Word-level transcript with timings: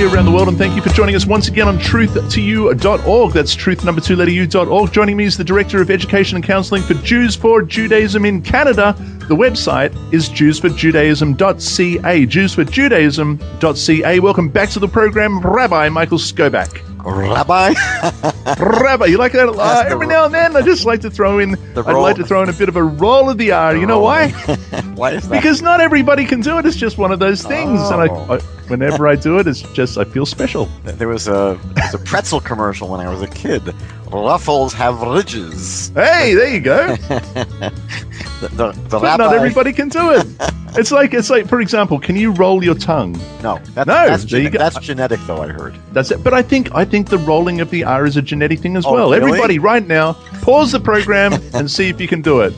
here 0.00 0.12
around 0.14 0.24
the 0.24 0.30
world, 0.30 0.48
and 0.48 0.56
thank 0.56 0.74
you 0.74 0.80
for 0.80 0.88
joining 0.90 1.14
us 1.14 1.26
once 1.26 1.48
again 1.48 1.68
on 1.68 1.78
truth2u.org. 1.78 3.32
That's 3.34 3.54
truth 3.54 3.84
number 3.84 4.00
two 4.00 4.16
letter 4.16 4.30
u.org. 4.30 4.92
Joining 4.92 5.14
me 5.14 5.24
is 5.24 5.36
the 5.36 5.44
Director 5.44 5.82
of 5.82 5.90
Education 5.90 6.36
and 6.36 6.44
Counseling 6.44 6.82
for 6.82 6.94
Jews 6.94 7.36
for 7.36 7.60
Judaism 7.60 8.24
in 8.24 8.40
Canada. 8.40 8.96
The 9.28 9.36
website 9.36 9.92
is 10.10 10.30
jewsforjudaism.ca. 10.30 12.26
Jewsforjudaism.ca. 12.26 14.20
Welcome 14.20 14.48
back 14.48 14.70
to 14.70 14.78
the 14.78 14.88
program, 14.88 15.38
Rabbi 15.40 15.90
Michael 15.90 16.16
Skobac. 16.16 16.89
Rabbi. 17.04 17.74
Rabbi, 18.58 19.06
you 19.06 19.18
like 19.18 19.32
that? 19.32 19.48
Uh, 19.48 19.84
every 19.88 20.06
now 20.06 20.24
and 20.26 20.34
then, 20.34 20.56
I 20.56 20.62
just 20.62 20.84
like 20.84 21.00
to 21.02 21.10
throw 21.10 21.38
in. 21.38 21.54
I'd 21.76 21.92
like 21.92 22.16
to 22.16 22.26
throw 22.26 22.42
in 22.42 22.48
a 22.48 22.52
bit 22.52 22.68
of 22.68 22.76
a 22.76 22.82
roll 22.82 23.30
of 23.30 23.38
the 23.38 23.52
R. 23.52 23.76
You 23.76 23.86
know 23.86 24.00
why? 24.00 24.30
Why 24.94 25.12
is 25.12 25.28
that? 25.28 25.36
Because 25.36 25.62
not 25.62 25.80
everybody 25.80 26.24
can 26.26 26.40
do 26.40 26.58
it. 26.58 26.66
It's 26.66 26.76
just 26.76 26.98
one 26.98 27.10
of 27.12 27.18
those 27.20 27.42
things, 27.42 27.80
and 27.90 28.02
I, 28.02 28.08
Oh. 28.08 28.34
I, 28.34 28.38
whenever 28.68 29.06
I 29.08 29.14
do 29.16 29.38
it, 29.38 29.46
it's 29.46 29.62
just 29.72 29.96
I 29.96 30.04
feel 30.04 30.26
special. 30.26 30.66
there 30.84 31.08
was 31.08 31.26
a 31.28 31.58
there 31.74 31.84
was 31.86 31.94
a 31.94 31.98
pretzel 31.98 32.40
commercial 32.40 32.88
when 32.88 33.00
I 33.00 33.08
was 33.08 33.22
a 33.22 33.28
kid. 33.28 33.74
Ruffles 34.12 34.72
have 34.74 35.00
ridges. 35.02 35.90
Hey, 35.94 36.34
there 36.34 36.48
you 36.54 36.60
go. 36.60 36.96
The, 38.40 38.48
the, 38.48 38.72
the 38.72 38.98
But 39.00 39.18
not 39.18 39.34
everybody 39.34 39.70
can 39.70 39.90
do 39.90 40.12
it. 40.12 40.26
It's 40.74 40.90
like 40.90 41.12
it's 41.12 41.28
like, 41.28 41.46
for 41.46 41.60
example, 41.60 41.98
can 42.00 42.16
you 42.16 42.32
roll 42.32 42.64
your 42.64 42.74
tongue? 42.74 43.12
No, 43.42 43.58
that's, 43.74 43.86
No, 43.86 43.92
that's, 44.08 44.24
there 44.24 44.40
you 44.40 44.46
gene- 44.46 44.52
go. 44.54 44.58
that's 44.60 44.78
genetic, 44.80 45.20
though. 45.26 45.42
I 45.42 45.48
heard. 45.48 45.76
That's 45.92 46.10
it. 46.10 46.24
But 46.24 46.32
I 46.32 46.40
think 46.40 46.74
I 46.74 46.86
think 46.86 47.10
the 47.10 47.18
rolling 47.18 47.60
of 47.60 47.68
the 47.68 47.84
R 47.84 48.06
is 48.06 48.16
a 48.16 48.22
genetic 48.22 48.60
thing 48.60 48.78
as 48.78 48.86
Oh, 48.86 48.94
well. 48.94 49.10
really? 49.10 49.24
Everybody, 49.28 49.58
right 49.58 49.86
now, 49.86 50.14
pause 50.40 50.72
the 50.72 50.80
program 50.80 51.34
and 51.52 51.70
see 51.70 51.90
if 51.90 52.00
you 52.00 52.08
can 52.08 52.22
do 52.22 52.40
it. 52.40 52.54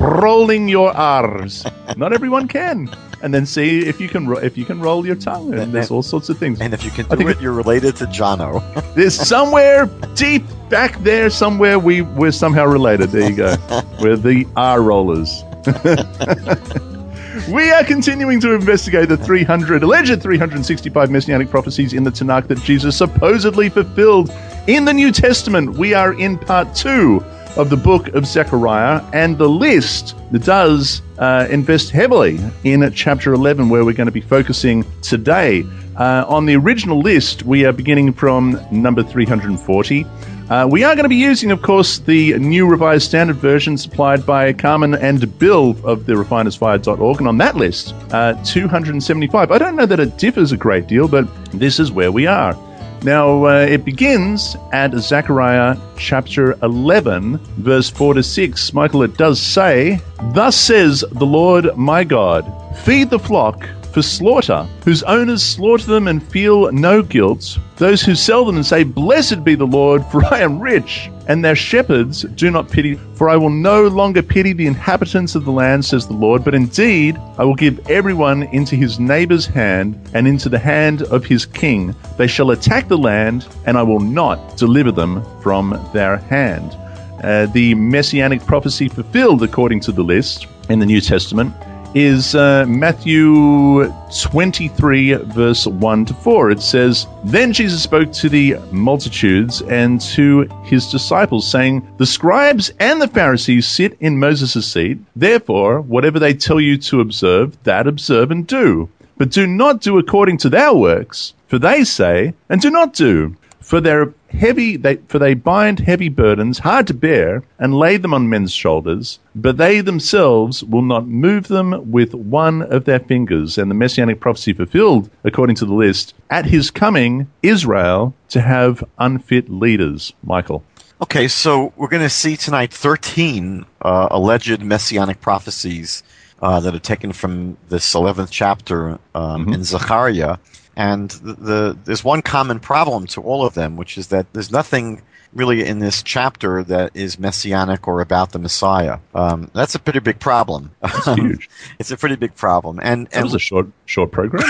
Rolling 0.00 0.68
your 0.68 0.96
R's. 0.96 1.64
Not 1.96 2.12
everyone 2.12 2.48
can. 2.48 2.90
And 3.22 3.32
then 3.32 3.46
see 3.46 3.86
if 3.86 4.00
you 4.00 4.08
can 4.08 4.26
ro- 4.26 4.38
if 4.38 4.58
you 4.58 4.64
can 4.64 4.80
roll 4.80 5.06
your 5.06 5.14
tongue. 5.14 5.54
And 5.54 5.72
there's 5.72 5.90
all 5.90 6.02
sorts 6.02 6.28
of 6.28 6.38
things. 6.38 6.60
And 6.60 6.74
if 6.74 6.84
you 6.84 6.90
can 6.90 7.06
I 7.06 7.10
do 7.10 7.16
think 7.18 7.30
it, 7.30 7.40
you're 7.40 7.52
related 7.52 7.94
to 7.96 8.06
Jono. 8.06 8.60
There's 8.94 9.14
somewhere 9.14 9.86
deep 10.16 10.42
back 10.68 10.98
there, 11.04 11.30
somewhere 11.30 11.78
we 11.78 12.02
we're 12.02 12.32
somehow 12.32 12.66
related. 12.66 13.10
There 13.10 13.30
you 13.30 13.36
go. 13.36 13.56
we're 14.00 14.16
the 14.16 14.44
R 14.56 14.82
rollers. 14.82 15.44
we 17.48 17.70
are 17.70 17.84
continuing 17.84 18.40
to 18.40 18.54
investigate 18.54 19.08
the 19.08 19.16
300 19.16 19.84
alleged 19.84 20.20
365 20.20 21.10
messianic 21.10 21.48
prophecies 21.48 21.92
in 21.92 22.02
the 22.02 22.10
Tanakh 22.10 22.48
that 22.48 22.58
Jesus 22.62 22.96
supposedly 22.96 23.68
fulfilled 23.68 24.30
in 24.66 24.84
the 24.84 24.92
New 24.92 25.12
Testament. 25.12 25.74
We 25.76 25.94
are 25.94 26.12
in 26.14 26.38
part 26.38 26.74
two 26.74 27.24
of 27.56 27.70
the 27.70 27.76
book 27.76 28.08
of 28.08 28.26
Zechariah, 28.26 29.02
and 29.12 29.36
the 29.36 29.48
list 29.48 30.16
that 30.30 30.44
does 30.44 31.02
uh, 31.18 31.46
invest 31.50 31.90
heavily 31.90 32.38
in 32.64 32.90
chapter 32.92 33.32
11, 33.34 33.68
where 33.68 33.84
we're 33.84 33.92
going 33.92 34.06
to 34.06 34.12
be 34.12 34.20
focusing 34.20 34.84
today. 35.02 35.64
Uh, 35.96 36.24
on 36.26 36.46
the 36.46 36.56
original 36.56 37.00
list, 37.00 37.42
we 37.42 37.64
are 37.66 37.72
beginning 37.72 38.12
from 38.12 38.58
number 38.70 39.02
340. 39.02 40.06
Uh, 40.48 40.66
we 40.66 40.84
are 40.84 40.94
going 40.94 41.04
to 41.04 41.08
be 41.08 41.16
using, 41.16 41.50
of 41.50 41.62
course, 41.62 41.98
the 41.98 42.38
new 42.38 42.66
revised 42.66 43.06
standard 43.06 43.36
version 43.36 43.78
supplied 43.78 44.26
by 44.26 44.52
Carmen 44.52 44.94
and 44.94 45.38
Bill 45.38 45.76
of 45.84 46.06
the 46.06 46.14
refinersfire.org. 46.14 47.18
And 47.18 47.28
on 47.28 47.38
that 47.38 47.56
list, 47.56 47.94
uh, 48.10 48.34
275. 48.44 49.50
I 49.50 49.58
don't 49.58 49.76
know 49.76 49.86
that 49.86 50.00
it 50.00 50.18
differs 50.18 50.52
a 50.52 50.56
great 50.56 50.86
deal, 50.86 51.08
but 51.08 51.26
this 51.52 51.78
is 51.78 51.92
where 51.92 52.12
we 52.12 52.26
are. 52.26 52.56
Now, 53.04 53.46
uh, 53.46 53.66
it 53.68 53.84
begins 53.84 54.56
at 54.72 54.94
Zechariah 54.94 55.76
chapter 55.96 56.52
11, 56.62 57.38
verse 57.58 57.90
4 57.90 58.14
to 58.14 58.22
6. 58.22 58.72
Michael, 58.72 59.02
it 59.02 59.16
does 59.16 59.42
say, 59.42 60.00
Thus 60.32 60.56
says 60.56 61.04
the 61.10 61.26
Lord 61.26 61.76
my 61.76 62.04
God, 62.04 62.46
feed 62.84 63.10
the 63.10 63.18
flock 63.18 63.68
for 63.92 64.02
slaughter, 64.02 64.68
whose 64.84 65.02
owners 65.02 65.42
slaughter 65.42 65.86
them 65.86 66.06
and 66.06 66.22
feel 66.22 66.70
no 66.70 67.02
guilt, 67.02 67.58
those 67.76 68.02
who 68.02 68.14
sell 68.14 68.44
them 68.44 68.54
and 68.54 68.64
say, 68.64 68.84
Blessed 68.84 69.42
be 69.42 69.56
the 69.56 69.66
Lord, 69.66 70.06
for 70.06 70.24
I 70.24 70.38
am 70.38 70.60
rich, 70.60 71.10
and 71.28 71.44
their 71.44 71.54
shepherds 71.54 72.22
do 72.22 72.50
not 72.50 72.70
pity, 72.70 72.94
for 73.14 73.28
I 73.28 73.36
will 73.36 73.50
no 73.50 73.86
longer 73.88 74.22
pity 74.22 74.52
the 74.52 74.66
inhabitants 74.66 75.34
of 75.34 75.44
the 75.44 75.52
land, 75.52 75.84
says 75.84 76.06
the 76.06 76.12
Lord, 76.12 76.44
but 76.44 76.54
indeed 76.54 77.18
I 77.38 77.44
will 77.44 77.54
give 77.54 77.88
everyone 77.90 78.44
into 78.44 78.76
his 78.76 78.98
neighbor's 78.98 79.46
hand 79.46 79.98
and 80.14 80.26
into 80.26 80.48
the 80.48 80.58
hand 80.58 81.02
of 81.02 81.24
his 81.24 81.46
king. 81.46 81.94
They 82.16 82.26
shall 82.26 82.50
attack 82.50 82.88
the 82.88 82.98
land, 82.98 83.46
and 83.66 83.76
I 83.76 83.82
will 83.82 84.00
not 84.00 84.56
deliver 84.56 84.92
them 84.92 85.24
from 85.40 85.78
their 85.92 86.16
hand. 86.16 86.76
Uh, 87.22 87.46
the 87.46 87.74
messianic 87.74 88.44
prophecy 88.44 88.88
fulfilled 88.88 89.42
according 89.42 89.80
to 89.80 89.92
the 89.92 90.02
list 90.02 90.46
in 90.68 90.80
the 90.80 90.86
New 90.86 91.00
Testament 91.00 91.54
is 91.94 92.34
uh, 92.34 92.64
Matthew 92.66 93.92
23, 94.22 95.14
verse 95.14 95.66
1 95.66 96.04
to 96.06 96.14
4. 96.14 96.50
It 96.50 96.62
says, 96.62 97.06
Then 97.24 97.52
Jesus 97.52 97.82
spoke 97.82 98.12
to 98.12 98.28
the 98.28 98.56
multitudes 98.70 99.62
and 99.62 100.00
to 100.12 100.48
his 100.64 100.90
disciples, 100.90 101.50
saying, 101.50 101.86
The 101.98 102.06
scribes 102.06 102.72
and 102.80 103.00
the 103.00 103.08
Pharisees 103.08 103.66
sit 103.66 103.96
in 104.00 104.18
Moses' 104.18 104.70
seat. 104.70 104.98
Therefore, 105.16 105.80
whatever 105.80 106.18
they 106.18 106.34
tell 106.34 106.60
you 106.60 106.78
to 106.78 107.00
observe, 107.00 107.62
that 107.64 107.86
observe 107.86 108.30
and 108.30 108.46
do. 108.46 108.88
But 109.18 109.30
do 109.30 109.46
not 109.46 109.80
do 109.80 109.98
according 109.98 110.38
to 110.38 110.48
their 110.48 110.74
works, 110.74 111.34
for 111.46 111.58
they 111.58 111.84
say, 111.84 112.34
and 112.48 112.60
do 112.60 112.70
not 112.70 112.94
do. 112.94 113.36
For 113.62 113.80
their 113.80 114.12
heavy, 114.28 114.76
they, 114.76 114.96
for 115.08 115.18
they 115.18 115.34
bind 115.34 115.78
heavy 115.78 116.08
burdens, 116.08 116.58
hard 116.58 116.86
to 116.88 116.94
bear, 116.94 117.42
and 117.58 117.74
lay 117.74 117.96
them 117.96 118.12
on 118.12 118.28
men's 118.28 118.52
shoulders, 118.52 119.18
but 119.34 119.56
they 119.56 119.80
themselves 119.80 120.64
will 120.64 120.82
not 120.82 121.06
move 121.06 121.48
them 121.48 121.90
with 121.90 122.14
one 122.14 122.62
of 122.62 122.84
their 122.84 123.00
fingers. 123.00 123.58
And 123.58 123.70
the 123.70 123.74
messianic 123.74 124.20
prophecy 124.20 124.52
fulfilled, 124.52 125.10
according 125.24 125.56
to 125.56 125.64
the 125.64 125.74
list, 125.74 126.14
at 126.30 126.46
his 126.46 126.70
coming, 126.70 127.30
Israel 127.42 128.14
to 128.30 128.40
have 128.40 128.84
unfit 128.98 129.48
leaders. 129.48 130.12
Michael. 130.24 130.64
Okay, 131.02 131.26
so 131.26 131.72
we're 131.76 131.88
going 131.88 132.02
to 132.02 132.08
see 132.08 132.36
tonight 132.36 132.72
13 132.72 133.66
uh, 133.80 134.08
alleged 134.10 134.62
messianic 134.62 135.20
prophecies 135.20 136.02
uh, 136.40 136.60
that 136.60 136.74
are 136.74 136.80
taken 136.80 137.12
from 137.12 137.56
this 137.68 137.92
11th 137.94 138.28
chapter 138.30 138.98
um, 139.14 139.52
in 139.52 139.64
Zechariah. 139.64 140.36
And 140.76 141.10
the, 141.10 141.32
the 141.34 141.78
there's 141.84 142.02
one 142.04 142.22
common 142.22 142.60
problem 142.60 143.06
to 143.08 143.20
all 143.22 143.44
of 143.44 143.54
them, 143.54 143.76
which 143.76 143.98
is 143.98 144.08
that 144.08 144.32
there's 144.32 144.50
nothing 144.50 145.02
really 145.34 145.64
in 145.66 145.78
this 145.78 146.02
chapter 146.02 146.62
that 146.64 146.90
is 146.94 147.18
messianic 147.18 147.88
or 147.88 148.00
about 148.00 148.32
the 148.32 148.38
Messiah. 148.38 148.98
Um, 149.14 149.50
that's 149.54 149.74
a 149.74 149.78
pretty 149.78 150.00
big 150.00 150.20
problem. 150.20 150.70
That's 150.80 151.06
huge. 151.14 151.48
it's 151.78 151.90
a 151.90 151.96
pretty 151.96 152.16
big 152.16 152.34
problem. 152.34 152.78
And, 152.82 153.06
That 153.08 153.14
and 153.16 153.24
was 153.24 153.34
a 153.34 153.38
short, 153.38 153.68
short 153.86 154.12
program. 154.12 154.44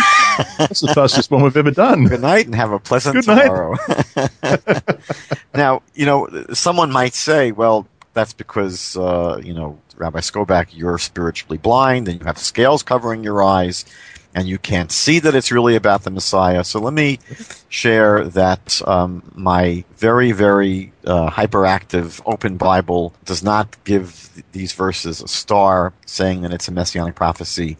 That's 0.58 0.80
the 0.80 0.92
fastest 0.94 1.30
one 1.30 1.42
we've 1.42 1.56
ever 1.56 1.70
done. 1.70 2.06
good 2.06 2.20
night 2.20 2.46
and 2.46 2.54
have 2.54 2.72
a 2.72 2.78
pleasant 2.80 3.14
Good 3.14 3.26
night. 3.28 3.42
tomorrow. 3.44 3.76
now, 5.54 5.82
you 5.94 6.06
know, 6.06 6.28
someone 6.52 6.90
might 6.90 7.14
say, 7.14 7.52
well, 7.52 7.86
that's 8.14 8.32
because, 8.32 8.96
uh, 8.96 9.40
you 9.42 9.54
know, 9.54 9.78
Rabbi 9.96 10.20
Skobac, 10.20 10.68
you're 10.72 10.98
spiritually 10.98 11.58
blind 11.58 12.08
and 12.08 12.18
you 12.20 12.26
have 12.26 12.38
scales 12.38 12.82
covering 12.82 13.22
your 13.22 13.42
eyes 13.42 13.84
and 14.34 14.48
you 14.48 14.58
can't 14.58 14.90
see 14.90 15.18
that 15.18 15.34
it's 15.34 15.52
really 15.52 15.76
about 15.76 16.04
the 16.04 16.10
Messiah. 16.10 16.64
So 16.64 16.80
let 16.80 16.94
me 16.94 17.18
share 17.68 18.24
that 18.30 18.80
um, 18.86 19.22
my 19.34 19.84
very, 19.96 20.32
very 20.32 20.92
uh, 21.04 21.30
hyperactive 21.30 22.20
open 22.26 22.56
Bible 22.56 23.14
does 23.24 23.42
not 23.42 23.76
give 23.84 24.30
these 24.52 24.72
verses 24.72 25.20
a 25.20 25.28
star 25.28 25.92
saying 26.06 26.42
that 26.42 26.52
it's 26.52 26.68
a 26.68 26.72
messianic 26.72 27.14
prophecy. 27.14 27.76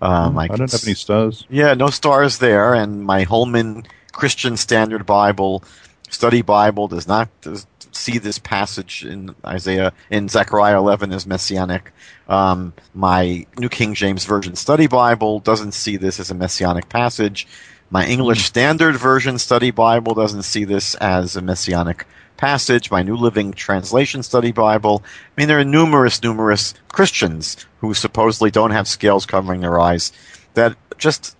Um, 0.00 0.36
I 0.36 0.48
can 0.48 0.58
don't 0.58 0.72
have 0.72 0.84
any 0.84 0.94
stars. 0.94 1.46
yeah, 1.48 1.74
no 1.74 1.86
stars 1.88 2.38
there, 2.38 2.74
and 2.74 3.04
my 3.04 3.22
Holman 3.22 3.86
Christian 4.10 4.56
Standard 4.56 5.06
Bible, 5.06 5.62
Study 6.10 6.42
Bible, 6.42 6.88
does 6.88 7.06
not 7.06 7.28
does 7.40 7.66
see 7.94 8.18
this 8.18 8.38
passage 8.38 9.04
in 9.04 9.34
Isaiah 9.44 9.92
in 10.10 10.28
Zechariah 10.28 10.78
11 10.78 11.12
as 11.12 11.26
messianic. 11.26 11.92
Um, 12.28 12.72
my 12.94 13.46
New 13.58 13.68
King 13.68 13.94
James 13.94 14.24
Version 14.24 14.56
Study 14.56 14.86
Bible 14.86 15.40
doesn't 15.40 15.72
see 15.72 15.96
this 15.96 16.18
as 16.20 16.30
a 16.30 16.34
messianic 16.34 16.88
passage. 16.88 17.46
My 17.90 18.06
English 18.06 18.44
Standard 18.44 18.96
Version 18.96 19.38
Study 19.38 19.70
Bible 19.70 20.14
doesn't 20.14 20.44
see 20.44 20.64
this 20.64 20.94
as 20.96 21.36
a 21.36 21.42
messianic 21.42 22.06
passage. 22.36 22.90
My 22.90 23.02
New 23.02 23.16
Living 23.16 23.52
Translation 23.52 24.22
Study 24.22 24.50
Bible. 24.50 25.02
I 25.04 25.40
mean, 25.40 25.48
there 25.48 25.60
are 25.60 25.64
numerous, 25.64 26.22
numerous 26.22 26.74
Christians 26.88 27.66
who 27.80 27.94
supposedly 27.94 28.50
don't 28.50 28.70
have 28.70 28.88
scales 28.88 29.26
covering 29.26 29.60
their 29.60 29.78
eyes 29.78 30.12
that 30.54 30.76
just 30.98 31.36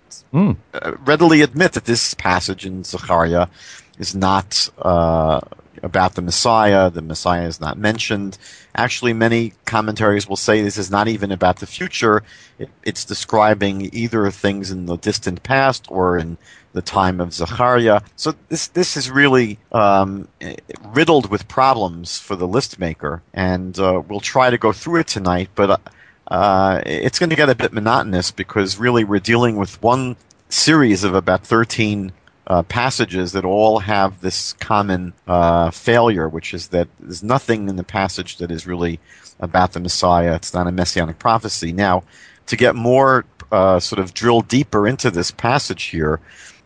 uh, 0.73 0.91
readily 1.05 1.41
admit 1.41 1.73
that 1.73 1.85
this 1.85 2.13
passage 2.13 2.65
in 2.65 2.83
Zechariah 2.83 3.47
is 3.99 4.15
not 4.15 4.69
uh, 4.79 5.41
about 5.83 6.15
the 6.15 6.21
Messiah. 6.21 6.89
The 6.89 7.01
Messiah 7.01 7.45
is 7.45 7.59
not 7.59 7.77
mentioned. 7.77 8.37
Actually, 8.75 9.13
many 9.13 9.53
commentaries 9.65 10.27
will 10.27 10.37
say 10.37 10.61
this 10.61 10.77
is 10.77 10.89
not 10.89 11.07
even 11.07 11.31
about 11.31 11.57
the 11.57 11.67
future. 11.67 12.23
It, 12.57 12.69
it's 12.83 13.05
describing 13.05 13.89
either 13.93 14.31
things 14.31 14.71
in 14.71 14.85
the 14.87 14.97
distant 14.97 15.43
past 15.43 15.85
or 15.89 16.17
in 16.17 16.37
the 16.71 16.81
time 16.81 17.19
of 17.19 17.33
Zechariah. 17.33 18.01
So 18.15 18.33
this 18.49 18.67
this 18.67 18.97
is 18.97 19.11
really 19.11 19.59
um, 19.71 20.27
riddled 20.93 21.29
with 21.29 21.47
problems 21.47 22.17
for 22.17 22.35
the 22.35 22.47
list 22.47 22.79
maker, 22.79 23.21
and 23.33 23.77
uh, 23.77 24.01
we'll 24.07 24.19
try 24.19 24.49
to 24.49 24.57
go 24.57 24.71
through 24.71 25.01
it 25.01 25.07
tonight. 25.07 25.49
But 25.53 25.69
uh, 25.69 25.77
uh, 26.29 26.81
it's 26.85 27.19
going 27.19 27.29
to 27.29 27.35
get 27.35 27.49
a 27.49 27.55
bit 27.55 27.73
monotonous 27.73 28.31
because 28.31 28.77
really 28.77 29.03
we're 29.03 29.19
dealing 29.19 29.57
with 29.57 29.81
one 29.83 30.15
series 30.49 31.03
of 31.03 31.13
about 31.13 31.45
13 31.45 32.11
uh, 32.47 32.63
passages 32.63 33.31
that 33.31 33.45
all 33.45 33.79
have 33.79 34.21
this 34.21 34.53
common 34.53 35.13
uh, 35.27 35.71
failure, 35.71 36.27
which 36.27 36.53
is 36.53 36.69
that 36.69 36.87
there's 36.99 37.23
nothing 37.23 37.69
in 37.69 37.75
the 37.75 37.83
passage 37.83 38.37
that 38.37 38.51
is 38.51 38.67
really 38.67 38.99
about 39.39 39.73
the 39.73 39.79
Messiah. 39.79 40.35
It's 40.35 40.53
not 40.53 40.67
a 40.67 40.71
messianic 40.71 41.19
prophecy. 41.19 41.71
Now, 41.71 42.03
to 42.47 42.55
get 42.55 42.75
more 42.75 43.25
uh, 43.51 43.79
sort 43.79 43.99
of 43.99 44.13
drill 44.13 44.41
deeper 44.41 44.87
into 44.87 45.09
this 45.09 45.31
passage 45.31 45.83
here, 45.83 46.19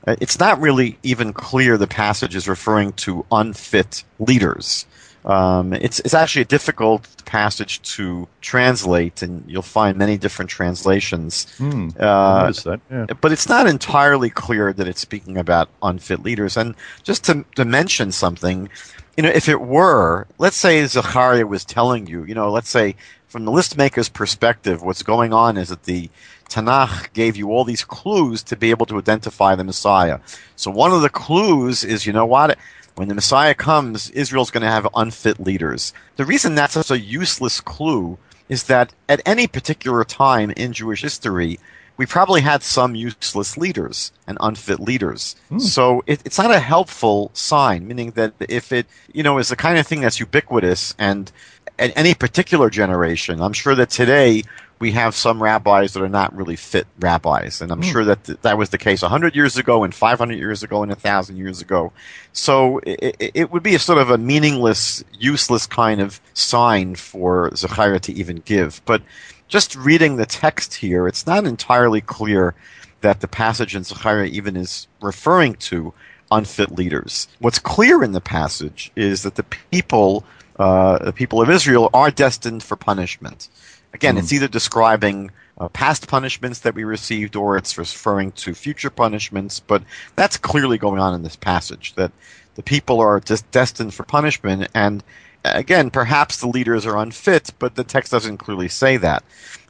uh, 0.07 0.15
it's 0.21 0.39
not 0.39 0.59
really 0.59 0.97
even 1.03 1.33
clear 1.33 1.77
the 1.77 1.88
passage 1.88 2.35
is 2.35 2.47
referring 2.47 2.94
to 2.94 3.25
unfit 3.31 4.03
leaders. 4.19 4.85
Um, 5.25 5.74
it's 5.74 6.00
it's 6.00 6.14
actually 6.14 6.44
a 6.44 6.46
difficult 6.46 7.08
passage 7.25 7.81
to 7.96 8.28
translate, 8.42 9.22
and 9.22 9.44
you'll 9.48 9.62
find 9.62 9.98
many 9.98 10.18
different 10.18 10.50
translations. 10.50 11.46
Hmm, 11.58 11.90
uh, 12.00 12.52
that, 12.52 12.80
yeah. 12.90 13.06
But 13.19 13.31
it's 13.31 13.50
not 13.50 13.68
entirely 13.68 14.30
clear 14.30 14.72
that 14.74 14.88
it's 14.88 15.02
speaking 15.02 15.38
about 15.38 15.69
unfit 15.84 16.24
leaders. 16.24 16.56
And 16.56 16.75
just 17.04 17.25
to, 17.25 17.46
to 17.56 17.66
mention 17.66 18.12
something, 18.12 18.69
you 19.18 19.24
know, 19.24 19.30
if 19.30 19.50
it 19.50 19.62
were, 19.62 20.28
let's 20.38 20.58
say 20.58 20.86
Zechariah 20.86 21.46
was 21.46 21.66
telling 21.66 22.08
you, 22.08 22.24
you 22.24 22.36
know, 22.36 22.50
let's 22.52 22.69
say 22.69 22.96
from 23.28 23.44
the 23.46 23.52
list 23.52 23.78
maker's 23.78 24.10
perspective, 24.10 24.81
what's 24.81 25.04
going 25.04 25.34
on 25.34 25.58
is 25.58 25.69
that 25.69 25.84
the 25.84 26.10
Tanakh 26.50 27.12
gave 27.14 27.36
you 27.36 27.52
all 27.52 27.66
these 27.66 27.84
clues 27.84 28.42
to 28.44 28.56
be 28.56 28.69
able 28.69 28.86
to 28.86 28.98
identify 28.98 29.56
the 29.56 29.66
Messiah. 29.66 30.19
So 30.56 30.72
one 30.72 30.94
of 30.94 31.02
the 31.02 31.10
clues 31.10 31.84
is, 31.84 32.06
you 32.06 32.14
know 32.14 32.25
what? 32.25 32.58
When 32.97 33.09
the 33.09 33.15
Messiah 33.15 33.53
comes, 33.53 34.09
Israel's 34.09 34.49
going 34.49 34.63
to 34.63 34.71
have 34.71 34.88
unfit 34.95 35.39
leaders. 35.39 35.94
The 36.15 36.25
reason 36.25 36.55
that's 36.55 36.73
such 36.73 36.89
a 36.89 36.99
useless 36.99 37.61
clue 37.61 38.17
is 38.49 38.63
that 38.63 38.91
at 39.07 39.21
any 39.23 39.45
particular 39.45 40.03
time 40.03 40.49
in 40.49 40.73
Jewish 40.73 41.03
history, 41.03 41.59
we 41.97 42.07
probably 42.07 42.41
had 42.41 42.63
some 42.63 42.95
useless 42.95 43.55
leaders 43.55 44.11
and 44.25 44.35
unfit 44.41 44.79
leaders. 44.79 45.35
Hmm. 45.49 45.59
So 45.59 46.03
it, 46.07 46.21
it's 46.25 46.39
not 46.39 46.49
a 46.49 46.59
helpful 46.59 47.29
sign, 47.33 47.88
meaning 47.88 48.11
that 48.11 48.33
if 48.39 48.71
it, 48.71 48.88
you 49.13 49.21
know, 49.21 49.38
is 49.38 49.49
the 49.49 49.55
kind 49.55 49.77
of 49.77 49.85
thing 49.85 50.01
that's 50.01 50.19
ubiquitous 50.19 50.95
and 50.97 51.31
at 51.77 51.95
any 51.95 52.15
particular 52.15 52.71
generation, 52.71 53.41
I'm 53.41 53.53
sure 53.53 53.75
that 53.75 53.91
today 53.91 54.41
we 54.79 54.91
have 54.91 55.15
some 55.15 55.41
rabbis 55.41 55.94
that 55.94 56.03
are 56.03 56.09
not 56.09 56.35
really 56.35 56.56
fit 56.56 56.85
rabbis, 57.00 57.62
and 57.62 57.71
I'm 57.71 57.81
mm. 57.81 57.91
sure 57.91 58.06
that 58.06 58.24
th- 58.24 58.39
that 58.41 58.57
was 58.57 58.69
the 58.69 58.77
case 58.77 59.01
100 59.01 59.35
years 59.35 59.57
ago, 59.57 59.83
and 59.83 59.94
500 59.94 60.38
years 60.38 60.63
ago, 60.63 60.83
and 60.83 60.91
1,000 60.91 61.38
years 61.38 61.62
ago. 61.62 61.91
So 62.33 62.79
it, 62.79 63.31
it, 63.33 63.51
would 63.51 63.63
be 63.63 63.75
a 63.75 63.79
sort 63.79 63.97
of 63.97 64.12
a 64.12 64.18
meaningless, 64.18 65.03
useless 65.19 65.65
kind 65.65 66.00
of 66.00 66.21
sign 66.33 66.95
for 66.95 67.56
Zechariah 67.56 68.00
to 68.01 68.13
even 68.13 68.38
give. 68.38 68.81
But 68.85 69.01
just 69.47 69.75
reading 69.75 70.18
the 70.18 70.25
text 70.25 70.75
here, 70.75 71.07
it's 71.07 71.25
not 71.25 71.45
entirely 71.45 72.01
clear 72.01 72.53
that 73.01 73.21
the 73.21 73.27
passage 73.27 73.75
in 73.75 73.83
Zechariah 73.83 74.25
even 74.25 74.56
is 74.56 74.88
referring 75.01 75.56
to 75.56 75.94
unfit 76.31 76.71
leaders. 76.71 77.27
What's 77.39 77.59
clear 77.59 78.03
in 78.03 78.12
the 78.12 78.21
passage 78.21 78.91
is 78.95 79.23
that 79.23 79.35
the 79.35 79.44
people, 79.44 80.23
uh, 80.59 81.03
the 81.03 81.13
people 81.13 81.41
of 81.41 81.50
Israel, 81.50 81.89
are 81.94 82.12
destined 82.12 82.63
for 82.63 82.75
punishment. 82.75 83.50
Again, 83.94 84.16
mm. 84.16 84.19
it's 84.19 84.34
either 84.34 84.48
describing 84.48 85.31
uh, 85.57 85.69
past 85.69 86.07
punishments 86.07 86.60
that 86.60 86.75
we 86.75 86.84
received 86.84 87.36
or 87.36 87.57
it's 87.57 87.78
referring 87.78 88.31
to 88.34 88.54
future 88.54 88.89
punishments, 88.89 89.60
but 89.60 89.84
that's 90.16 90.38
clearly 90.38 90.78
going 90.78 91.00
on 91.00 91.13
in 91.13 91.24
this 91.24 91.36
passage 91.36 91.94
that 91.95 92.12
the 92.56 92.63
people 92.63 93.00
are 93.00 93.19
just 93.19 93.50
destined 93.51 93.94
for 93.94 94.04
punishment 94.04 94.68
and 94.74 95.04
again, 95.44 95.89
perhaps 95.89 96.38
the 96.38 96.48
leaders 96.48 96.86
are 96.86 96.98
unfit, 96.98 97.51
but 97.60 97.75
the 97.75 97.84
text 97.84 98.12
doesn't 98.12 98.38
clearly 98.38 98.68
say 98.68 98.98
that. 98.98 99.24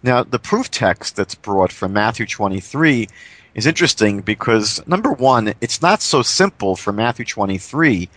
Now, 0.03 0.23
the 0.23 0.39
proof 0.39 0.69
text 0.71 1.15
that's 1.15 1.35
brought 1.35 1.71
from 1.71 1.93
Matthew 1.93 2.25
23 2.25 3.07
is 3.55 3.65
interesting 3.65 4.21
because 4.21 4.85
number 4.87 5.11
one, 5.11 5.53
it's 5.61 5.81
not 5.81 6.01
so 6.01 6.21
simple 6.21 6.75
for 6.75 6.93
Matthew 6.93 7.25
23 7.25 8.09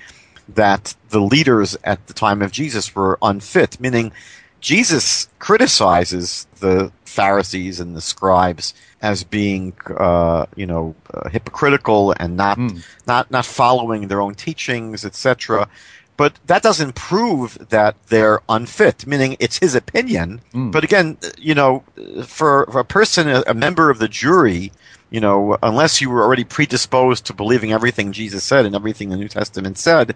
that 0.50 0.94
the 1.10 1.20
leaders 1.20 1.76
at 1.84 2.06
the 2.06 2.14
time 2.14 2.42
of 2.42 2.52
Jesus 2.52 2.94
were 2.94 3.18
unfit, 3.22 3.80
meaning 3.80 4.12
Jesus 4.60 5.28
criticizes 5.38 6.46
the 6.60 6.92
Pharisees 7.04 7.80
and 7.80 7.96
the 7.96 8.00
scribes 8.00 8.74
as 9.02 9.24
being, 9.24 9.72
uh, 9.96 10.46
you 10.56 10.66
know, 10.66 10.94
uh, 11.12 11.28
hypocritical 11.28 12.14
and 12.18 12.36
not 12.36 12.58
mm. 12.58 12.84
not 13.06 13.30
not 13.30 13.46
following 13.46 14.08
their 14.08 14.20
own 14.20 14.34
teachings, 14.34 15.04
etc. 15.04 15.68
But 16.16 16.38
that 16.48 16.62
doesn't 16.62 16.96
prove 16.96 17.56
that 17.70 17.96
they're 18.08 18.42
unfit. 18.50 19.06
Meaning, 19.06 19.36
it's 19.40 19.56
his 19.56 19.74
opinion. 19.74 20.42
Mm. 20.52 20.70
But 20.70 20.84
again, 20.84 21.16
you 21.38 21.54
know, 21.54 21.82
for, 22.26 22.66
for 22.66 22.80
a 22.80 22.84
person, 22.84 23.26
a, 23.26 23.42
a 23.46 23.54
member 23.54 23.88
of 23.88 23.98
the 23.98 24.08
jury, 24.08 24.70
you 25.08 25.20
know, 25.20 25.56
unless 25.62 26.02
you 26.02 26.10
were 26.10 26.22
already 26.22 26.44
predisposed 26.44 27.24
to 27.26 27.32
believing 27.32 27.72
everything 27.72 28.12
Jesus 28.12 28.44
said 28.44 28.66
and 28.66 28.74
everything 28.74 29.08
the 29.08 29.16
New 29.16 29.28
Testament 29.28 29.78
said, 29.78 30.14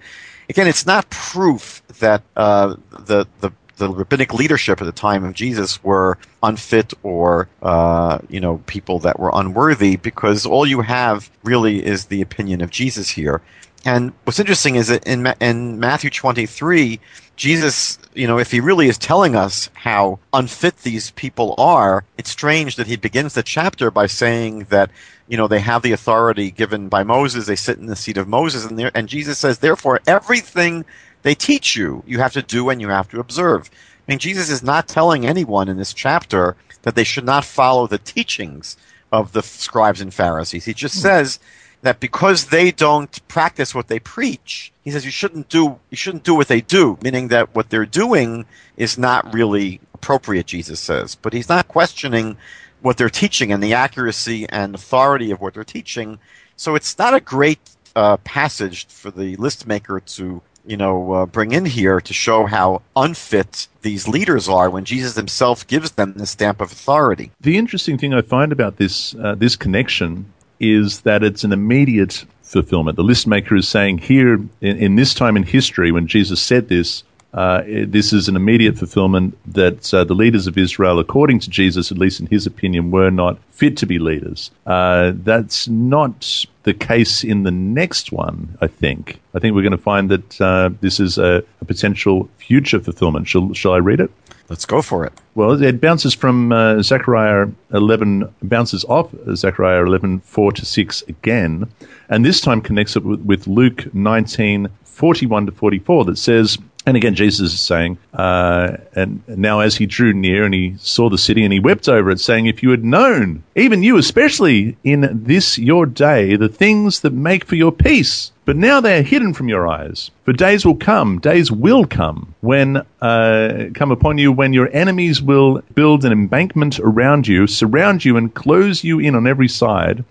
again, 0.51 0.67
it's 0.67 0.85
not 0.85 1.09
proof 1.09 1.83
that 2.01 2.23
uh, 2.37 2.77
the 2.91 3.27
the 3.41 3.51
the 3.77 3.89
rabbinic 3.89 4.33
leadership 4.33 4.81
at 4.81 4.85
the 4.85 4.93
time 4.93 5.25
of 5.25 5.35
Jesus 5.35 5.83
were 5.83 6.19
unfit 6.43 6.93
or 7.03 7.49
uh, 7.63 8.19
you 8.29 8.41
know 8.41 8.59
people 8.67 8.99
that 9.01 9.19
were 9.19 9.31
unworthy 9.35 9.97
because 9.97 10.47
all 10.47 10.67
you 10.67 10.81
have 10.81 11.31
really 11.43 11.85
is 11.85 12.07
the 12.07 12.23
opinion 12.23 12.61
of 12.61 12.71
Jesus 12.71 13.11
here. 13.11 13.41
And 13.85 14.13
what's 14.25 14.41
interesting 14.41 14.77
is 14.77 14.89
that 14.89 15.07
in, 15.07 15.27
in 15.41 15.79
Matthew 15.79 16.09
23, 16.09 16.99
Jesus, 17.37 17.99
you 18.15 18.27
know, 18.27 18.39
if 18.39 18.51
he 18.51 18.61
really 18.61 18.89
is 18.89 18.97
telling 18.97 19.37
us 19.37 19.69
how 19.75 20.19
unfit 20.33 20.79
these 20.79 21.11
people 21.13 21.55
are, 21.59 22.05
it's 22.17 22.31
strange 22.31 22.77
that 22.77 22.87
he 22.87 22.97
begins 22.97 23.35
the 23.35 23.43
chapter 23.43 23.91
by 23.91 24.07
saying 24.07 24.65
that, 24.71 24.91
you 25.29 25.37
know, 25.37 25.49
they 25.49 25.61
have 25.61 25.83
the 25.83 25.93
authority 25.93 26.51
given 26.51 26.89
by 26.89 27.03
Moses, 27.03 27.47
they 27.47 27.57
sit 27.57 27.79
in 27.79 27.87
the 27.87 27.97
seat 27.97 28.17
of 28.17 28.29
Moses, 28.29 28.65
and, 28.65 28.79
there 28.79 28.91
and 28.95 29.09
Jesus 29.09 29.39
says, 29.39 29.59
therefore, 29.59 30.01
everything 30.07 30.85
they 31.25 31.35
teach 31.35 31.75
you. 31.75 32.05
You 32.07 32.19
have 32.19 32.35
to 32.35 32.43
do 32.43 32.71
and 32.71 32.81
you 32.81 32.89
have 32.91 33.09
to 33.09 33.19
observe. 33.19 33.71
I 33.73 34.13
mean, 34.13 34.21
Jesus 34.21 34.51
is 34.51 34.63
not 34.63 34.87
telling 34.87 35.27
anyone 35.27 35.69
in 35.69 35.79
this 35.79 35.93
chapter 35.93 36.55
that 36.83 36.95
they 36.95 37.03
should 37.03 37.25
not 37.25 37.45
follow 37.45 37.87
the 37.87 37.99
teachings 37.99 38.77
of 39.11 39.33
the 39.33 39.43
scribes 39.43 40.01
and 40.01 40.13
Pharisees. 40.13 40.67
He 40.67 40.75
just 40.75 40.97
hmm. 40.97 41.01
says 41.01 41.41
that 41.81 41.99
because 41.99 42.47
they 42.47 42.71
don't 42.71 43.27
practice 43.27 43.75
what 43.75 43.89
they 43.89 43.99
preach, 43.99 44.71
he 44.85 44.91
says 44.91 45.05
you 45.05 45.11
shouldn't 45.11 45.49
do 45.49 45.79
you 45.91 45.97
shouldn't 45.97 46.25
do 46.25 46.35
what 46.35 46.49
they 46.49 46.61
do, 46.61 46.99
meaning 47.03 47.29
that 47.29 47.55
what 47.55 47.71
they're 47.71 47.87
doing 47.87 48.45
is 48.77 48.99
not 48.99 49.33
really 49.33 49.81
appropriate, 49.95 50.47
Jesus 50.47 50.79
says. 50.79 51.15
But 51.15 51.33
he's 51.33 51.49
not 51.49 51.69
questioning 51.69 52.37
what 52.83 52.99
they're 52.99 53.09
teaching 53.09 53.51
and 53.51 53.63
the 53.63 53.73
accuracy 53.73 54.47
and 54.51 54.75
authority 54.75 55.31
of 55.31 55.41
what 55.41 55.55
they're 55.55 55.65
teaching. 55.65 56.19
So 56.57 56.75
it's 56.75 56.99
not 56.99 57.15
a 57.15 57.21
great 57.21 57.61
uh, 57.97 58.19
passage 58.19 58.87
for 58.89 59.11
the 59.11 59.37
list 59.37 59.67
maker 59.67 60.01
to 60.01 60.43
you 60.67 60.77
know, 60.77 61.13
uh, 61.13 61.27
bring 61.27 61.53
in 61.53 61.65
here 61.65 62.01
to 62.01 62.13
show 62.13 62.47
how 62.47 62.83
unfit 62.97 63.69
these 63.83 64.09
leaders 64.09 64.49
are 64.49 64.71
when 64.71 64.85
Jesus 64.85 65.15
himself 65.15 65.67
gives 65.67 65.93
them 65.93 66.15
the 66.15 66.27
stamp 66.27 66.61
of 66.61 66.73
authority. 66.73 67.31
The 67.41 67.59
interesting 67.59 67.99
thing 67.99 68.15
I 68.15 68.23
find 68.23 68.53
about 68.53 68.77
this 68.77 69.15
uh, 69.15 69.35
this 69.35 69.57
connection 69.57 70.33
is 70.61 71.01
that 71.03 71.23
it's 71.23 71.45
an 71.45 71.53
immediate 71.53 72.25
fulfillment. 72.43 72.97
The 72.97 73.03
list 73.03 73.27
maker 73.27 73.57
is 73.57 73.69
saying 73.69 73.99
here 73.99 74.35
in, 74.35 74.51
in 74.61 74.97
this 74.97 75.15
time 75.15 75.37
in 75.37 75.43
history 75.43 75.93
when 75.93 76.07
Jesus 76.07 76.41
said 76.41 76.69
this, 76.69 77.03
uh, 77.35 77.63
this 77.67 78.13
is 78.13 78.29
an 78.29 78.37
immediate 78.37 78.79
fulfillment 78.79 79.37
that 79.53 79.93
uh, 79.93 80.05
the 80.05 80.15
leaders 80.15 80.47
of 80.47 80.57
Israel, 80.57 81.01
according 81.01 81.41
to 81.41 81.51
Jesus, 81.51 81.91
at 81.91 81.99
least 81.99 82.21
in 82.21 82.27
his 82.27 82.47
opinion, 82.47 82.93
were 82.93 83.11
not 83.11 83.39
fit 83.51 83.77
to 83.79 83.87
be 83.87 83.99
leaders. 83.99 84.53
Uh, 84.65 85.13
that's 85.17 85.67
not 85.67 86.47
the 86.65 86.75
case 86.75 87.23
in 87.23 87.45
the 87.45 87.51
next 87.51 88.11
one, 88.11 88.59
I 88.61 88.67
think. 88.67 89.21
I 89.35 89.39
think 89.39 89.55
we're 89.55 89.63
going 89.63 89.73
to 89.73 89.79
find 89.79 90.11
that 90.11 90.41
uh, 90.41 90.71
this 90.81 90.99
is 90.99 91.19
a, 91.19 91.45
a, 91.61 91.65
potential 91.65 92.29
future 92.39 92.81
fulfillment. 92.81 93.29
Shall, 93.29 93.53
shall 93.53 93.73
I 93.73 93.79
read 93.79 94.01
it? 94.01 94.11
Let's 94.49 94.67
go 94.67 94.83
for 94.83 95.05
it. 95.05 95.13
Well, 95.35 95.63
it 95.63 95.81
bounces 95.81 96.15
from 96.15 96.53
uh, 96.53 96.83
Zechariah 96.83 97.49
11, 97.73 98.29
bounces 98.43 98.85
off 98.87 99.15
Zechariah 99.35 99.83
11, 99.85 100.21
4 100.21 100.53
to 100.53 100.67
6 100.67 101.03
again, 101.03 101.71
and 102.09 102.25
this 102.25 102.41
time 102.41 102.61
connects 102.61 102.97
it 102.97 103.05
with, 103.05 103.21
with 103.21 103.47
Luke 103.47 103.95
19, 103.95 104.69
41 104.85 105.47
to 105.47 105.53
44 105.53 106.05
that 106.07 106.19
says, 106.19 106.59
and 106.87 106.99
again, 106.99 107.15
Jesus 107.15 107.55
is 107.55 107.61
saying, 107.61 107.97
uh, 108.13 108.77
and 108.95 109.23
now 109.27 109.61
as 109.61 109.75
he 109.75 109.87
drew 109.87 110.13
near 110.13 110.45
and 110.45 110.53
he 110.53 110.75
saw 110.79 111.09
the 111.09 111.17
city 111.17 111.43
and 111.43 111.53
he 111.53 111.59
wept 111.59 111.89
over 111.89 112.11
it, 112.11 112.21
saying, 112.21 112.45
If 112.45 112.63
you 112.63 112.71
had 112.71 112.85
known, 112.85 113.43
even 113.57 113.83
you 113.83 113.97
especially 113.97 114.77
in 114.85 115.09
this 115.25 115.59
your 115.59 115.87
day, 115.87 116.37
the 116.37 116.49
things 116.49 117.01
that 117.01 117.15
make 117.15 117.47
for 117.47 117.55
your 117.55 117.73
peace, 117.73 118.33
but 118.45 118.57
now 118.57 118.83
they 118.83 118.99
are 118.99 119.03
hidden 119.03 119.33
from 119.33 119.49
your 119.49 119.67
eyes. 119.67 120.11
For 120.27 120.35
days 120.35 120.67
will 120.67 120.75
come, 120.75 121.21
days 121.21 121.51
will 121.51 121.87
come, 121.87 122.35
when 122.43 122.83
uh, 123.01 123.71
come 123.73 123.91
upon 123.91 124.19
you 124.19 124.31
when 124.31 124.53
your 124.53 124.69
enemies 124.75 125.23
will 125.23 125.63
build 125.75 126.05
an 126.05 126.13
embankment 126.13 126.79
around 126.81 127.27
you, 127.27 127.47
surround 127.47 128.05
you, 128.05 128.19
and 128.19 128.35
close 128.35 128.85
you 128.85 128.99
in 128.99 129.15
on 129.15 129.27
every 129.27 129.49
side, 129.49 130.05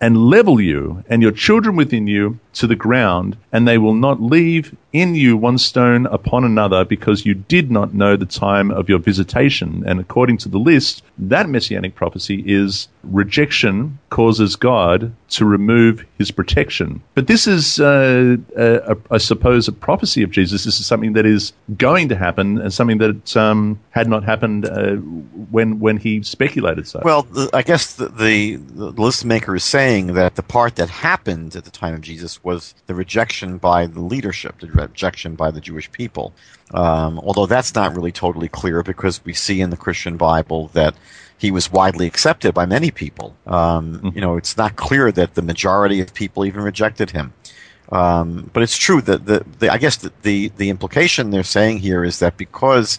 and 0.00 0.16
level 0.16 0.58
you 0.58 1.04
and 1.08 1.20
your 1.20 1.32
children 1.32 1.76
within 1.76 2.06
you 2.06 2.38
to 2.54 2.66
the 2.66 2.76
ground, 2.76 3.36
and 3.52 3.66
they 3.66 3.78
will 3.78 3.94
not 3.94 4.22
leave 4.22 4.74
in 4.92 5.14
you 5.14 5.36
one 5.36 5.58
stone 5.58 6.06
upon 6.06 6.44
another 6.44 6.84
because 6.84 7.26
you 7.26 7.34
did 7.34 7.70
not 7.70 7.94
know 7.94 8.16
the 8.16 8.24
time 8.26 8.70
of 8.70 8.88
your 8.88 8.98
visitation. 8.98 9.82
And 9.86 9.98
according 9.98 10.38
to 10.38 10.48
the 10.48 10.58
list, 10.58 11.02
that 11.18 11.48
messianic 11.48 11.96
prophecy 11.96 12.44
is 12.46 12.88
rejection 13.02 13.98
causes 14.10 14.54
God 14.56 15.12
to 15.30 15.44
remove 15.44 16.06
his 16.18 16.30
protection. 16.30 17.02
But 17.14 17.26
this 17.26 17.46
is, 17.46 17.80
uh, 17.80 18.36
a, 18.56 18.96
I 19.10 19.18
suppose, 19.18 19.66
a 19.66 19.72
prophecy 19.72 20.22
of 20.22 20.30
Jesus. 20.30 20.64
This 20.64 20.78
is 20.78 20.86
something 20.86 21.14
that 21.14 21.26
is 21.26 21.52
going 21.76 22.08
to 22.10 22.16
happen 22.16 22.58
and 22.58 22.72
something 22.72 22.98
that 22.98 23.36
um, 23.36 23.80
had 23.90 24.08
not 24.08 24.22
happened 24.22 24.66
uh, 24.66 24.94
when 25.50 25.80
when 25.80 25.96
he 25.96 26.22
speculated 26.22 26.86
so. 26.86 27.00
Well, 27.04 27.26
I 27.52 27.62
guess 27.62 27.94
the, 27.96 28.08
the, 28.08 28.56
the 28.56 28.90
list 28.90 29.24
maker 29.24 29.56
is 29.56 29.64
saying 29.64 30.14
that 30.14 30.36
the 30.36 30.42
part 30.42 30.76
that 30.76 30.88
happened 30.88 31.56
at 31.56 31.64
the 31.64 31.70
time 31.70 31.94
of 31.94 32.00
Jesus 32.00 32.43
was 32.44 32.74
the 32.86 32.94
rejection 32.94 33.58
by 33.58 33.86
the 33.86 34.00
leadership, 34.00 34.58
the 34.60 34.66
rejection 34.68 35.34
by 35.34 35.50
the 35.50 35.60
Jewish 35.60 35.90
people. 35.90 36.32
Um, 36.72 37.18
although 37.20 37.46
that's 37.46 37.74
not 37.74 37.94
really 37.94 38.12
totally 38.12 38.48
clear 38.48 38.82
because 38.82 39.24
we 39.24 39.32
see 39.32 39.60
in 39.60 39.70
the 39.70 39.76
Christian 39.76 40.16
Bible 40.16 40.68
that 40.68 40.94
he 41.38 41.50
was 41.50 41.70
widely 41.70 42.06
accepted 42.06 42.54
by 42.54 42.66
many 42.66 42.90
people. 42.90 43.36
Um, 43.46 43.98
mm-hmm. 43.98 44.08
You 44.14 44.20
know, 44.20 44.36
it's 44.36 44.56
not 44.56 44.76
clear 44.76 45.10
that 45.12 45.34
the 45.34 45.42
majority 45.42 46.00
of 46.00 46.14
people 46.14 46.44
even 46.44 46.62
rejected 46.62 47.10
him. 47.10 47.32
Um, 47.92 48.50
but 48.52 48.62
it's 48.62 48.78
true 48.78 49.02
that 49.02 49.26
the, 49.26 49.44
the 49.58 49.70
I 49.70 49.78
guess 49.78 49.96
the, 49.96 50.12
the, 50.22 50.48
the 50.56 50.70
implication 50.70 51.30
they're 51.30 51.42
saying 51.42 51.78
here 51.78 52.04
is 52.04 52.18
that 52.20 52.36
because 52.36 52.98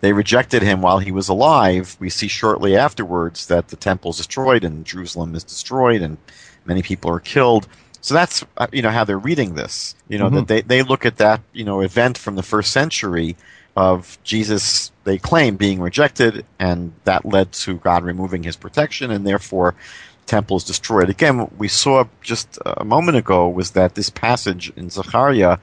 they 0.00 0.12
rejected 0.12 0.62
him 0.62 0.82
while 0.82 0.98
he 0.98 1.12
was 1.12 1.28
alive, 1.28 1.96
we 2.00 2.10
see 2.10 2.28
shortly 2.28 2.76
afterwards 2.76 3.46
that 3.46 3.68
the 3.68 3.76
temple 3.76 4.10
is 4.10 4.18
destroyed 4.18 4.64
and 4.64 4.84
Jerusalem 4.84 5.34
is 5.34 5.44
destroyed 5.44 6.02
and 6.02 6.18
many 6.66 6.82
people 6.82 7.10
are 7.10 7.20
killed. 7.20 7.68
So 8.04 8.12
that's 8.12 8.44
uh, 8.58 8.66
you 8.70 8.82
know 8.82 8.90
how 8.90 9.04
they're 9.04 9.18
reading 9.18 9.54
this. 9.54 9.94
You 10.10 10.18
know 10.18 10.26
mm-hmm. 10.26 10.34
that 10.36 10.48
they 10.48 10.60
they 10.60 10.82
look 10.82 11.06
at 11.06 11.16
that 11.16 11.40
you 11.54 11.64
know 11.64 11.80
event 11.80 12.18
from 12.18 12.36
the 12.36 12.42
first 12.42 12.70
century 12.70 13.34
of 13.78 14.18
Jesus 14.22 14.92
they 15.04 15.16
claim 15.16 15.56
being 15.56 15.80
rejected, 15.80 16.44
and 16.58 16.92
that 17.04 17.24
led 17.24 17.52
to 17.64 17.76
God 17.76 18.04
removing 18.04 18.42
His 18.42 18.56
protection, 18.56 19.10
and 19.10 19.26
therefore 19.26 19.74
temple 20.26 20.58
is 20.58 20.64
destroyed. 20.64 21.08
Again, 21.08 21.38
what 21.38 21.56
we 21.56 21.66
saw 21.66 22.04
just 22.20 22.58
a 22.66 22.84
moment 22.84 23.16
ago 23.16 23.48
was 23.48 23.70
that 23.70 23.94
this 23.94 24.10
passage 24.10 24.70
in 24.76 24.90
Zechariah 24.90 25.56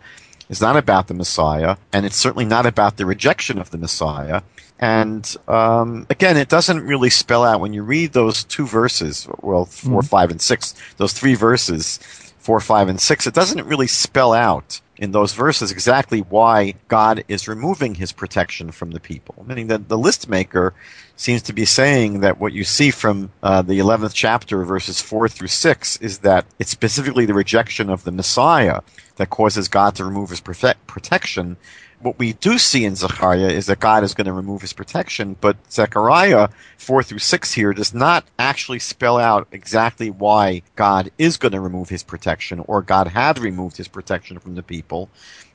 is 0.50 0.62
not 0.62 0.78
about 0.78 1.10
the 1.10 1.14
Messiah, 1.14 1.78
and 1.94 2.08
it's 2.08 2.18
certainly 2.18 2.46
not 2.46 2.66
about 2.66 2.98
the 2.98 3.06
rejection 3.06 3.60
of 3.60 3.70
the 3.70 3.78
Messiah. 3.78 4.42
And 4.80 5.32
um, 5.48 6.08
again, 6.10 6.38
it 6.38 6.50
doesn't 6.50 6.82
really 6.82 7.12
spell 7.12 7.44
out 7.44 7.62
when 7.62 7.72
you 7.72 7.84
read 7.84 8.14
those 8.14 8.44
two 8.46 8.66
verses, 8.66 9.28
well, 9.42 9.66
4 9.66 10.00
mm-hmm. 10.00 10.08
five, 10.08 10.32
and 10.32 10.42
six, 10.42 10.74
those 10.98 11.14
three 11.14 11.36
verses 11.36 12.00
4, 12.42 12.60
5, 12.60 12.88
and 12.90 13.00
6, 13.00 13.28
it 13.28 13.34
doesn't 13.34 13.66
really 13.66 13.88
spell 13.88 14.34
out 14.34 14.82
in 14.98 15.12
those 15.12 15.34
verses 15.34 15.72
exactly 15.72 16.20
why 16.20 16.74
God 16.88 17.24
is 17.28 17.48
removing 17.48 17.96
his 17.96 18.12
protection 18.12 18.72
from 18.72 18.92
the 18.92 19.00
people. 19.00 19.44
Meaning 19.48 19.68
that 19.68 19.90
the 19.90 19.98
list 19.98 20.28
maker 20.28 20.74
seems 21.16 21.44
to 21.44 21.54
be 21.54 21.66
saying 21.66 22.22
that 22.22 22.40
what 22.40 22.54
you 22.54 22.64
see 22.64 22.90
from 22.90 23.32
uh, 23.44 23.62
the 23.62 23.80
11th 23.80 24.14
chapter, 24.14 24.64
verses 24.66 25.00
4 25.00 25.30
through 25.30 25.48
6, 25.48 25.98
is 25.98 26.20
that 26.20 26.46
it's 26.58 26.72
specifically 26.72 27.26
the 27.26 27.34
rejection 27.34 27.90
of 27.90 28.04
the 28.04 28.12
Messiah 28.12 28.82
that 29.22 29.30
causes 29.30 29.70
God 29.70 29.96
to 29.96 30.06
remove 30.06 30.30
his 30.30 30.42
protection 30.42 31.58
what 32.02 32.18
we 32.18 32.34
do 32.34 32.58
see 32.58 32.86
in 32.86 32.96
Zechariah 32.96 33.50
is 33.50 33.68
that 33.68 33.80
God 33.80 34.04
is 34.04 34.14
going 34.14 34.26
to 34.26 34.34
remove 34.34 34.62
his 34.62 34.74
protection, 34.74 35.36
but 35.40 35.58
Zechariah 35.72 36.50
4 36.78 37.04
through 37.04 37.20
6 37.20 37.54
here 37.54 37.74
does 37.74 37.94
not 37.94 38.26
actually 38.40 38.80
spell 38.80 39.18
out 39.18 39.48
exactly 39.52 40.10
why 40.10 40.64
God 40.76 41.12
is 41.18 41.38
going 41.38 41.52
to 41.52 41.62
remove 41.62 41.90
his 41.90 42.04
protection 42.04 42.60
or 42.68 42.82
God 42.82 43.08
had 43.08 43.40
removed 43.40 43.78
his 43.78 43.88
protection 43.88 44.40
from 44.40 44.56
the 44.56 44.64
people. 44.64 45.10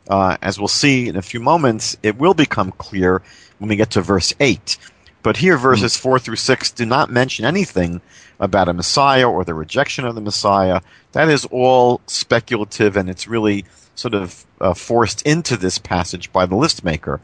Uh, 0.09 0.37
as 0.41 0.59
we'll 0.59 0.69
see 0.69 1.09
in 1.09 1.17
a 1.17 1.23
few 1.23 1.41
moments, 1.41 1.97
it 2.03 2.17
will 2.17 2.35
become 2.35 2.71
clear 2.73 3.23
when 3.59 3.69
we 3.69 3.77
get 3.77 3.91
to 3.91 4.01
verse 4.01 4.33
8. 4.39 4.79
But 5.27 5.39
here, 5.39 5.57
verses 5.57 5.97
mm 5.97 6.01
4 6.03 6.19
through 6.21 6.37
6 6.37 6.71
do 6.71 6.87
not 6.87 7.11
mention 7.11 7.45
anything 7.45 8.01
about 8.39 8.69
a 8.69 8.73
Messiah 8.73 9.29
or 9.29 9.45
the 9.45 9.55
rejection 9.55 10.05
of 10.05 10.15
the 10.15 10.21
Messiah. 10.21 10.83
That 11.11 11.29
is 11.29 11.45
all 11.47 12.01
speculative 12.07 12.97
and 12.97 13.11
it's 13.11 13.27
really 13.27 13.65
sort 13.97 14.15
of 14.15 14.47
uh, 14.61 14.73
forced 14.73 15.23
into 15.23 15.57
this 15.57 15.79
passage 15.79 16.31
by 16.31 16.47
the 16.47 16.55
list 16.55 16.85
maker. 16.85 17.21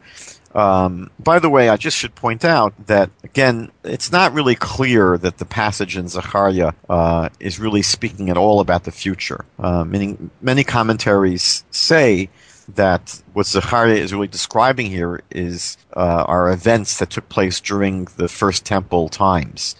Um, 0.53 1.11
by 1.17 1.39
the 1.39 1.49
way, 1.49 1.69
I 1.69 1.77
just 1.77 1.95
should 1.95 2.13
point 2.13 2.43
out 2.43 2.73
that 2.87 3.09
again, 3.23 3.71
it's 3.85 4.11
not 4.11 4.33
really 4.33 4.55
clear 4.55 5.17
that 5.19 5.37
the 5.37 5.45
passage 5.45 5.95
in 5.95 6.09
Zechariah 6.09 6.73
uh, 6.89 7.29
is 7.39 7.57
really 7.57 7.83
speaking 7.83 8.29
at 8.29 8.35
all 8.35 8.59
about 8.59 8.83
the 8.83 8.91
future. 8.91 9.45
Uh, 9.57 9.85
meaning, 9.85 10.29
many 10.41 10.65
commentaries 10.65 11.63
say 11.71 12.29
that 12.75 13.21
what 13.33 13.45
Zechariah 13.45 13.95
is 13.95 14.13
really 14.13 14.27
describing 14.27 14.87
here 14.87 15.21
is 15.31 15.77
uh, 15.95 16.25
are 16.27 16.51
events 16.51 16.99
that 16.99 17.09
took 17.09 17.27
place 17.29 17.59
during 17.59 18.05
the 18.17 18.27
first 18.27 18.65
temple 18.65 19.09
times. 19.09 19.75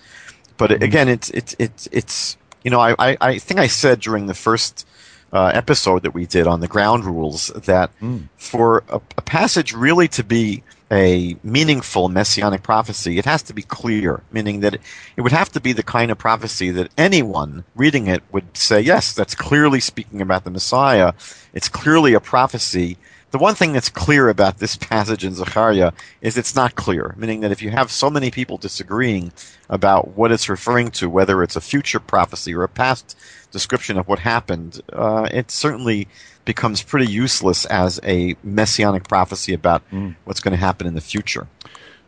But 0.58 0.72
mm-hmm. 0.72 0.84
again, 0.84 1.10
it's 1.10 1.30
it's 1.32 1.56
it's 1.60 1.88
it's 1.92 2.38
you 2.63 2.72
know 2.72 2.80
I, 2.80 2.96
I, 3.00 3.18
I 3.22 3.38
think 3.40 3.60
I 3.60 3.68
said 3.68 4.00
during 4.00 4.28
the 4.28 4.34
first 4.34 4.88
uh, 5.32 5.52
episode 5.54 6.04
that 6.04 6.13
we 6.13 6.25
did 6.25 6.46
on 6.46 6.60
the 6.60 6.68
ground 6.68 7.06
rules 7.06 7.48
that 7.48 7.92
mm. 8.00 8.28
for 8.38 8.84
a, 8.90 9.02
a, 9.18 9.22
passage 9.22 9.74
really 9.74 10.08
to 10.08 10.24
be 10.24 10.62
a 10.92 11.36
meaningful 11.44 12.10
messianic 12.10 12.63
prophecy, 12.63 13.18
it 13.18 13.25
has 13.25 13.42
to 13.44 13.54
be 13.54 13.63
clear, 13.63 14.22
meaning 14.32 14.60
that 14.62 14.75
it, 15.18 15.22
would 15.22 15.32
have 15.32 15.50
to 15.54 15.60
be 15.60 15.74
the 15.74 15.84
kind 15.84 16.12
of 16.12 16.18
prophecy 16.18 16.72
that 16.72 16.92
anyone 16.98 17.63
reading 17.75 18.08
it 18.08 18.24
would 18.32 18.56
say, 18.56 18.82
yes, 18.82 19.13
that's 19.13 19.36
clearly 19.36 19.80
speaking 19.80 20.22
about 20.22 20.44
the 20.44 20.52
Messiah. 20.52 21.13
It's 21.54 21.70
clearly 21.70 22.13
a 22.13 22.20
prophecy 22.20 22.98
the 23.34 23.40
one 23.40 23.56
thing 23.56 23.74
that's 23.74 23.90
clear 23.90 24.30
about 24.30 24.60
this 24.60 24.75
passage 24.92 25.25
in 25.25 25.34
Zechariah 25.34 25.92
is 26.22 26.38
it's 26.38 26.56
not 26.56 26.75
clear, 26.75 27.16
meaning 27.18 27.40
that 27.40 27.52
if 27.52 27.63
you 27.63 27.72
have 27.72 27.90
so 27.90 28.08
many 28.08 28.30
people 28.30 28.58
disagreeing 28.58 29.34
about 29.70 30.10
what 30.10 30.32
it's 30.32 30.50
referring 30.50 30.92
to, 30.92 31.10
whether 31.10 31.42
it's 31.42 31.56
a 31.56 31.62
future 31.62 32.00
prophecy 32.00 32.54
or 32.54 32.62
a 32.62 32.70
past 32.70 33.18
description 33.50 33.98
of 33.98 34.08
what 34.08 34.20
happened, 34.20 34.82
uh, 34.94 35.28
it 35.32 35.50
certainly 35.50 36.08
becomes 36.46 36.82
pretty 36.82 37.12
useless 37.12 37.66
as 37.66 38.00
a 38.04 38.36
messianic 38.44 39.08
prophecy 39.08 39.54
about 39.54 39.82
mm. 39.92 40.16
what's 40.26 40.40
going 40.40 40.52
to 40.52 40.58
happen 40.58 40.88
in 40.88 40.96
the 40.96 41.02
future. 41.02 41.48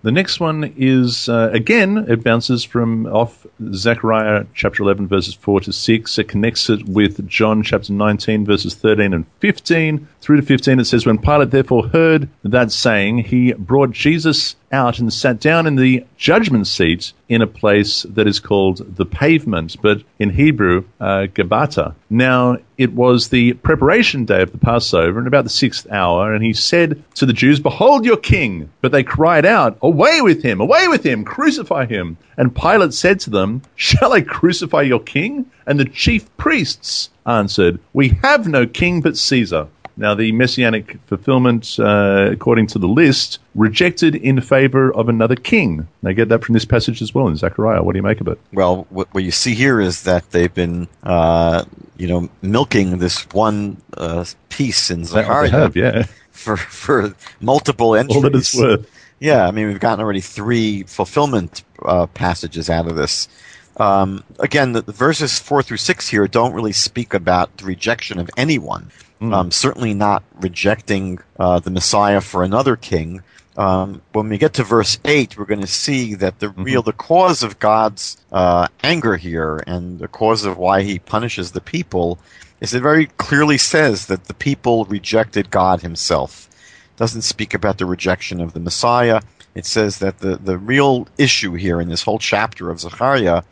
The 0.05 0.11
next 0.11 0.39
one 0.39 0.71
is, 0.77 1.27
uh, 1.29 1.49
again, 1.51 2.05
it 2.07 2.23
bounces 2.23 2.63
from 2.63 3.07
off 3.07 3.47
Zechariah 3.73 4.45
chapter 4.53 4.83
11, 4.83 5.07
verses 5.07 5.33
4 5.33 5.61
to 5.61 5.73
6. 5.73 6.19
It 6.19 6.27
connects 6.27 6.69
it 6.69 6.87
with 6.87 7.27
John 7.27 7.63
chapter 7.63 7.91
19, 7.91 8.45
verses 8.45 8.75
13 8.75 9.13
and 9.13 9.25
15. 9.39 10.07
Through 10.21 10.41
to 10.41 10.45
15, 10.45 10.79
it 10.79 10.85
says, 10.85 11.07
When 11.07 11.17
Pilate 11.17 11.49
therefore 11.49 11.87
heard 11.87 12.29
that 12.43 12.71
saying, 12.71 13.17
he 13.17 13.53
brought 13.53 13.89
Jesus 13.89 14.55
out 14.71 14.99
and 14.99 15.11
sat 15.11 15.39
down 15.39 15.65
in 15.65 15.75
the 15.75 16.05
judgment 16.17 16.67
seat 16.67 17.11
in 17.27 17.41
a 17.41 17.47
place 17.47 18.03
that 18.03 18.27
is 18.27 18.39
called 18.39 18.95
the 18.95 19.05
pavement, 19.05 19.75
but 19.81 20.01
in 20.19 20.29
Hebrew, 20.29 20.83
uh, 20.99 21.27
Gabbatha. 21.33 21.95
Now, 22.09 22.57
it 22.77 22.93
was 22.93 23.29
the 23.29 23.53
preparation 23.53 24.25
day 24.25 24.41
of 24.41 24.51
the 24.51 24.57
Passover, 24.57 25.17
and 25.17 25.27
about 25.27 25.43
the 25.43 25.49
sixth 25.49 25.89
hour, 25.91 26.33
and 26.33 26.43
he 26.43 26.53
said 26.53 27.03
to 27.15 27.25
the 27.25 27.33
Jews, 27.33 27.59
Behold 27.59 28.05
your 28.05 28.17
king! 28.17 28.69
But 28.81 28.91
they 28.91 29.03
cried 29.03 29.45
out, 29.45 29.77
Away 29.81 30.21
with 30.21 30.43
him! 30.43 30.61
Away 30.61 30.87
with 30.87 31.03
him! 31.03 31.23
Crucify 31.23 31.85
him! 31.85 32.17
And 32.37 32.55
Pilate 32.55 32.93
said 32.93 33.19
to 33.21 33.29
them, 33.29 33.61
Shall 33.75 34.13
I 34.13 34.21
crucify 34.21 34.83
your 34.83 34.99
king? 34.99 35.45
And 35.65 35.79
the 35.79 35.85
chief 35.85 36.35
priests 36.37 37.09
answered, 37.25 37.79
We 37.93 38.09
have 38.21 38.47
no 38.47 38.67
king 38.67 39.01
but 39.01 39.17
Caesar. 39.17 39.67
Now, 39.97 40.13
the 40.13 40.31
messianic 40.33 40.99
fulfillment, 41.07 41.77
uh, 41.79 42.29
according 42.31 42.67
to 42.67 42.79
the 42.79 42.87
list, 42.87 43.39
rejected 43.55 44.15
in 44.15 44.41
favor 44.41 44.93
of 44.93 45.07
another 45.07 45.35
king. 45.35 45.87
They 46.03 46.13
get 46.13 46.29
that 46.29 46.43
from 46.43 46.53
this 46.53 46.65
passage 46.65 47.01
as 47.01 47.13
well 47.13 47.27
in 47.27 47.37
Zechariah. 47.37 47.81
What 47.81 47.93
do 47.93 47.99
you 47.99 48.03
make 48.03 48.19
of 48.19 48.27
it? 48.27 48.39
Well, 48.51 48.87
what, 48.89 49.13
what 49.13 49.23
you 49.23 49.31
see 49.31 49.55
here 49.55 49.79
is 49.79 50.03
that 50.03 50.31
they've 50.31 50.53
been, 50.53 50.89
uh, 51.03 51.63
you 51.97 52.07
know, 52.07 52.29
milking 52.41 52.97
this 52.97 53.21
one 53.31 53.81
uh, 53.95 54.25
piece 54.49 54.91
in 54.91 55.05
Zechariah. 55.05 55.49
Have, 55.49 55.75
yeah. 55.75 56.05
For, 56.31 56.57
for 56.57 57.15
multiple 57.39 57.95
entries. 57.95 58.17
All 58.17 58.21
that 58.23 58.35
it's 58.35 58.55
worth. 58.55 58.91
Yeah, 59.19 59.47
I 59.47 59.51
mean, 59.51 59.67
we've 59.67 59.79
gotten 59.79 60.03
already 60.03 60.19
three 60.19 60.83
fulfillment 60.83 61.63
uh, 61.81 62.07
passages 62.07 62.69
out 62.69 62.87
of 62.87 62.97
this. 62.97 63.29
Um, 63.77 64.23
again, 64.39 64.73
the, 64.73 64.81
the, 64.81 64.91
verses 64.91 65.39
four 65.39 65.61
through 65.61 65.77
six 65.77 66.07
here 66.07 66.27
don't 66.27 66.53
really 66.53 66.71
speak 66.71 67.13
about 67.13 67.55
the 67.57 67.65
rejection 67.65 68.19
of 68.19 68.29
anyone. 68.37 68.89
Mm. 69.21 69.33
Um, 69.33 69.51
certainly 69.51 69.93
not 69.93 70.23
rejecting 70.41 71.19
uh, 71.39 71.59
the 71.59 71.71
Messiah 71.71 72.21
for 72.21 72.43
another 72.43 72.75
king. 72.75 73.23
Um, 73.57 74.01
when 74.11 74.27
we 74.27 74.37
get 74.37 74.55
to 74.55 74.63
verse 74.63 74.99
eight, 75.05 75.37
we're 75.37 75.45
going 75.45 75.61
to 75.61 75.67
see 75.67 76.15
that 76.15 76.39
the 76.39 76.47
mm-hmm. 76.47 76.63
real, 76.63 76.81
the 76.81 76.91
cause 76.91 77.41
of 77.41 77.57
God's 77.59 78.17
uh, 78.33 78.67
anger 78.83 79.15
here, 79.15 79.63
and 79.65 79.99
the 79.99 80.09
cause 80.09 80.43
of 80.43 80.57
why 80.57 80.81
He 80.81 80.99
punishes 80.99 81.51
the 81.51 81.61
people, 81.61 82.19
is 82.59 82.73
it 82.73 82.81
very 82.81 83.05
clearly 83.17 83.57
says 83.57 84.07
that 84.07 84.25
the 84.25 84.33
people 84.33 84.83
rejected 84.85 85.49
God 85.49 85.81
Himself. 85.81 86.49
It 86.93 86.97
doesn't 86.97 87.21
speak 87.21 87.53
about 87.53 87.77
the 87.77 87.85
rejection 87.85 88.41
of 88.41 88.51
the 88.51 88.59
Messiah. 88.59 89.21
It 89.55 89.65
says 89.65 89.99
that 89.99 90.19
the 90.19 90.35
the 90.35 90.57
real 90.57 91.07
issue 91.17 91.53
here 91.53 91.79
in 91.79 91.87
this 91.87 92.03
whole 92.03 92.19
chapter 92.19 92.69
of 92.69 92.81
Zechariah 92.81 93.43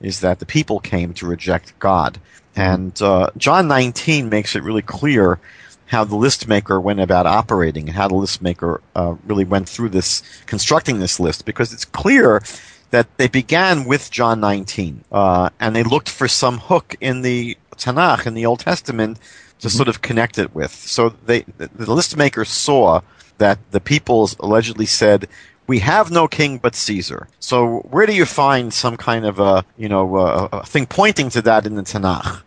is 0.00 0.20
that 0.20 0.38
the 0.38 0.46
people 0.46 0.80
came 0.80 1.12
to 1.14 1.26
reject 1.26 1.78
God. 1.78 2.18
And 2.56 3.00
uh, 3.00 3.30
John 3.36 3.68
19 3.68 4.28
makes 4.28 4.56
it 4.56 4.62
really 4.62 4.82
clear 4.82 5.38
how 5.86 6.04
the 6.04 6.16
list 6.16 6.46
maker 6.46 6.80
went 6.80 7.00
about 7.00 7.26
operating 7.26 7.88
and 7.88 7.96
how 7.96 8.08
the 8.08 8.14
list 8.14 8.40
maker 8.40 8.80
uh, 8.94 9.16
really 9.26 9.44
went 9.44 9.68
through 9.68 9.88
this, 9.88 10.22
constructing 10.46 11.00
this 11.00 11.18
list, 11.18 11.44
because 11.44 11.72
it's 11.72 11.84
clear 11.84 12.42
that 12.90 13.06
they 13.18 13.28
began 13.28 13.84
with 13.84 14.10
John 14.10 14.40
19, 14.40 15.04
uh, 15.10 15.50
and 15.58 15.74
they 15.74 15.82
looked 15.82 16.08
for 16.08 16.28
some 16.28 16.58
hook 16.58 16.96
in 17.00 17.22
the 17.22 17.56
Tanakh, 17.76 18.26
in 18.26 18.34
the 18.34 18.46
Old 18.46 18.60
Testament, 18.60 19.18
to 19.60 19.68
mm-hmm. 19.68 19.76
sort 19.76 19.88
of 19.88 20.02
connect 20.02 20.38
it 20.38 20.54
with. 20.54 20.72
So 20.72 21.10
they, 21.26 21.44
the 21.58 21.92
list 21.92 22.16
maker 22.16 22.44
saw 22.44 23.00
that 23.38 23.58
the 23.70 23.80
peoples 23.80 24.36
allegedly 24.38 24.86
said, 24.86 25.28
we 25.70 25.78
have 25.78 26.10
no 26.10 26.26
king 26.26 26.58
but 26.58 26.74
Caesar. 26.74 27.28
So 27.38 27.78
where 27.92 28.04
do 28.04 28.12
you 28.12 28.26
find 28.26 28.74
some 28.74 28.96
kind 28.96 29.24
of 29.24 29.38
a, 29.38 29.64
you 29.76 29.88
know, 29.88 30.16
a, 30.16 30.48
a 30.52 30.66
thing 30.66 30.86
pointing 30.86 31.30
to 31.30 31.42
that 31.42 31.64
in 31.64 31.76
the 31.76 31.82
Tanakh? 31.82 32.42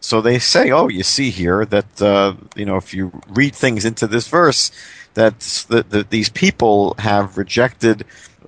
So 0.00 0.20
they 0.20 0.38
say, 0.38 0.70
oh, 0.72 0.88
you 0.88 1.02
see 1.02 1.30
here 1.30 1.64
that, 1.64 2.02
uh, 2.02 2.34
you 2.54 2.66
know, 2.66 2.76
if 2.76 2.92
you 2.92 3.10
read 3.28 3.54
things 3.54 3.86
into 3.86 4.06
this 4.06 4.28
verse, 4.28 4.70
that, 5.14 5.40
that, 5.70 5.88
that 5.88 6.10
these 6.10 6.28
people 6.28 6.94
have 6.98 7.38
rejected 7.38 8.04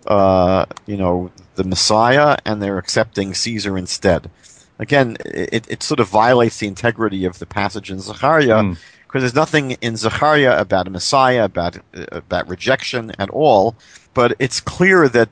uh, 0.09 0.67
you 0.87 0.97
know, 0.97 1.31
the 1.55 1.65
Messiah 1.65 2.37
and 2.45 2.63
they're 2.63 2.79
accepting 2.79 3.35
Caesar 3.35 3.77
instead. 3.79 4.31
Again, 4.79 5.17
it, 5.25 5.67
it 5.69 5.83
sort 5.83 6.01
of 6.01 6.09
violates 6.09 6.59
the 6.59 6.67
integrity 6.67 7.25
of 7.25 7.39
the 7.39 7.47
passage 7.47 7.91
in 7.91 8.01
Zechariah 8.01 8.63
because 8.63 9.21
mm. 9.21 9.21
there's 9.21 9.35
nothing 9.35 9.73
in 9.81 9.97
Zechariah 9.97 10.59
about 10.59 10.87
a 10.87 10.91
Messiah, 10.91 11.45
about 11.45 11.79
about 12.13 12.49
rejection 12.49 13.13
at 13.19 13.29
all. 13.31 13.75
But 14.19 14.35
it's 14.41 14.59
clear 14.59 15.09
that 15.11 15.29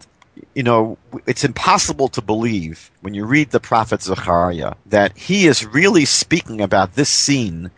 you 0.55 0.63
know 0.63 0.97
it's 1.27 1.43
impossible 1.43 2.07
to 2.11 2.23
believe 2.23 2.89
when 3.01 3.15
you 3.15 3.25
read 3.25 3.51
the 3.51 3.59
prophet 3.59 4.01
Zechariah 4.01 4.75
that 4.87 5.19
he 5.19 5.49
is 5.49 5.67
really 5.67 6.05
speaking 6.05 6.61
about 6.61 6.95
this 6.95 7.09
scene 7.09 7.73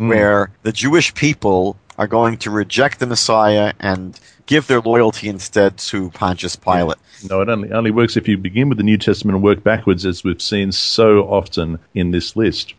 mm. 0.00 0.08
where 0.08 0.48
the 0.62 0.72
Jewish 0.72 1.12
people 1.12 1.76
are 1.98 2.06
going 2.06 2.38
to 2.38 2.50
reject 2.50 2.98
the 2.98 3.06
Messiah 3.06 3.74
and 3.78 4.18
give 4.46 4.66
their 4.66 4.80
loyalty 4.80 5.28
instead 5.28 5.76
to 5.90 6.08
Pontius 6.12 6.56
Pilate. 6.56 6.96
No, 7.28 7.42
it 7.42 7.50
only, 7.50 7.70
only 7.70 7.90
works 7.90 8.16
if 8.16 8.26
you 8.26 8.38
begin 8.38 8.70
with 8.70 8.78
the 8.78 8.84
New 8.84 8.96
Testament 8.96 9.34
and 9.34 9.44
work 9.44 9.62
backwards, 9.62 10.06
as 10.06 10.24
we've 10.24 10.40
seen 10.40 10.72
so 10.72 11.24
often 11.28 11.78
in 11.92 12.10
this 12.10 12.36
list. 12.36 12.72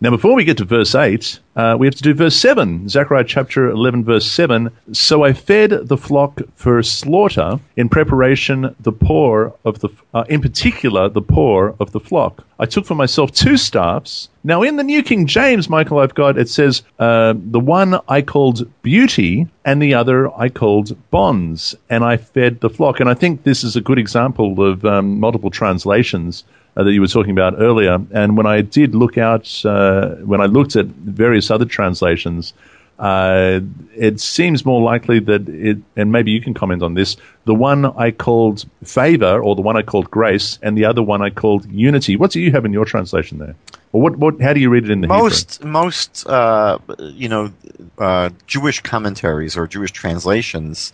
Now, 0.00 0.10
before 0.10 0.34
we 0.34 0.44
get 0.44 0.58
to 0.58 0.64
verse 0.64 0.94
8, 0.94 1.38
uh, 1.56 1.76
we 1.78 1.86
have 1.86 1.94
to 1.94 2.02
do 2.02 2.14
verse 2.14 2.36
7. 2.36 2.88
Zechariah 2.88 3.24
chapter 3.24 3.70
11, 3.70 4.04
verse 4.04 4.30
7. 4.30 4.68
So 4.92 5.22
I 5.22 5.32
fed 5.32 5.70
the 5.70 5.96
flock 5.96 6.40
for 6.56 6.82
slaughter 6.82 7.60
in 7.76 7.88
preparation 7.88 8.74
the 8.80 8.90
poor 8.92 9.54
of 9.64 9.78
the, 9.78 9.88
uh, 10.12 10.24
in 10.28 10.40
particular, 10.40 11.08
the 11.08 11.22
poor 11.22 11.76
of 11.78 11.92
the 11.92 12.00
flock. 12.00 12.44
I 12.58 12.66
took 12.66 12.86
for 12.86 12.96
myself 12.96 13.32
two 13.32 13.56
staffs. 13.56 14.28
Now, 14.42 14.62
in 14.62 14.76
the 14.76 14.82
New 14.82 15.02
King 15.02 15.26
James, 15.26 15.70
Michael, 15.70 16.00
I've 16.00 16.14
got, 16.14 16.36
it 16.36 16.48
says, 16.48 16.82
uh, 16.98 17.34
the 17.36 17.60
one 17.60 17.98
I 18.08 18.20
called 18.20 18.68
beauty 18.82 19.46
and 19.64 19.80
the 19.80 19.94
other 19.94 20.28
I 20.36 20.48
called 20.48 20.96
bonds, 21.10 21.74
and 21.88 22.04
I 22.04 22.16
fed 22.16 22.60
the 22.60 22.68
flock. 22.68 22.98
And 22.98 23.08
I 23.08 23.14
think 23.14 23.44
this 23.44 23.62
is 23.62 23.76
a 23.76 23.80
good 23.80 23.98
example 23.98 24.60
of 24.60 24.84
um, 24.84 25.20
multiple 25.20 25.50
translations 25.50 26.44
uh, 26.76 26.84
that 26.84 26.92
you 26.92 27.00
were 27.00 27.06
talking 27.06 27.32
about 27.32 27.54
earlier. 27.58 27.98
And 28.12 28.36
when 28.36 28.46
I 28.46 28.60
did 28.62 28.94
look 28.94 29.18
out, 29.18 29.64
uh, 29.64 30.16
when 30.16 30.40
I 30.40 30.46
looked 30.46 30.76
at 30.76 30.86
various 30.86 31.50
other 31.50 31.64
translations, 31.64 32.52
uh, 32.98 33.60
it 33.96 34.20
seems 34.20 34.64
more 34.64 34.80
likely 34.80 35.18
that 35.18 35.48
it, 35.48 35.78
and 35.96 36.12
maybe 36.12 36.30
you 36.30 36.40
can 36.40 36.54
comment 36.54 36.82
on 36.82 36.94
this, 36.94 37.16
the 37.44 37.54
one 37.54 37.86
I 37.86 38.12
called 38.12 38.64
favor 38.84 39.42
or 39.42 39.56
the 39.56 39.62
one 39.62 39.76
I 39.76 39.82
called 39.82 40.10
grace 40.10 40.58
and 40.62 40.76
the 40.76 40.84
other 40.84 41.02
one 41.02 41.20
I 41.20 41.30
called 41.30 41.70
unity. 41.70 42.16
What 42.16 42.30
do 42.30 42.40
you 42.40 42.52
have 42.52 42.64
in 42.64 42.72
your 42.72 42.84
translation 42.84 43.38
there? 43.38 43.56
Or 43.92 44.00
what, 44.00 44.16
what, 44.16 44.40
how 44.40 44.52
do 44.52 44.60
you 44.60 44.70
read 44.70 44.84
it 44.84 44.90
in 44.90 45.00
the 45.00 45.08
most, 45.08 45.58
Hebrew? 45.58 45.72
Most, 45.72 46.26
uh, 46.26 46.78
you 46.98 47.28
know, 47.28 47.52
uh, 47.98 48.30
Jewish 48.46 48.80
commentaries 48.80 49.56
or 49.56 49.66
Jewish 49.66 49.92
translations 49.92 50.92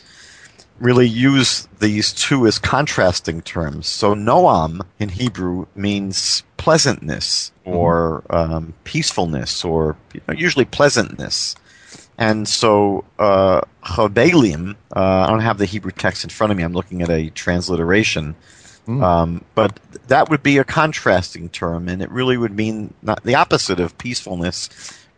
really 0.81 1.07
use 1.07 1.69
these 1.79 2.13
two 2.13 2.47
as 2.47 2.59
contrasting 2.59 3.43
terms. 3.43 3.87
So 3.87 4.15
Noam 4.15 4.81
in 4.99 5.11
Hebrew 5.11 5.67
means 5.75 6.43
pleasantness 6.57 7.53
or 7.65 8.23
mm-hmm. 8.31 8.53
um, 8.53 8.75
peacefulness 8.85 9.65
or 9.65 9.97
you 10.15 10.21
know, 10.27 10.35
usually 10.35 10.65
pleasantness. 10.65 11.55
And 12.19 12.47
so 12.47 13.05
uh, 13.19 13.63
Chobelim, 13.83 14.77
uh, 14.95 15.01
I 15.01 15.27
don't 15.29 15.41
have 15.41 15.59
the 15.59 15.67
Hebrew 15.67 15.93
text 15.93 16.25
in 16.25 16.31
front 16.31 16.51
of 16.51 16.57
me. 16.57 16.63
I'm 16.63 16.75
looking 16.75 17.03
at 17.03 17.11
a 17.11 17.31
transliteration. 17.31 18.35
Mm. 18.87 19.03
Um, 19.03 19.45
but 19.55 19.79
that 20.09 20.29
would 20.31 20.43
be 20.43 20.59
a 20.59 20.65
contrasting 20.65 21.49
term, 21.51 21.89
and 21.89 22.03
it 22.03 22.11
really 22.11 22.37
would 22.37 22.57
mean 22.57 22.93
not 23.03 23.23
the 23.25 23.35
opposite 23.35 23.79
of 23.79 23.97
peacefulness, 23.99 24.69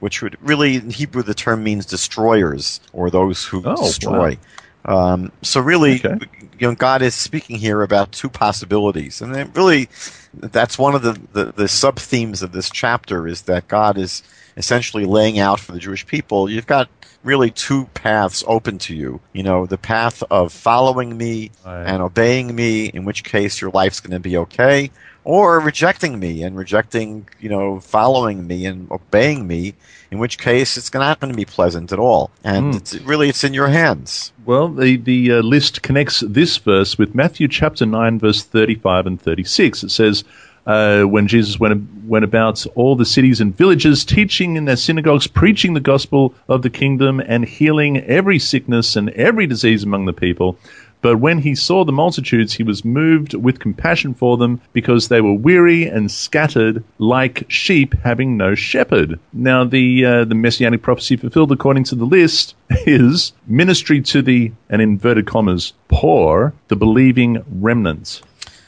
which 0.01 0.21
would 0.21 0.37
really 0.43 0.77
in 0.77 0.91
Hebrew 0.91 1.23
the 1.23 1.35
term 1.35 1.65
means 1.65 1.87
destroyers 1.87 2.81
or 2.93 3.11
those 3.11 3.45
who 3.45 3.63
oh, 3.65 3.77
destroy. 3.77 4.31
Wow. 4.31 4.37
Um, 4.85 5.31
so 5.43 5.61
really, 5.61 5.97
okay. 6.05 6.17
you 6.59 6.69
know, 6.69 6.75
God 6.75 7.03
is 7.03 7.15
speaking 7.15 7.57
here 7.57 7.83
about 7.83 8.13
two 8.13 8.29
possibilities, 8.29 9.21
and 9.23 9.57
really, 9.57 9.89
that's 10.35 10.79
one 10.79 10.95
of 10.95 11.03
the, 11.03 11.21
the, 11.33 11.53
the 11.53 11.69
sub 11.69 11.99
themes 11.99 12.43
of 12.43 12.53
this 12.53 12.71
chapter 12.71 13.29
is 13.29 13.43
that 13.43 13.69
God 13.69 13.97
is 13.97 14.23
essentially 14.57 15.05
laying 15.05 15.39
out 15.39 15.61
for 15.61 15.73
the 15.73 15.79
Jewish 15.79 16.07
people. 16.07 16.51
You've 16.51 16.67
got 16.67 16.89
really 17.23 17.51
two 17.51 17.85
paths 17.95 18.43
open 18.47 18.79
to 18.79 18.95
you. 18.95 19.21
You 19.33 19.43
know, 19.43 19.67
the 19.67 19.79
path 19.79 20.23
of 20.31 20.53
following 20.53 21.17
me 21.17 21.51
right. 21.65 21.85
and 21.85 22.03
obeying 22.03 22.55
me, 22.55 22.87
in 22.87 23.05
which 23.05 23.25
case 23.25 23.61
your 23.61 23.71
life's 23.71 24.01
going 24.01 24.13
to 24.13 24.21
be 24.21 24.37
okay, 24.39 24.91
or 25.25 25.61
rejecting 25.61 26.19
me 26.19 26.43
and 26.43 26.57
rejecting, 26.57 27.29
you 27.41 27.49
know, 27.49 27.81
following 27.81 28.47
me 28.47 28.67
and 28.67 28.91
obeying 28.91 29.47
me, 29.47 29.75
in 30.11 30.19
which 30.19 30.39
case 30.39 30.77
it's 30.77 30.89
not 30.89 30.93
going 30.93 31.03
to 31.03 31.07
happen 31.07 31.29
to 31.31 31.35
be 31.35 31.45
pleasant 31.45 31.93
at 31.93 31.99
all. 31.99 32.31
And 32.43 32.75
mm. 32.75 32.77
it's, 32.77 32.95
really, 33.03 33.29
it's 33.29 33.45
in 33.45 33.55
your 33.55 33.69
hands. 33.69 34.33
Well, 34.45 34.69
the, 34.69 34.97
the 34.97 35.33
uh, 35.33 35.41
list 35.43 35.83
connects 35.83 36.21
this 36.21 36.57
verse 36.57 36.99
with 36.99 37.15
Matthew 37.15 37.49
chapter 37.49 37.87
9, 37.87 38.19
verse 38.19 38.43
35 38.43 39.07
and 39.07 39.21
36. 39.21 39.85
It 39.85 39.91
says, 39.91 40.25
uh, 40.67 41.03
when 41.03 41.27
Jesus 41.27 41.59
went, 41.59 41.89
went 42.05 42.25
about 42.25 42.65
all 42.77 42.95
the 42.95 43.05
cities 43.05 43.41
and 43.41 43.57
villages, 43.57 44.05
teaching 44.05 44.57
in 44.57 44.65
their 44.65 44.77
synagogues, 44.77 45.27
preaching 45.27 45.75
the 45.75 45.81
gospel 45.81 46.35
of 46.49 46.63
the 46.63 46.71
kingdom, 46.71 47.21
and 47.21 47.45
healing 47.45 47.99
every 48.05 48.39
sickness 48.39 48.95
and 48.95 49.11
every 49.11 49.47
disease 49.47 49.83
among 49.83 50.05
the 50.05 50.13
people. 50.13 50.57
But 51.03 51.19
when 51.19 51.39
he 51.39 51.55
saw 51.55 51.85
the 51.85 51.93
multitudes, 51.93 52.55
he 52.55 52.63
was 52.63 52.85
moved 52.85 53.35
with 53.35 53.59
compassion 53.59 54.15
for 54.15 54.37
them 54.37 54.61
because 54.73 55.09
they 55.09 55.21
were 55.21 55.35
weary 55.35 55.87
and 55.87 56.11
scattered 56.11 56.85
like 56.99 57.45
sheep 57.49 57.95
having 58.03 58.37
no 58.37 58.55
shepherd. 58.55 59.19
Now, 59.33 59.65
the, 59.65 60.05
uh, 60.05 60.25
the 60.25 60.37
messianic 60.37 60.83
prophecy 60.83 61.17
fulfilled 61.17 61.53
according 61.53 61.85
to 61.85 61.97
the 61.97 62.05
list 62.05 62.55
is 62.71 63.33
ministry 63.47 64.01
to 64.03 64.23
the, 64.23 64.53
and 64.71 64.81
inverted 64.81 65.27
commas, 65.27 65.73
poor, 65.89 66.55
the 66.69 66.77
believing 66.77 67.45
remnant. 67.61 68.23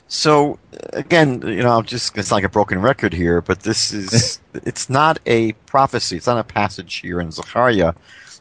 So 0.08 0.58
again, 0.92 1.42
you 1.42 1.62
know, 1.62 1.78
I'm 1.78 1.84
just 1.84 2.16
it's 2.16 2.30
like 2.30 2.44
a 2.44 2.48
broken 2.48 2.80
record 2.80 3.12
here, 3.12 3.40
but 3.40 3.60
this 3.60 3.92
is 3.92 4.38
it's 4.54 4.90
not 4.90 5.18
a 5.26 5.52
prophecy. 5.66 6.16
It's 6.16 6.26
not 6.26 6.38
a 6.38 6.44
passage 6.44 6.96
here 6.96 7.20
in 7.20 7.30
Zechariah 7.30 7.94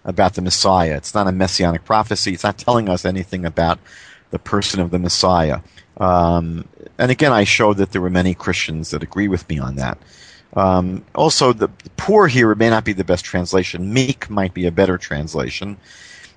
about 0.06 0.36
the 0.36 0.42
Messiah. 0.42 0.96
It's 0.98 1.14
not 1.14 1.28
a 1.28 1.32
messianic 1.32 1.86
prophecy. 1.86 2.34
It's 2.34 2.44
not 2.44 2.58
telling 2.58 2.90
us 2.90 3.06
anything 3.06 3.46
about 3.46 3.80
the 4.32 4.40
person 4.40 4.80
of 4.80 4.92
the 4.92 5.00
Messiah. 5.00 5.60
Um, 5.98 6.68
and 6.98 7.12
again, 7.12 7.32
I 7.32 7.44
showed 7.44 7.78
that 7.78 7.92
there 7.92 8.02
were 8.02 8.10
many 8.10 8.34
Christians 8.34 8.90
that 8.90 9.04
agree 9.04 9.28
with 9.28 9.48
me 9.48 9.60
on 9.60 9.76
that. 9.76 9.98
Um, 10.56 11.04
also, 11.16 11.54
the 11.54 11.70
poor 11.98 12.28
here 12.28 12.54
may 12.56 12.70
not 12.70 12.86
be 12.86 12.94
the 12.94 13.04
best 13.04 13.26
translation. 13.26 13.94
Meek 13.94 14.30
might 14.30 14.54
be 14.54 14.66
a 14.66 14.72
better 14.72 14.98
translation. 14.98 15.78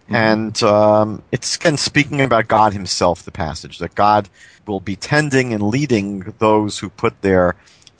Mm-hmm. 0.05 0.15
And 0.15 0.63
um, 0.63 1.23
it's 1.33 1.57
again 1.57 1.77
speaking 1.77 2.21
about 2.21 2.49
God 2.49 2.73
Himself, 2.73 3.25
the 3.25 3.33
passage, 3.33 3.79
that 3.79 3.95
God 3.95 4.29
will 4.67 4.81
be 4.81 4.97
tending 4.97 5.53
and 5.53 5.63
leading 5.63 6.35
those 6.39 6.79
who 6.79 6.89
put 6.89 7.21
their 7.23 7.57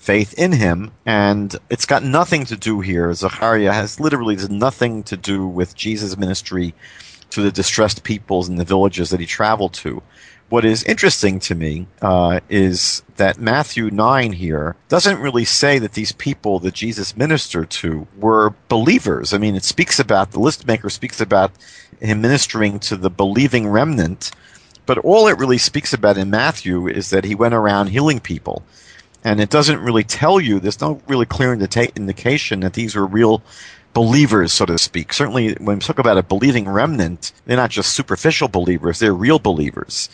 faith 0.07 0.33
in 0.39 0.53
him, 0.53 0.93
and 1.05 1.57
it's 1.69 1.85
got 1.85 2.05
nothing 2.05 2.45
to 2.47 2.57
do 2.57 2.81
here. 2.81 3.13
Zechariah 3.13 3.73
has 3.73 3.99
literally 3.99 4.37
nothing 4.49 5.03
to 5.03 5.17
do 5.17 5.45
with 5.45 5.75
Jesus' 5.75 6.17
ministry 6.17 6.73
to 7.31 7.43
the 7.43 7.51
distressed 7.51 8.05
peoples 8.05 8.49
in 8.49 8.55
the 8.55 8.65
villages 8.65 9.11
that 9.11 9.19
he 9.19 9.27
traveled 9.27 9.75
to. 9.75 10.01
What 10.49 10.65
is 10.65 10.85
interesting 10.85 11.41
to 11.41 11.57
me 11.57 11.89
uh, 12.03 12.39
is 12.49 13.03
that 13.17 13.41
Matthew 13.41 13.91
9 13.91 14.31
here 14.31 14.77
doesn't 14.89 15.19
really 15.19 15.45
say 15.45 15.81
that 15.81 15.95
these 15.95 16.13
people 16.13 16.61
that 16.61 16.75
Jesus 16.75 17.17
ministered 17.17 17.69
to 17.71 18.07
were 18.17 18.55
believers. 18.69 19.35
I 19.35 19.39
mean, 19.39 19.57
it 19.57 19.65
speaks 19.65 19.99
about, 19.99 20.31
the 20.31 20.39
list 20.39 20.69
maker 20.69 20.89
speaks 20.89 21.21
about 21.21 21.51
him 22.01 22.21
ministering 22.21 22.79
to 22.79 22.97
the 22.97 23.11
believing 23.11 23.67
remnant, 23.67 24.31
but 24.87 24.99
all 24.99 25.27
it 25.27 25.37
really 25.37 25.59
speaks 25.59 25.93
about 25.93 26.17
in 26.17 26.31
Matthew 26.31 26.87
is 26.87 27.11
that 27.11 27.25
he 27.25 27.35
went 27.35 27.55
around 27.55 27.89
healing 27.89 28.21
people 28.21 28.63
and 29.27 29.41
it 29.41 29.51
doesn't 29.51 29.81
really 29.81 30.05
tell 30.05 30.41
you. 30.41 30.61
There's 30.61 30.81
no 30.81 31.03
really 31.09 31.27
clear 31.27 31.53
indication 31.53 32.61
that 32.61 32.75
these 32.75 32.95
were 32.95 33.05
real 33.05 33.43
believers, 33.93 34.53
so 34.53 34.65
to 34.67 34.79
speak. 34.79 35.13
Certainly, 35.13 35.55
when 35.55 35.79
we 35.79 35.81
talk 35.81 35.99
about 35.99 36.17
a 36.17 36.23
believing 36.23 36.69
remnant, 36.69 37.33
they're 37.45 37.57
not 37.57 37.71
just 37.71 37.93
superficial 37.93 38.47
believers; 38.47 39.01
they're 39.01 39.13
real 39.13 39.41
believers. 39.41 40.09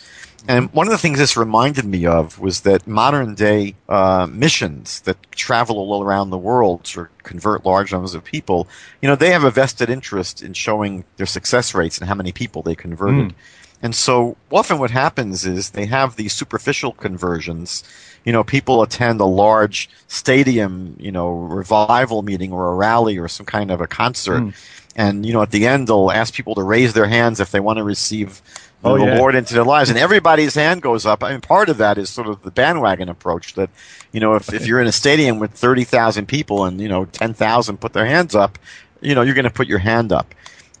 And 0.47 0.73
one 0.73 0.87
of 0.87 0.91
the 0.91 0.97
things 0.97 1.19
this 1.19 1.37
reminded 1.37 1.85
me 1.85 2.07
of 2.07 2.39
was 2.39 2.61
that 2.61 2.87
modern 2.87 3.35
day 3.35 3.75
uh, 3.87 4.27
missions 4.29 5.01
that 5.01 5.17
travel 5.31 5.77
all 5.77 6.03
around 6.03 6.31
the 6.31 6.37
world 6.37 6.83
to 6.85 7.07
convert 7.21 7.65
large 7.65 7.93
numbers 7.93 8.15
of 8.15 8.23
people, 8.23 8.67
you 8.99 9.07
know, 9.07 9.15
they 9.15 9.29
have 9.29 9.43
a 9.43 9.51
vested 9.51 9.91
interest 9.91 10.41
in 10.41 10.53
showing 10.53 11.05
their 11.17 11.27
success 11.27 11.75
rates 11.75 11.99
and 11.99 12.09
how 12.09 12.15
many 12.15 12.31
people 12.31 12.63
they 12.63 12.75
converted. 12.75 13.29
Mm. 13.29 13.35
And 13.83 13.93
so 13.93 14.37
often 14.49 14.79
what 14.79 14.91
happens 14.91 15.45
is 15.45 15.71
they 15.71 15.85
have 15.85 16.15
these 16.15 16.33
superficial 16.33 16.93
conversions. 16.93 17.83
You 18.23 18.31
know, 18.31 18.43
people 18.43 18.81
attend 18.81 19.19
a 19.19 19.25
large 19.25 19.89
stadium, 20.07 20.95
you 20.97 21.11
know, 21.11 21.29
revival 21.31 22.21
meeting 22.21 22.53
or 22.53 22.71
a 22.71 22.75
rally 22.75 23.17
or 23.17 23.27
some 23.27 23.45
kind 23.45 23.69
of 23.69 23.81
a 23.81 23.87
concert. 23.87 24.39
Mm. 24.39 24.53
And, 24.95 25.25
you 25.25 25.33
know, 25.33 25.41
at 25.41 25.51
the 25.51 25.67
end 25.67 25.89
they'll 25.89 26.11
ask 26.11 26.33
people 26.33 26.55
to 26.55 26.63
raise 26.63 26.93
their 26.93 27.07
hands 27.07 27.41
if 27.41 27.51
they 27.51 27.59
want 27.59 27.77
to 27.77 27.83
receive 27.83 28.41
oh, 28.85 28.97
the 28.97 29.05
yeah. 29.05 29.17
Lord 29.17 29.35
into 29.35 29.53
their 29.53 29.63
lives, 29.63 29.89
and 29.89 29.97
everybody's 29.97 30.55
hand 30.55 30.81
goes 30.81 31.05
up. 31.05 31.23
I 31.23 31.31
mean, 31.31 31.41
part 31.41 31.69
of 31.69 31.77
that 31.77 31.97
is 31.97 32.09
sort 32.09 32.27
of 32.27 32.41
the 32.43 32.51
bandwagon 32.51 33.09
approach 33.09 33.53
that, 33.55 33.69
you 34.11 34.19
know, 34.19 34.35
if, 34.35 34.53
if 34.53 34.67
you're 34.67 34.81
in 34.81 34.87
a 34.87 34.91
stadium 34.91 35.39
with 35.39 35.51
30,000 35.51 36.25
people 36.27 36.65
and, 36.65 36.79
you 36.79 36.87
know, 36.87 37.05
10,000 37.05 37.77
put 37.77 37.93
their 37.93 38.05
hands 38.05 38.35
up, 38.35 38.57
you 39.01 39.15
know, 39.15 39.21
you're 39.21 39.35
going 39.35 39.43
to 39.45 39.51
put 39.51 39.67
your 39.67 39.79
hand 39.79 40.11
up. 40.11 40.33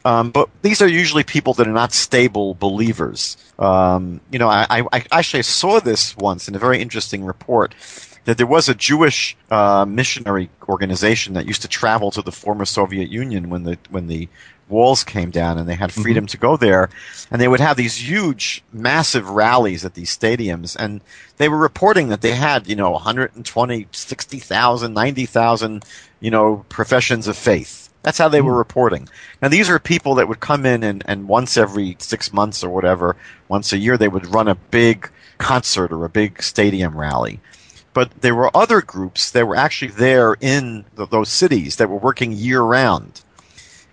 Um, 0.05 0.31
but 0.31 0.49
these 0.61 0.81
are 0.81 0.87
usually 0.87 1.23
people 1.23 1.53
that 1.55 1.67
are 1.67 1.71
not 1.71 1.93
stable 1.93 2.55
believers. 2.55 3.37
Um, 3.57 4.19
you 4.31 4.39
know, 4.39 4.49
I, 4.49 4.83
I, 4.91 5.05
actually 5.11 5.43
saw 5.43 5.79
this 5.79 6.17
once 6.17 6.49
in 6.49 6.55
a 6.55 6.59
very 6.59 6.81
interesting 6.81 7.23
report 7.23 7.73
that 8.25 8.37
there 8.37 8.47
was 8.47 8.69
a 8.69 8.75
Jewish 8.75 9.35
uh, 9.51 9.85
missionary 9.85 10.49
organization 10.67 11.33
that 11.33 11.45
used 11.45 11.61
to 11.61 11.67
travel 11.67 12.11
to 12.11 12.21
the 12.21 12.31
former 12.31 12.65
Soviet 12.65 13.09
Union 13.09 13.49
when 13.49 13.63
the 13.63 13.77
when 13.89 14.07
the 14.07 14.27
walls 14.69 15.03
came 15.03 15.29
down 15.29 15.57
and 15.57 15.67
they 15.67 15.75
had 15.75 15.91
freedom 15.91 16.25
mm-hmm. 16.25 16.31
to 16.31 16.37
go 16.37 16.57
there. 16.57 16.89
And 17.31 17.39
they 17.39 17.47
would 17.47 17.59
have 17.59 17.77
these 17.77 17.95
huge, 17.95 18.63
massive 18.71 19.29
rallies 19.29 19.85
at 19.85 19.93
these 19.93 20.15
stadiums. 20.17 20.75
And 20.75 21.01
they 21.37 21.49
were 21.49 21.57
reporting 21.57 22.09
that 22.09 22.21
they 22.21 22.31
had, 22.31 22.67
you 22.67 22.75
know, 22.75 22.91
120, 22.91 23.87
60,000, 23.91 24.93
90,000, 24.93 25.85
you 26.19 26.31
know, 26.31 26.65
professions 26.69 27.27
of 27.27 27.37
faith. 27.37 27.82
That's 28.03 28.17
how 28.17 28.29
they 28.29 28.41
were 28.41 28.51
hmm. 28.51 28.57
reporting. 28.57 29.09
Now, 29.41 29.47
these 29.47 29.69
are 29.69 29.79
people 29.79 30.15
that 30.15 30.27
would 30.27 30.39
come 30.39 30.65
in 30.65 30.83
and, 30.83 31.03
and 31.07 31.27
once 31.27 31.57
every 31.57 31.97
six 31.99 32.31
months 32.31 32.63
or 32.63 32.69
whatever, 32.69 33.15
once 33.47 33.73
a 33.73 33.77
year, 33.77 33.97
they 33.97 34.07
would 34.07 34.33
run 34.33 34.47
a 34.47 34.55
big 34.55 35.09
concert 35.37 35.91
or 35.91 36.05
a 36.05 36.09
big 36.09 36.41
stadium 36.41 36.95
rally 36.97 37.39
but 37.93 38.21
there 38.21 38.35
were 38.35 38.55
other 38.55 38.81
groups 38.81 39.31
that 39.31 39.47
were 39.47 39.55
actually 39.55 39.91
there 39.91 40.35
in 40.41 40.85
the, 40.95 41.05
those 41.05 41.29
cities 41.29 41.77
that 41.77 41.89
were 41.89 41.97
working 41.97 42.31
year 42.31 42.61
round. 42.61 43.21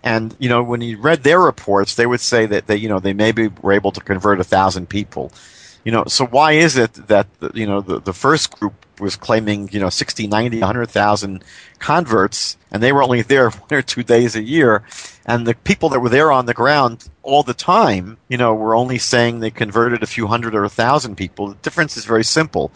And 0.02 0.34
you 0.38 0.48
know, 0.48 0.62
when 0.62 0.80
you 0.80 0.98
read 0.98 1.22
their 1.22 1.40
reports, 1.40 1.94
they 1.94 2.06
would 2.06 2.20
say 2.20 2.46
that 2.46 2.66
they, 2.66 2.76
you 2.76 2.88
know, 2.88 3.00
they 3.00 3.12
maybe 3.12 3.48
were 3.48 3.72
able 3.72 3.92
to 3.92 4.00
convert 4.00 4.40
a 4.40 4.44
thousand 4.44 4.88
people. 4.88 5.30
You 5.84 5.92
know, 5.92 6.04
so 6.06 6.26
why 6.26 6.52
is 6.52 6.76
it 6.76 6.92
that 7.08 7.26
you 7.54 7.66
know 7.66 7.80
the, 7.80 8.00
the 8.00 8.12
first 8.12 8.58
group 8.58 8.74
was 9.00 9.16
claiming 9.16 9.68
you 9.72 9.80
know 9.80 9.88
60, 9.88 10.26
90, 10.26 10.60
100,000 10.60 11.44
converts, 11.78 12.56
and 12.70 12.82
they 12.82 12.92
were 12.92 13.02
only 13.02 13.22
there 13.22 13.50
one 13.50 13.78
or 13.78 13.82
two 13.82 14.02
days 14.02 14.36
a 14.36 14.42
year, 14.42 14.82
and 15.26 15.46
the 15.46 15.54
people 15.54 15.88
that 15.90 16.00
were 16.00 16.08
there 16.08 16.30
on 16.30 16.46
the 16.46 16.54
ground 16.54 17.08
all 17.22 17.42
the 17.42 17.54
time, 17.54 18.18
you 18.28 18.36
know, 18.36 18.54
were 18.54 18.74
only 18.74 18.98
saying 18.98 19.40
they 19.40 19.50
converted 19.50 20.02
a 20.02 20.06
few 20.06 20.26
hundred 20.26 20.54
or 20.54 20.64
a 20.64 20.68
thousand 20.68 21.16
people. 21.16 21.48
The 21.48 21.54
difference 21.56 21.96
is 21.96 22.04
very 22.04 22.24
simple. 22.24 22.72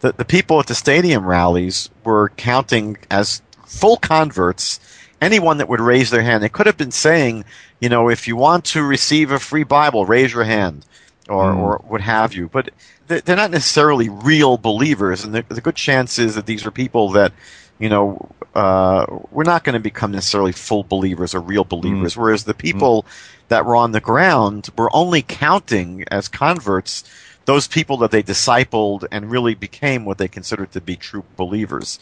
The, 0.00 0.12
the 0.12 0.24
people 0.24 0.60
at 0.60 0.66
the 0.66 0.74
stadium 0.74 1.26
rallies 1.26 1.90
were 2.04 2.30
counting 2.36 2.96
as 3.10 3.42
full 3.66 3.96
converts 3.96 4.80
anyone 5.20 5.58
that 5.58 5.68
would 5.68 5.80
raise 5.80 6.10
their 6.10 6.22
hand. 6.22 6.42
They 6.42 6.48
could 6.48 6.66
have 6.66 6.76
been 6.76 6.90
saying, 6.90 7.44
you 7.80 7.88
know, 7.88 8.08
if 8.08 8.28
you 8.28 8.36
want 8.36 8.64
to 8.66 8.82
receive 8.82 9.30
a 9.30 9.38
free 9.38 9.64
Bible, 9.64 10.06
raise 10.06 10.32
your 10.32 10.44
hand, 10.44 10.84
or, 11.28 11.52
mm. 11.52 11.58
or 11.58 11.84
what 11.86 12.00
have 12.00 12.34
you. 12.34 12.48
But 12.48 12.70
they're 13.06 13.36
not 13.36 13.50
necessarily 13.50 14.08
real 14.08 14.58
believers, 14.58 15.24
and 15.24 15.34
the, 15.34 15.44
the 15.48 15.60
good 15.60 15.76
chance 15.76 16.18
is 16.18 16.34
that 16.34 16.46
these 16.46 16.66
are 16.66 16.70
people 16.70 17.10
that, 17.10 17.32
you 17.78 17.88
know, 17.88 18.28
uh, 18.54 19.06
we're 19.30 19.44
not 19.44 19.64
going 19.64 19.74
to 19.74 19.80
become 19.80 20.10
necessarily 20.10 20.52
full 20.52 20.82
believers 20.82 21.34
or 21.34 21.40
real 21.40 21.64
believers. 21.64 22.14
Mm. 22.14 22.16
Whereas 22.16 22.44
the 22.44 22.54
people 22.54 23.02
mm. 23.02 23.38
that 23.48 23.64
were 23.64 23.76
on 23.76 23.92
the 23.92 24.00
ground 24.00 24.68
were 24.76 24.90
only 24.94 25.22
counting 25.22 26.04
as 26.10 26.28
converts 26.28 27.04
those 27.44 27.66
people 27.66 27.96
that 27.98 28.10
they 28.10 28.22
discipled 28.22 29.06
and 29.10 29.30
really 29.30 29.54
became 29.54 30.04
what 30.04 30.18
they 30.18 30.28
considered 30.28 30.70
to 30.72 30.82
be 30.82 30.96
true 30.96 31.24
believers. 31.36 31.98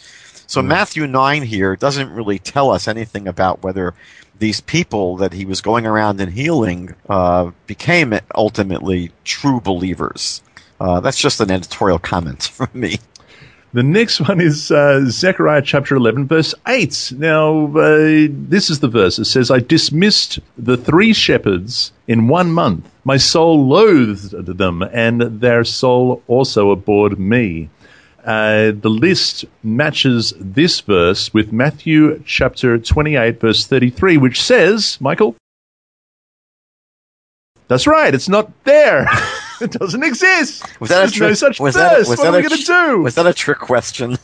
So 0.49 0.61
mm. 0.61 0.67
Matthew 0.67 1.07
9 1.07 1.43
here 1.43 1.77
doesn't 1.77 2.11
really 2.11 2.39
tell 2.41 2.71
us 2.71 2.89
anything 2.89 3.29
about 3.29 3.63
whether 3.63 3.95
these 4.39 4.61
people 4.61 5.17
that 5.17 5.33
he 5.33 5.45
was 5.45 5.61
going 5.61 5.87
around 5.87 6.21
and 6.21 6.33
healing 6.33 6.95
uh, 7.09 7.51
became 7.67 8.19
ultimately 8.35 9.13
true 9.25 9.61
believers. 9.61 10.43
Uh, 10.79 11.01
that's 11.01 11.19
just 11.19 11.41
an 11.41 11.51
editorial 11.51 11.99
comment 11.99 12.43
from 12.53 12.69
me. 12.75 12.99
The 13.73 13.83
next 13.83 14.21
one 14.21 14.41
is 14.41 14.71
uh, 14.71 15.05
Zechariah 15.07 15.61
chapter 15.61 15.97
11, 15.97 16.29
verse 16.29 16.55
8. 16.67 17.13
Now, 17.19 17.67
uh, 17.77 18.29
this 18.31 18.71
is 18.71 18.81
the 18.81 18.89
verse. 18.89 19.19
It 19.19 19.27
says, 19.27 19.51
I 19.51 19.59
dismissed 19.59 20.39
the 20.57 20.79
three 20.79 21.13
shepherds 21.13 21.93
in 22.09 22.29
one 22.29 22.53
month. 22.53 22.89
My 23.05 23.19
soul 23.19 23.67
loathed 23.67 24.33
them, 24.57 24.83
and 24.83 25.21
their 25.41 25.63
soul 25.65 26.23
also 26.27 26.71
abhorred 26.71 27.19
me. 27.19 27.69
Uh, 28.27 28.73
the 28.73 28.91
list 28.91 29.45
matches 29.63 30.35
this 30.41 30.81
verse 30.81 31.33
with 31.33 31.53
Matthew 31.53 32.21
chapter 32.27 32.77
28, 32.77 33.41
verse 33.41 33.65
33, 33.65 34.17
which 34.17 34.43
says, 34.43 34.99
Michael, 35.01 35.37
that's 37.69 37.87
right, 37.87 38.13
it's 38.13 38.29
not 38.29 38.51
there. 38.65 39.07
it 39.61 39.71
doesn't 39.71 40.03
exist. 40.03 40.65
Was 40.81 40.91
that 40.91 40.99
There's 40.99 41.13
a 41.13 41.15
trick, 41.15 41.29
no 41.29 41.35
such 41.35 41.61
was 41.61 41.77
verse. 41.77 41.83
That, 41.83 41.99
was 41.99 42.09
what 42.09 42.19
that 42.19 42.27
are 42.27 42.37
we 42.37 42.49
going 42.49 42.61
to 42.61 42.65
do? 42.65 43.03
Was 43.03 43.15
that 43.15 43.27
a 43.27 43.33
trick 43.33 43.59
question? 43.59 44.19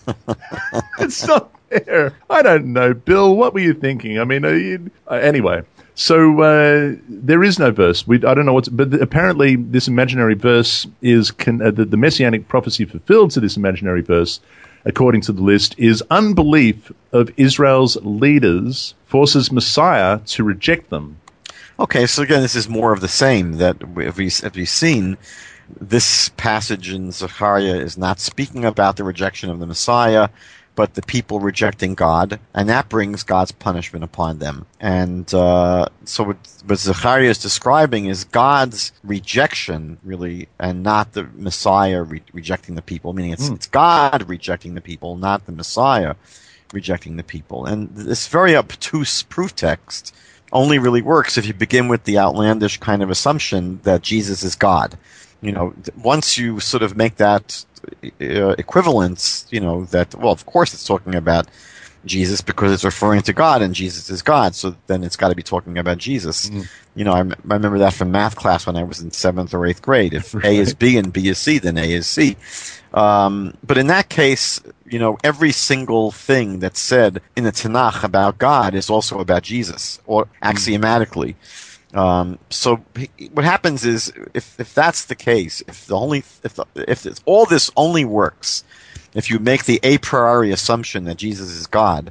it's 0.99 1.25
not 1.25 1.53
there. 1.69 2.17
I 2.29 2.43
don't 2.43 2.73
know, 2.73 2.95
Bill. 2.95 3.37
What 3.37 3.55
were 3.55 3.61
you 3.61 3.73
thinking? 3.73 4.19
I 4.19 4.25
mean, 4.25 4.43
you, 4.43 4.91
uh, 5.09 5.15
anyway. 5.15 5.63
So 5.95 6.41
uh, 6.41 6.97
there 7.09 7.43
is 7.43 7.59
no 7.59 7.71
verse. 7.71 8.07
We, 8.07 8.17
I 8.25 8.35
don't 8.35 8.47
know 8.47 8.55
what's, 8.55 8.69
but 8.69 8.95
apparently 8.95 9.57
this 9.57 9.89
imaginary 9.89 10.35
verse 10.35 10.87
is 11.03 11.31
con, 11.31 11.61
uh, 11.61 11.71
the, 11.71 11.85
the 11.85 11.97
messianic 11.97 12.49
prophecy 12.49 12.85
fulfilled 12.87 13.31
to 13.33 13.41
this 13.41 13.57
imaginary 13.57 14.01
verse, 14.01 14.41
according 14.87 15.21
to 15.23 15.33
the 15.33 15.43
list, 15.43 15.75
is 15.79 16.03
unbelief 16.11 16.91
of 17.13 17.31
Israel's 17.37 17.97
leaders 17.97 18.95
forces 19.05 19.53
Messiah 19.53 20.21
to 20.27 20.45
reject 20.45 20.89
them. 20.89 21.21
Okay, 21.79 22.07
so 22.07 22.23
again, 22.23 22.41
this 22.41 22.55
is 22.55 22.69
more 22.69 22.93
of 22.93 23.01
the 23.01 23.09
same 23.09 23.53
that 23.55 23.77
if 23.97 24.17
we 24.17 24.31
have 24.31 24.57
we 24.57 24.65
seen. 24.65 25.19
This 25.81 26.29
passage 26.31 26.93
in 26.93 27.13
Zechariah 27.13 27.77
is 27.77 27.97
not 27.97 28.21
speaking 28.21 28.65
about 28.65 28.97
the 28.97 29.05
rejection 29.05 29.49
of 29.49 29.59
the 29.59 29.67
Messiah 29.67 30.29
but 30.75 30.95
the 30.95 31.03
people 31.03 31.41
rejecting 31.41 31.95
God, 31.95 32.41
and 32.55 32.69
that 32.69 32.89
brings 32.89 33.23
God's 33.23 33.53
punishment 33.53 34.05
upon 34.05 34.39
them. 34.39 34.67
And 34.81 35.33
uh, 35.35 35.87
so, 36.05 36.25
what, 36.25 36.37
what 36.67 36.79
Zechariah 36.79 37.29
is 37.29 37.39
describing 37.39 38.07
is 38.07 38.25
God's 38.25 38.93
rejection, 39.05 39.99
really, 40.03 40.49
and 40.59 40.83
not 40.83 41.13
the 41.13 41.25
Messiah 41.35 42.03
re- 42.03 42.23
rejecting 42.33 42.75
the 42.75 42.83
people. 42.83 43.13
Meaning, 43.13 43.33
it's, 43.33 43.51
mm. 43.51 43.55
it's 43.55 43.67
God 43.67 44.29
rejecting 44.29 44.75
the 44.75 44.81
people, 44.81 45.17
not 45.17 45.47
the 45.47 45.53
Messiah 45.53 46.15
rejecting 46.73 47.17
the 47.17 47.23
people. 47.23 47.67
And 47.67 47.95
this 47.95 48.29
very 48.29 48.57
obtuse 48.57 49.23
proof 49.25 49.55
text 49.55 50.15
only 50.53 50.79
really 50.79 51.03
works 51.03 51.39
if 51.39 51.47
you 51.47 51.55
begin 51.55 51.89
with 51.89 52.05
the 52.05 52.19
outlandish 52.19 52.79
kind 52.79 53.03
of 53.03 53.11
assumption 53.11 53.81
that 53.85 54.03
Jesus 54.03 54.43
is 54.43 54.55
God. 54.55 54.99
You 55.41 55.53
know, 55.53 55.75
once 55.97 56.39
you 56.39 56.61
sort 56.61 56.83
of 56.83 56.97
make 56.97 57.17
that 57.17 57.65
uh, 58.21 58.55
equivalence, 58.59 59.47
you 59.51 59.61
know, 59.61 59.85
that, 59.87 60.15
well, 60.15 60.33
of 60.33 60.47
course 60.47 60.75
it's 60.75 60.85
talking 60.85 61.15
about 61.15 61.49
Jesus 62.05 62.41
because 62.41 62.73
it's 62.73 62.85
referring 62.85 63.23
to 63.23 63.33
God 63.33 63.63
and 63.63 63.75
Jesus 63.75 64.11
is 64.11 64.23
God. 64.23 64.55
So 64.55 64.75
then 64.87 65.05
it's 65.05 65.17
got 65.17 65.29
to 65.29 65.35
be 65.35 65.43
talking 65.43 65.79
about 65.79 65.99
Jesus. 65.99 66.51
Mm. 66.51 66.69
You 66.95 67.05
know, 67.05 67.13
I, 67.13 67.21
m- 67.21 67.33
I 67.33 67.55
remember 67.55 67.79
that 67.79 67.95
from 67.95 68.11
math 68.11 68.37
class 68.37 68.67
when 68.67 68.77
I 68.77 68.83
was 68.83 69.01
in 69.01 69.11
seventh 69.11 69.55
or 69.55 69.67
eighth 69.67 69.83
grade. 69.83 70.15
If 70.15 70.35
right. 70.35 70.45
A 70.45 70.57
is 70.57 70.75
B 70.75 70.97
and 70.97 71.13
B 71.13 71.29
is 71.29 71.39
C, 71.39 71.59
then 71.59 71.79
A 71.79 71.93
is 71.93 72.07
C. 72.07 72.37
Um, 72.93 73.57
but 73.63 73.79
in 73.79 73.87
that 73.87 74.09
case, 74.09 74.61
you 74.87 74.99
know, 74.99 75.17
every 75.25 75.53
single 75.53 76.11
thing 76.11 76.59
that's 76.59 76.81
said 76.81 77.23
in 77.37 77.45
the 77.45 77.53
Tanakh 77.53 78.05
about 78.05 78.39
God 78.39 78.75
is 78.75 78.91
also 78.91 79.21
about 79.21 79.43
Jesus, 79.43 79.99
or 80.07 80.25
mm. 80.25 80.29
axiomatically. 80.43 81.33
Mm. 81.33 81.72
Um, 81.95 82.39
so 82.51 82.77
what 83.33 83.45
happens 83.45 83.85
is 83.85 84.13
if, 84.35 84.59
if 84.59 84.75
that's 84.75 85.05
the 85.07 85.15
case, 85.15 85.63
if 85.69 85.87
the 85.87 85.97
only 85.97 86.19
if 86.43 86.55
the, 86.55 86.65
if 86.75 87.07
all 87.27 87.45
this 87.47 87.71
only 87.77 88.05
works, 88.05 88.65
if 89.15 89.31
you 89.31 89.39
make 89.39 89.65
the 89.65 89.79
a 89.83 89.99
priori 89.99 90.53
assumption 90.53 91.05
that 91.05 91.19
Jesus 91.19 91.51
is 91.51 91.67
God, 91.67 92.11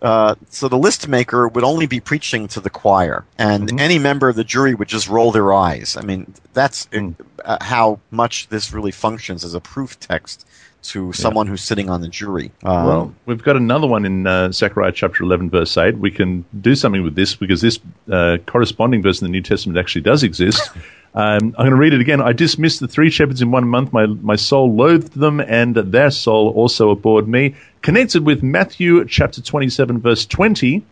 uh, 0.00 0.34
so 0.48 0.68
the 0.68 0.78
list 0.78 1.06
maker 1.08 1.46
would 1.48 1.64
only 1.64 1.86
be 1.86 2.00
preaching 2.00 2.48
to 2.48 2.60
the 2.60 2.70
choir, 2.70 3.24
and 3.38 3.68
Mhm. 3.68 3.80
any 3.80 3.98
member 3.98 4.30
of 4.30 4.36
the 4.36 4.44
jury 4.44 4.74
would 4.74 4.88
just 4.88 5.08
roll 5.08 5.32
their 5.32 5.52
eyes. 5.52 5.96
I 5.98 6.02
mean, 6.02 6.32
that's 6.54 6.86
Mm. 6.86 7.14
uh, 7.44 7.58
how 7.60 8.00
much 8.10 8.48
this 8.48 8.72
really 8.72 8.92
functions 8.92 9.44
as 9.44 9.52
a 9.52 9.60
proof 9.60 10.00
text 10.00 10.46
to 10.82 11.12
someone 11.12 11.46
who's 11.46 11.62
sitting 11.62 11.90
on 11.90 12.00
the 12.00 12.08
jury. 12.08 12.50
Um, 12.64 12.86
well, 12.86 13.14
we've 13.26 13.42
got 13.42 13.56
another 13.56 13.86
one 13.86 14.04
in 14.04 14.26
uh, 14.26 14.50
Zechariah 14.52 14.92
chapter 14.92 15.22
11, 15.24 15.50
verse 15.50 15.76
8. 15.76 15.98
We 15.98 16.10
can 16.10 16.44
do 16.60 16.74
something 16.74 17.02
with 17.02 17.14
this 17.14 17.34
because 17.34 17.60
this 17.60 17.78
uh, 18.10 18.38
corresponding 18.46 19.02
verse 19.02 19.20
in 19.20 19.26
the 19.26 19.30
New 19.30 19.42
Testament 19.42 19.78
actually 19.78 20.02
does 20.02 20.22
exist. 20.22 20.70
Um, 21.12 21.56
I'm 21.58 21.66
going 21.66 21.70
to 21.70 21.76
read 21.76 21.92
it 21.92 22.00
again. 22.00 22.20
I 22.20 22.32
dismissed 22.32 22.78
the 22.78 22.86
three 22.86 23.10
shepherds 23.10 23.42
in 23.42 23.50
one 23.50 23.66
month. 23.66 23.92
My, 23.92 24.06
my 24.06 24.36
soul 24.36 24.74
loathed 24.74 25.14
them, 25.14 25.40
and 25.40 25.74
their 25.74 26.10
soul 26.10 26.50
also 26.50 26.90
abhorred 26.90 27.26
me. 27.26 27.56
Connected 27.82 28.24
with 28.24 28.42
Matthew 28.42 29.04
chapter 29.06 29.42
27, 29.42 30.00
verse 30.00 30.24
20. 30.24 30.84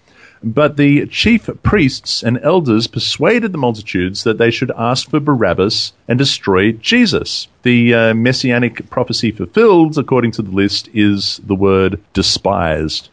But 0.42 0.76
the 0.76 1.06
chief 1.06 1.50
priests 1.62 2.22
and 2.22 2.38
elders 2.42 2.86
persuaded 2.86 3.52
the 3.52 3.58
multitudes 3.58 4.24
that 4.24 4.38
they 4.38 4.50
should 4.50 4.70
ask 4.76 5.10
for 5.10 5.20
Barabbas 5.20 5.92
and 6.06 6.18
destroy 6.18 6.72
Jesus. 6.72 7.48
The 7.62 7.94
uh, 7.94 8.14
messianic 8.14 8.88
prophecy 8.90 9.30
fulfilled, 9.32 9.98
according 9.98 10.32
to 10.32 10.42
the 10.42 10.50
list, 10.50 10.88
is 10.94 11.40
the 11.44 11.54
word 11.54 12.00
despised. 12.12 13.08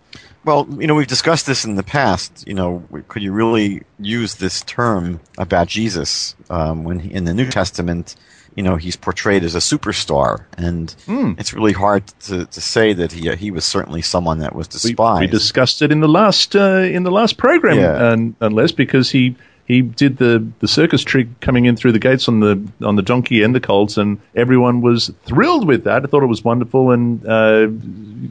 Well, 0.46 0.68
you 0.80 0.86
know, 0.86 0.94
we've 0.94 1.08
discussed 1.08 1.48
this 1.48 1.66
in 1.66 1.74
the 1.76 1.84
past. 1.84 2.48
You 2.48 2.54
know, 2.54 2.84
could 3.08 3.24
you 3.24 3.32
really 3.32 3.82
use 4.00 4.36
this 4.36 4.62
term 4.62 5.20
about 5.40 5.68
Jesus 5.68 6.36
um, 6.52 6.84
when 6.84 7.00
he, 7.00 7.12
in 7.12 7.26
the 7.26 7.34
New 7.34 7.50
Testament, 7.50 8.16
you 8.56 8.64
know, 8.64 8.76
he's 8.78 8.96
portrayed 8.96 9.44
as 9.44 9.54
a 9.56 9.60
superstar, 9.60 10.46
and 10.58 10.96
Hmm. 11.06 11.34
it's 11.38 11.54
really 11.54 11.74
hard 11.74 12.08
to, 12.28 12.46
to 12.46 12.62
say 12.62 12.94
that 12.94 13.12
he 13.12 13.34
he 13.36 13.52
was 13.52 13.66
certainly 13.66 14.02
someone 14.02 14.40
that 14.40 14.56
was 14.56 14.68
despised. 14.68 15.22
we 15.22 15.28
discussed 15.28 15.82
it 15.82 15.92
in 15.92 16.00
the 16.00 16.08
last 16.08 16.56
uh, 16.56 16.84
in 16.96 17.04
the 17.04 17.12
last 17.12 17.38
program, 17.38 17.78
Yeah. 17.78 18.12
un- 18.12 18.36
unless 18.42 18.72
because 18.72 19.10
he 19.12 19.36
he 19.68 19.82
did 19.82 20.18
the, 20.18 20.46
the 20.60 20.68
circus 20.68 21.04
trick 21.04 21.28
coming 21.42 21.66
in 21.66 21.76
through 21.76 21.92
the 21.92 21.98
gates 22.00 22.28
on 22.28 22.40
the 22.40 22.62
on 22.86 22.96
the 22.96 23.02
donkey 23.02 23.42
and 23.44 23.56
the 23.56 23.60
colts, 23.60 23.98
and 23.98 24.20
everyone 24.36 24.82
was 24.82 25.12
thrilled 25.26 25.68
with 25.68 25.84
that. 25.86 26.04
I 26.04 26.08
thought 26.08 26.22
it 26.24 26.28
was 26.28 26.44
wonderful 26.44 26.92
and 26.92 27.26
uh, 27.28 27.68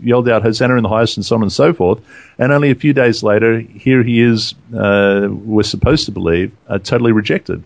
yelled 0.03 0.29
out 0.29 0.43
Hosanna 0.43 0.77
in 0.77 0.85
the 0.85 0.89
highest 0.89 1.17
and 1.17 1.27
so 1.27 1.35
on 1.37 1.43
and 1.43 1.53
so 1.53 1.73
forth. 1.75 1.99
And 2.39 2.53
only 2.53 2.71
a 2.71 2.75
few 2.77 2.93
days 2.93 3.23
later, 3.25 3.59
here 3.59 4.03
he 4.05 4.21
is. 4.21 4.55
Uh, 4.75 5.27
we're 5.31 5.65
supposed 5.65 6.05
to 6.07 6.13
believe 6.13 6.53
uh, 6.69 6.79
totally 6.79 7.11
rejected. 7.13 7.63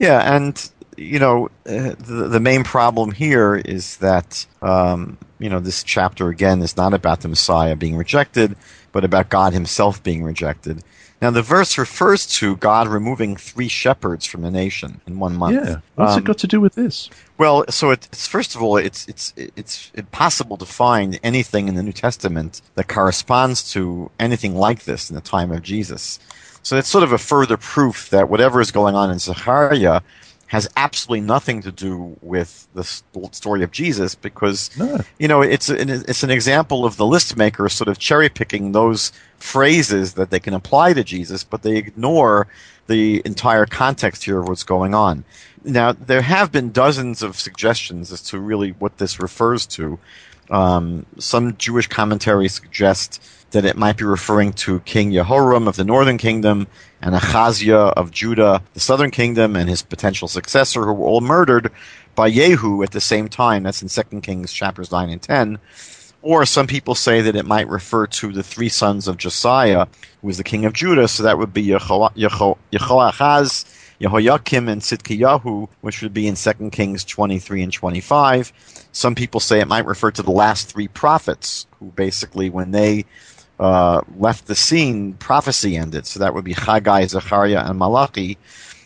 Yeah, 0.00 0.34
and 0.36 0.68
you 0.96 1.18
know, 1.18 1.46
uh, 1.66 1.94
the 1.98 2.28
the 2.28 2.40
main 2.40 2.64
problem 2.64 3.12
here 3.12 3.56
is 3.56 3.96
that 3.98 4.46
um, 4.60 5.18
you 5.38 5.48
know 5.48 5.60
this 5.60 5.82
chapter 5.82 6.28
again 6.28 6.62
is 6.62 6.76
not 6.76 6.94
about 6.94 7.20
the 7.20 7.28
Messiah 7.28 7.76
being 7.76 7.96
rejected, 7.96 8.56
but 8.92 9.04
about 9.04 9.28
God 9.28 9.52
Himself 9.52 10.02
being 10.02 10.22
rejected. 10.22 10.82
Now, 11.22 11.30
the 11.30 11.40
verse 11.42 11.78
refers 11.78 12.26
to 12.38 12.56
God 12.56 12.88
removing 12.88 13.36
three 13.36 13.68
shepherds 13.68 14.26
from 14.26 14.42
the 14.42 14.50
nation 14.50 15.00
in 15.06 15.20
one 15.20 15.36
month. 15.36 15.54
Yeah, 15.54 15.76
what's 15.94 16.14
Um, 16.14 16.18
it 16.18 16.24
got 16.24 16.38
to 16.38 16.48
do 16.48 16.60
with 16.60 16.74
this? 16.74 17.10
Well, 17.38 17.64
so 17.70 17.90
it's 17.90 18.26
first 18.26 18.56
of 18.56 18.62
all, 18.62 18.76
it's 18.76 19.06
it's 19.06 19.32
it's 19.36 19.92
impossible 19.94 20.56
to 20.56 20.66
find 20.66 21.20
anything 21.22 21.68
in 21.68 21.76
the 21.76 21.82
New 21.82 21.92
Testament 21.92 22.60
that 22.74 22.88
corresponds 22.88 23.72
to 23.72 24.10
anything 24.18 24.56
like 24.56 24.82
this 24.84 25.10
in 25.10 25.14
the 25.14 25.22
time 25.22 25.52
of 25.52 25.62
Jesus. 25.62 26.18
So 26.64 26.76
it's 26.76 26.88
sort 26.88 27.04
of 27.04 27.12
a 27.12 27.18
further 27.18 27.56
proof 27.56 28.10
that 28.10 28.28
whatever 28.28 28.60
is 28.60 28.72
going 28.72 28.94
on 28.96 29.10
in 29.10 29.18
Zechariah 29.20 30.00
has 30.52 30.68
absolutely 30.76 31.22
nothing 31.26 31.62
to 31.62 31.72
do 31.72 32.14
with 32.20 32.68
the 32.74 32.84
story 32.84 33.62
of 33.62 33.70
Jesus, 33.70 34.14
because 34.14 34.70
No. 34.76 35.00
you 35.18 35.26
know 35.26 35.40
it's 35.40 35.70
an, 35.70 35.88
it's 35.88 36.22
an 36.22 36.30
example 36.30 36.84
of 36.84 36.98
the 36.98 37.06
list 37.06 37.38
maker 37.38 37.66
sort 37.70 37.88
of 37.88 37.98
cherry 37.98 38.28
picking 38.28 38.72
those 38.72 39.12
phrases 39.38 40.12
that 40.12 40.28
they 40.28 40.38
can 40.38 40.52
apply 40.52 40.92
to 40.92 41.02
Jesus, 41.02 41.42
but 41.42 41.62
they 41.62 41.78
ignore 41.78 42.48
the 42.86 43.22
entire 43.24 43.64
context 43.64 44.24
here 44.24 44.40
of 44.40 44.48
what's 44.48 44.62
going 44.62 44.94
on. 44.94 45.24
Now, 45.64 45.92
there 45.92 46.20
have 46.20 46.52
been 46.52 46.70
dozens 46.70 47.22
of 47.22 47.40
suggestions 47.40 48.12
as 48.12 48.20
to 48.24 48.38
really 48.38 48.72
what 48.72 48.98
this 48.98 49.18
refers 49.20 49.64
to. 49.78 49.98
Um, 50.50 51.06
some 51.18 51.56
Jewish 51.56 51.86
commentaries 51.86 52.52
suggest 52.54 53.22
that 53.52 53.64
it 53.64 53.76
might 53.76 53.96
be 53.96 54.04
referring 54.04 54.52
to 54.54 54.80
King 54.80 55.12
Jehoram 55.12 55.68
of 55.68 55.76
the 55.76 55.84
northern 55.84 56.18
kingdom 56.18 56.66
and 57.00 57.14
Ahaziah 57.14 57.76
of 57.76 58.10
Judah, 58.10 58.62
the 58.74 58.80
southern 58.80 59.10
kingdom, 59.10 59.56
and 59.56 59.68
his 59.68 59.82
potential 59.82 60.28
successor, 60.28 60.84
who 60.84 60.92
were 60.92 61.06
all 61.06 61.20
murdered 61.20 61.70
by 62.14 62.30
Yehu 62.30 62.84
at 62.84 62.92
the 62.92 63.00
same 63.00 63.28
time. 63.28 63.62
That's 63.62 63.82
in 63.82 63.88
2 63.88 64.20
Kings 64.20 64.52
chapters 64.52 64.90
9 64.90 65.10
and 65.10 65.22
10. 65.22 65.58
Or 66.22 66.46
some 66.46 66.66
people 66.66 66.94
say 66.94 67.20
that 67.20 67.34
it 67.34 67.46
might 67.46 67.68
refer 67.68 68.06
to 68.06 68.32
the 68.32 68.44
three 68.44 68.68
sons 68.68 69.08
of 69.08 69.16
Josiah, 69.16 69.86
who 70.20 70.28
was 70.28 70.36
the 70.36 70.44
king 70.44 70.64
of 70.64 70.72
Judah. 70.72 71.08
So 71.08 71.24
that 71.24 71.36
would 71.36 71.52
be 71.52 71.66
Yeho- 71.66 72.14
Yeho- 72.14 72.58
Yehoahaz, 72.72 73.64
Yehoiakim, 74.00 74.68
and 74.68 74.80
Sidkiyahu, 74.80 75.68
which 75.80 76.00
would 76.00 76.14
be 76.14 76.28
in 76.28 76.36
2 76.36 76.70
Kings 76.70 77.04
23 77.04 77.62
and 77.62 77.72
25. 77.72 78.52
Some 78.92 79.16
people 79.16 79.40
say 79.40 79.58
it 79.58 79.66
might 79.66 79.84
refer 79.84 80.12
to 80.12 80.22
the 80.22 80.30
last 80.30 80.68
three 80.68 80.88
prophets, 80.88 81.66
who 81.80 81.86
basically, 81.86 82.50
when 82.50 82.70
they 82.70 83.04
uh, 83.62 84.00
left 84.18 84.46
the 84.46 84.54
scene, 84.54 85.14
prophecy 85.14 85.76
ended. 85.76 86.06
So 86.06 86.20
that 86.20 86.34
would 86.34 86.44
be 86.44 86.52
Haggai, 86.52 87.06
Zechariah, 87.06 87.62
and 87.68 87.78
Malachi. 87.78 88.36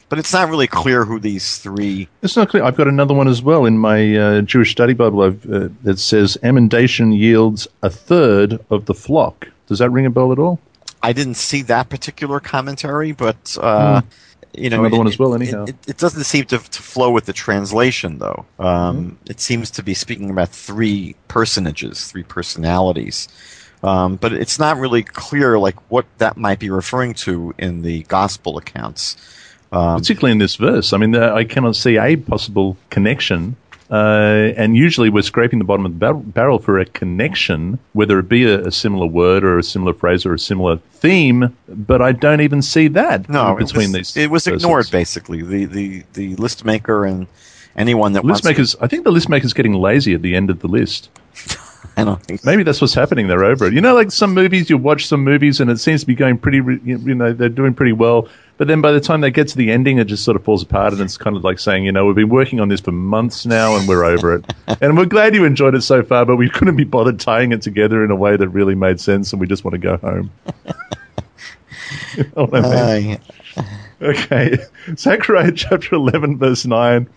But 0.09 0.21
it's 0.21 0.33
not 0.33 0.49
really 0.49 0.69
clear 0.69 1.05
who 1.05 1.19
these 1.19 1.59
three. 1.59 2.09
It's 2.23 2.37
not 2.37 2.49
clear. 2.51 2.62
I've 2.62 2.77
got 2.77 2.87
another 2.87 3.15
one 3.15 3.27
as 3.27 3.43
well 3.43 3.65
in 3.67 3.77
my 3.79 4.17
uh, 4.17 4.41
Jewish 4.43 4.71
study 4.71 4.95
Bible. 4.95 5.23
I've, 5.23 5.51
uh, 5.51 5.69
it 5.85 5.99
says 5.99 6.39
emendation 6.45 7.11
yields 7.12 7.67
a 7.83 7.91
third 7.91 8.61
of 8.71 8.85
the 8.87 8.95
flock. 8.95 9.49
Does 9.67 9.81
that 9.81 9.91
ring 9.91 10.07
a 10.07 10.11
bell 10.11 10.31
at 10.31 10.39
all? 10.39 10.61
I 11.03 11.12
didn't 11.12 11.35
see 11.35 11.62
that 11.62 11.89
particular 11.89 12.39
commentary, 12.39 13.12
but 13.12 13.57
uh, 13.61 14.01
you 14.55 14.71
know. 14.71 14.81
Another 14.85 14.99
one 14.99 15.07
it- 15.09 15.15
as 15.15 15.19
well, 15.19 15.35
anyhow. 15.35 15.65
It, 15.67 15.77
it 15.89 15.99
doesn't 15.99 16.25
seem 16.25 16.45
to, 16.47 16.59
to 16.59 16.83
flow 16.83 17.11
with 17.11 17.27
the 17.27 17.33
translation, 17.33 18.19
though. 18.19 18.45
Um, 18.61 18.97
Mm-hmm. 18.97 19.31
It 19.33 19.41
seems 19.41 19.71
to 19.73 19.83
be 19.83 19.95
speaking 19.95 20.31
about 20.31 20.51
three 20.51 21.17
personages, 21.27 22.07
three 22.11 22.23
personalities. 22.23 23.27
Um, 23.83 24.17
but 24.17 24.33
it's 24.33 24.59
not 24.59 24.79
really 24.79 25.03
clear, 25.03 25.59
like 25.59 25.77
what 25.91 26.07
that 26.19 26.37
might 26.37 26.59
be 26.59 26.71
referring 26.71 27.15
to 27.15 27.55
in 27.59 27.83
the 27.83 28.03
gospel 28.05 28.59
accounts. 28.59 29.17
Um, 29.73 29.99
Particularly 29.99 30.33
in 30.33 30.39
this 30.39 30.57
verse. 30.57 30.93
I 30.93 30.97
mean, 30.97 31.15
I 31.17 31.45
cannot 31.45 31.77
see 31.77 31.99
a 31.99 32.17
possible 32.17 32.77
connection. 32.91 33.57
Uh, 33.89 34.53
and 34.57 34.77
usually 34.77 35.11
we're 35.11 35.23
scraping 35.23 35.61
the 35.61 35.65
bottom 35.65 35.87
of 35.87 35.93
the 35.93 35.99
bar- 35.99 36.15
barrel 36.15 36.59
for 36.59 36.81
a 36.81 36.85
connection, 36.85 37.79
whether 37.93 38.19
it 38.19 38.29
be 38.29 38.45
a, 38.45 38.67
a 38.67 38.73
similar 38.73 39.07
word 39.07 39.45
or 39.45 39.59
a 39.59 39.62
similar 39.62 39.95
phrase 39.95 40.27
or 40.27 40.35
a 40.35 40.39
similar 40.41 40.79
theme, 40.95 41.57
but 41.69 42.03
I 42.03 42.11
don't 42.11 42.41
even 42.41 42.62
see 42.62 42.89
that 42.89 43.29
no, 43.29 43.55
between 43.55 43.95
it 43.95 43.99
was, 43.99 44.15
these. 44.15 44.17
it 44.17 44.31
was 44.31 44.45
verses. 44.45 44.62
ignored 44.65 44.91
basically. 44.91 45.43
The, 45.43 45.67
the 45.67 46.03
the 46.15 46.35
list 46.35 46.65
maker 46.65 47.05
and 47.05 47.29
anyone 47.77 48.15
that 48.15 48.25
List 48.25 48.29
wants 48.29 48.41
to- 48.43 48.49
makers, 48.49 48.77
I 48.81 48.89
think 48.89 49.05
the 49.05 49.12
list 49.12 49.29
maker's 49.29 49.53
getting 49.53 49.75
lazy 49.75 50.15
at 50.15 50.23
the 50.23 50.35
end 50.35 50.51
of 50.51 50.59
the 50.61 50.69
list. 50.69 51.09
I 51.96 52.04
don't 52.04 52.22
think 52.22 52.44
Maybe 52.44 52.62
that's 52.62 52.80
what's 52.80 52.92
happening. 52.92 53.26
They're 53.26 53.44
over 53.44 53.66
it. 53.66 53.72
You 53.72 53.80
know, 53.80 53.94
like 53.94 54.11
some 54.11 54.35
movies, 54.35 54.68
you 54.68 54.76
watch 54.76 55.06
some 55.06 55.24
movies 55.24 55.61
and 55.61 55.70
it 55.70 55.78
seems 55.78 56.02
to 56.02 56.06
be 56.06 56.14
going 56.14 56.37
pretty, 56.37 56.59
you 56.85 57.14
know, 57.14 57.32
they're 57.32 57.48
doing 57.48 57.72
pretty 57.72 57.92
well. 57.92 58.28
But 58.59 58.68
then 58.68 58.80
by 58.80 58.92
the 58.92 59.00
time 59.00 59.22
they 59.22 59.30
get 59.30 59.48
to 59.48 59.56
the 59.56 59.70
ending, 59.70 59.98
it 59.98 60.04
just 60.04 60.24
sort 60.24 60.37
of 60.37 60.44
falls 60.44 60.62
apart 60.62 60.92
and 60.92 61.02
it's 61.02 61.16
kind 61.16 61.37
of 61.37 61.44
like 61.44 61.59
saying, 61.59 61.85
you 61.85 61.92
know, 61.92 62.04
we've 62.04 62.16
been 62.16 62.28
working 62.28 62.61
on 62.61 62.68
this 62.68 62.80
for 62.80 62.92
months 62.92 63.46
now 63.46 63.76
and 63.76 63.88
we're 63.88 64.04
over 64.04 64.35
it. 64.35 64.44
and 64.80 64.96
we're 64.96 65.06
glad 65.06 65.35
you 65.35 65.44
enjoyed 65.44 65.74
it 65.74 65.82
so 65.82 66.02
far, 66.02 66.26
but 66.26 66.37
we 66.37 66.50
couldn't 66.50 66.76
be 66.76 66.85
bothered 66.85 67.18
tying 67.18 67.52
it 67.52 67.62
together 67.62 68.04
in 68.04 68.11
a 68.11 68.16
way 68.16 68.37
that 68.37 68.48
really 68.48 68.74
made 68.74 69.00
sense 69.00 69.32
and 69.32 69.40
we 69.40 69.46
just 69.46 69.64
want 69.64 69.72
to 69.72 69.78
go 69.78 69.96
home. 69.96 70.30
You 72.16 72.24
know 72.35 72.44
what 72.46 72.64
I 72.64 73.00
mean? 73.00 73.14
Uh, 73.14 73.64
Okay. 74.02 74.59
Zechariah 74.96 75.52
chapter 75.52 75.94
11, 75.94 76.38
verse 76.38 76.66
9. 76.66 77.09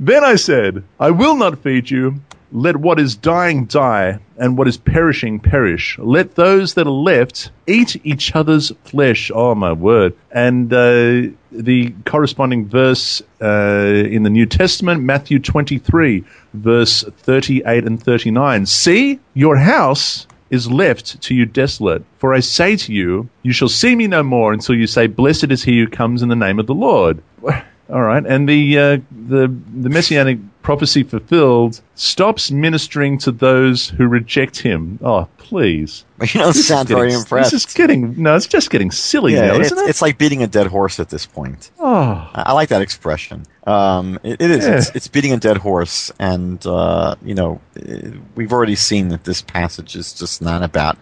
Then 0.00 0.24
I 0.24 0.36
said, 0.36 0.84
I 1.00 1.10
will 1.10 1.36
not 1.36 1.58
feed 1.58 1.90
you. 1.90 2.20
Let 2.52 2.76
what 2.76 2.98
is 2.98 3.16
dying 3.16 3.66
die, 3.66 4.18
and 4.38 4.56
what 4.56 4.68
is 4.68 4.76
perishing 4.76 5.40
perish. 5.40 5.98
Let 5.98 6.34
those 6.34 6.74
that 6.74 6.86
are 6.86 6.90
left 6.90 7.50
eat 7.66 8.00
each 8.04 8.34
other's 8.34 8.72
flesh. 8.84 9.30
Oh, 9.34 9.54
my 9.54 9.72
word. 9.72 10.14
And 10.30 10.72
uh, 10.72 11.34
the 11.52 11.94
corresponding 12.06 12.66
verse 12.66 13.22
uh, 13.42 14.04
in 14.06 14.22
the 14.22 14.30
New 14.30 14.46
Testament, 14.46 15.02
Matthew 15.02 15.38
23, 15.38 16.24
verse 16.54 17.04
38 17.18 17.84
and 17.84 18.02
39. 18.02 18.66
See, 18.66 19.20
your 19.34 19.56
house 19.56 20.26
is 20.50 20.70
left 20.70 21.20
to 21.22 21.34
you 21.34 21.44
desolate. 21.44 22.02
For 22.18 22.32
I 22.32 22.40
say 22.40 22.76
to 22.76 22.92
you, 22.92 23.28
you 23.42 23.52
shall 23.52 23.68
see 23.68 23.94
me 23.94 24.06
no 24.06 24.22
more 24.22 24.52
until 24.52 24.74
you 24.74 24.86
say, 24.86 25.06
Blessed 25.06 25.50
is 25.50 25.62
he 25.62 25.78
who 25.78 25.86
comes 25.86 26.22
in 26.22 26.28
the 26.28 26.36
name 26.36 26.58
of 26.58 26.66
the 26.66 26.74
Lord. 26.74 27.22
All 27.90 28.02
right, 28.02 28.24
and 28.26 28.46
the 28.46 28.78
uh, 28.78 28.98
the 29.10 29.48
the 29.74 29.88
messianic 29.88 30.38
prophecy 30.68 31.02
fulfilled 31.02 31.80
stops 31.94 32.50
ministering 32.50 33.16
to 33.16 33.32
those 33.32 33.88
who 33.88 34.06
reject 34.06 34.58
him. 34.58 34.98
Oh, 35.02 35.26
please! 35.38 36.04
you 36.20 36.26
don't 36.26 36.48
This 36.48 36.58
is 36.58 36.66
sound 36.66 36.88
very 36.88 37.14
impressed. 37.14 37.52
This 37.52 37.64
is 37.64 37.72
getting 37.72 38.22
no, 38.22 38.36
it's 38.36 38.46
just 38.46 38.68
getting 38.68 38.90
silly 38.90 39.32
yeah, 39.32 39.46
now, 39.46 39.54
it's, 39.54 39.72
isn't 39.72 39.86
it? 39.86 39.88
it's 39.88 40.02
like 40.02 40.18
beating 40.18 40.42
a 40.42 40.46
dead 40.46 40.66
horse 40.66 41.00
at 41.00 41.08
this 41.08 41.24
point. 41.24 41.70
oh, 41.78 42.30
I 42.34 42.42
I 42.48 42.52
like 42.52 42.68
that 42.68 42.82
expression. 42.82 43.46
Um, 43.66 44.20
it, 44.22 44.42
it 44.42 44.50
is. 44.50 44.66
Yeah. 44.66 44.76
It's, 44.76 44.90
it's 44.94 45.08
beating 45.08 45.32
a 45.32 45.38
dead 45.38 45.56
horse, 45.56 46.12
and 46.18 46.64
uh, 46.66 47.14
you 47.22 47.34
know, 47.34 47.62
eh, 47.86 48.10
we've 48.34 48.52
already 48.52 48.76
seen 48.76 49.08
that 49.08 49.24
this 49.24 49.40
passage 49.40 49.96
is 49.96 50.12
just 50.12 50.42
not 50.42 50.62
about 50.62 50.98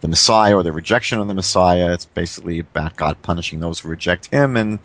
the 0.00 0.06
Messiah 0.06 0.54
or 0.54 0.62
the 0.62 0.70
rejection 0.70 1.18
of 1.18 1.26
the 1.26 1.34
Messiah. 1.34 1.92
It's 1.92 2.06
basically 2.06 2.60
about 2.60 2.94
God 2.94 3.20
punishing 3.22 3.58
those 3.58 3.80
who 3.80 3.88
reject 3.88 4.26
Him, 4.26 4.56
and 4.56 4.78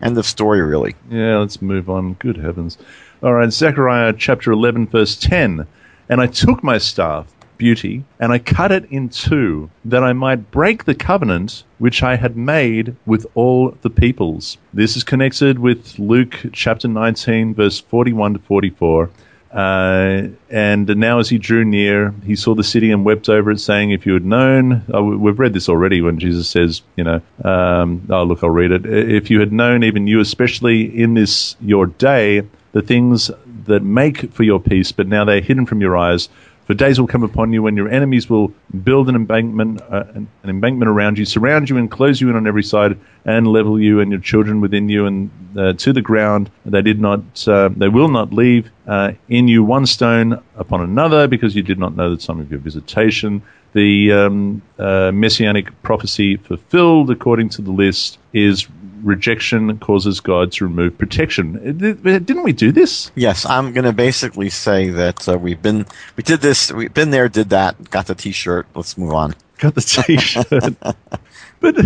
end 0.00 0.16
of 0.16 0.26
story, 0.26 0.60
really. 0.60 0.94
Yeah, 1.10 1.38
let's 1.38 1.60
move 1.60 1.90
on. 1.90 2.14
Good 2.14 2.36
heavens. 2.36 2.78
All 3.22 3.34
right, 3.34 3.52
Zechariah 3.52 4.14
chapter 4.14 4.50
11, 4.50 4.86
verse 4.86 5.14
10. 5.14 5.66
And 6.08 6.22
I 6.22 6.26
took 6.26 6.64
my 6.64 6.78
staff, 6.78 7.26
beauty, 7.58 8.02
and 8.18 8.32
I 8.32 8.38
cut 8.38 8.72
it 8.72 8.86
in 8.90 9.10
two, 9.10 9.68
that 9.84 10.02
I 10.02 10.14
might 10.14 10.50
break 10.50 10.86
the 10.86 10.94
covenant 10.94 11.64
which 11.76 12.02
I 12.02 12.16
had 12.16 12.34
made 12.34 12.96
with 13.04 13.26
all 13.34 13.76
the 13.82 13.90
peoples. 13.90 14.56
This 14.72 14.96
is 14.96 15.04
connected 15.04 15.58
with 15.58 15.98
Luke 15.98 16.34
chapter 16.54 16.88
19, 16.88 17.52
verse 17.52 17.78
41 17.78 18.32
to 18.32 18.38
44. 18.38 19.10
Uh, 19.52 20.28
and 20.48 20.86
now, 20.96 21.18
as 21.18 21.28
he 21.28 21.36
drew 21.36 21.62
near, 21.62 22.14
he 22.24 22.36
saw 22.36 22.54
the 22.54 22.64
city 22.64 22.90
and 22.90 23.04
wept 23.04 23.28
over 23.28 23.50
it, 23.50 23.58
saying, 23.58 23.90
If 23.90 24.06
you 24.06 24.14
had 24.14 24.24
known, 24.24 24.82
oh, 24.94 25.02
we've 25.02 25.38
read 25.38 25.52
this 25.52 25.68
already 25.68 26.00
when 26.00 26.18
Jesus 26.18 26.48
says, 26.48 26.80
You 26.96 27.04
know, 27.04 27.20
um, 27.44 28.06
oh, 28.08 28.22
look, 28.22 28.42
I'll 28.42 28.48
read 28.48 28.72
it. 28.72 28.86
If 28.86 29.28
you 29.28 29.40
had 29.40 29.52
known, 29.52 29.84
even 29.84 30.06
you, 30.06 30.20
especially 30.20 30.84
in 30.84 31.12
this 31.12 31.56
your 31.60 31.86
day, 31.86 32.44
the 32.72 32.82
things 32.82 33.30
that 33.66 33.82
make 33.82 34.32
for 34.32 34.42
your 34.42 34.60
peace, 34.60 34.92
but 34.92 35.06
now 35.06 35.24
they're 35.24 35.40
hidden 35.40 35.66
from 35.66 35.80
your 35.80 35.96
eyes. 35.96 36.28
For 36.66 36.74
days 36.74 37.00
will 37.00 37.08
come 37.08 37.24
upon 37.24 37.52
you 37.52 37.64
when 37.64 37.76
your 37.76 37.88
enemies 37.88 38.30
will 38.30 38.52
build 38.84 39.08
an 39.08 39.16
embankment, 39.16 39.80
uh, 39.90 40.04
an 40.14 40.28
embankment 40.44 40.88
around 40.88 41.18
you, 41.18 41.24
surround 41.24 41.68
you, 41.68 41.76
and 41.76 41.90
close 41.90 42.20
you 42.20 42.30
in 42.30 42.36
on 42.36 42.46
every 42.46 42.62
side, 42.62 42.96
and 43.24 43.48
level 43.48 43.80
you 43.80 43.98
and 43.98 44.12
your 44.12 44.20
children 44.20 44.60
within 44.60 44.88
you 44.88 45.06
and 45.06 45.30
uh, 45.58 45.72
to 45.72 45.92
the 45.92 46.00
ground. 46.00 46.48
They 46.64 46.80
did 46.80 47.00
not, 47.00 47.48
uh, 47.48 47.70
they 47.76 47.88
will 47.88 48.08
not 48.08 48.32
leave 48.32 48.70
uh, 48.86 49.12
in 49.28 49.48
you 49.48 49.64
one 49.64 49.84
stone 49.84 50.40
upon 50.54 50.80
another, 50.82 51.26
because 51.26 51.56
you 51.56 51.62
did 51.62 51.78
not 51.78 51.96
know 51.96 52.14
the 52.14 52.22
time 52.22 52.38
of 52.38 52.52
your 52.52 52.60
visitation. 52.60 53.42
The 53.72 54.12
um, 54.12 54.62
uh, 54.78 55.10
messianic 55.12 55.82
prophecy 55.82 56.36
fulfilled 56.36 57.10
according 57.10 57.48
to 57.50 57.62
the 57.62 57.72
list 57.72 58.18
is 58.32 58.68
rejection 59.02 59.78
causes 59.78 60.20
God 60.20 60.52
to 60.52 60.64
remove 60.64 60.96
protection. 60.98 61.78
Didn't 61.78 62.42
we 62.42 62.52
do 62.52 62.72
this? 62.72 63.10
Yes, 63.14 63.46
I'm 63.46 63.72
going 63.72 63.84
to 63.84 63.92
basically 63.92 64.50
say 64.50 64.90
that 64.90 65.28
uh, 65.28 65.38
we've 65.38 65.60
been 65.60 65.86
we 66.16 66.22
did 66.22 66.40
this, 66.40 66.72
we've 66.72 66.92
been 66.92 67.10
there, 67.10 67.28
did 67.28 67.50
that, 67.50 67.90
got 67.90 68.06
the 68.06 68.14
T-shirt. 68.14 68.66
Let's 68.74 68.96
move 68.96 69.12
on. 69.12 69.34
Got 69.58 69.74
the 69.74 69.80
T-shirt, 69.80 70.74
but 71.60 71.76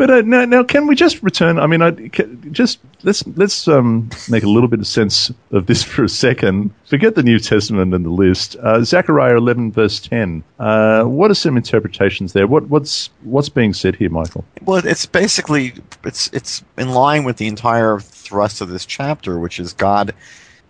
but 0.00 0.10
uh, 0.10 0.22
now, 0.22 0.46
now, 0.46 0.62
can 0.62 0.86
we 0.86 0.94
just 0.94 1.22
return? 1.22 1.58
I 1.58 1.66
mean, 1.66 1.82
I, 1.82 1.90
can, 1.90 2.54
just 2.54 2.78
let's 3.02 3.22
let's 3.36 3.68
um, 3.68 4.08
make 4.30 4.42
a 4.42 4.48
little 4.48 4.66
bit 4.66 4.80
of 4.80 4.86
sense 4.86 5.30
of 5.50 5.66
this 5.66 5.82
for 5.92 6.04
a 6.04 6.08
second. 6.08 6.70
Forget 6.86 7.16
the 7.16 7.22
New 7.22 7.38
Testament 7.38 7.92
and 7.92 8.02
the 8.02 8.08
list. 8.08 8.56
Uh, 8.56 8.82
Zechariah 8.82 9.36
eleven 9.36 9.70
verse 9.70 10.00
ten. 10.00 10.42
Uh, 10.58 11.04
what 11.04 11.30
are 11.30 11.34
some 11.34 11.58
interpretations 11.58 12.32
there? 12.32 12.46
What 12.46 12.70
what's 12.70 13.10
what's 13.24 13.50
being 13.50 13.74
said 13.74 13.94
here, 13.94 14.08
Michael? 14.08 14.42
Well, 14.62 14.80
it's 14.86 15.04
basically 15.04 15.74
it's 16.02 16.28
it's 16.32 16.64
in 16.78 16.88
line 16.88 17.24
with 17.24 17.36
the 17.36 17.46
entire 17.46 18.00
thrust 18.00 18.62
of 18.62 18.70
this 18.70 18.86
chapter, 18.86 19.38
which 19.38 19.60
is 19.60 19.74
God 19.74 20.14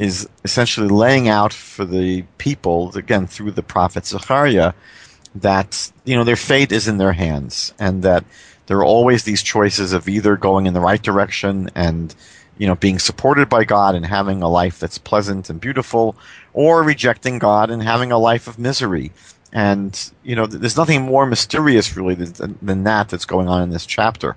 is 0.00 0.28
essentially 0.42 0.88
laying 0.88 1.28
out 1.28 1.52
for 1.52 1.84
the 1.84 2.22
people 2.38 2.90
again 2.96 3.28
through 3.28 3.52
the 3.52 3.62
prophet 3.62 4.06
Zechariah 4.06 4.72
that 5.36 5.92
you 6.04 6.16
know 6.16 6.24
their 6.24 6.34
fate 6.34 6.72
is 6.72 6.88
in 6.88 6.98
their 6.98 7.12
hands 7.12 7.72
and 7.78 8.02
that 8.02 8.24
there 8.70 8.78
are 8.78 8.84
always 8.84 9.24
these 9.24 9.42
choices 9.42 9.92
of 9.92 10.08
either 10.08 10.36
going 10.36 10.66
in 10.66 10.74
the 10.74 10.80
right 10.80 11.02
direction 11.02 11.68
and 11.74 12.14
you 12.56 12.68
know 12.68 12.76
being 12.76 13.00
supported 13.00 13.48
by 13.48 13.64
God 13.64 13.96
and 13.96 14.06
having 14.06 14.42
a 14.42 14.48
life 14.48 14.78
that's 14.78 14.96
pleasant 14.96 15.50
and 15.50 15.60
beautiful, 15.60 16.14
or 16.52 16.84
rejecting 16.84 17.40
God 17.40 17.68
and 17.72 17.82
having 17.82 18.12
a 18.12 18.16
life 18.16 18.46
of 18.46 18.60
misery. 18.60 19.10
And 19.52 19.92
you 20.22 20.36
know, 20.36 20.46
there's 20.46 20.76
nothing 20.76 21.02
more 21.02 21.26
mysterious 21.26 21.96
really 21.96 22.14
than, 22.14 22.56
than 22.62 22.84
that 22.84 23.08
that's 23.08 23.24
going 23.24 23.48
on 23.48 23.60
in 23.64 23.70
this 23.70 23.86
chapter. 23.86 24.36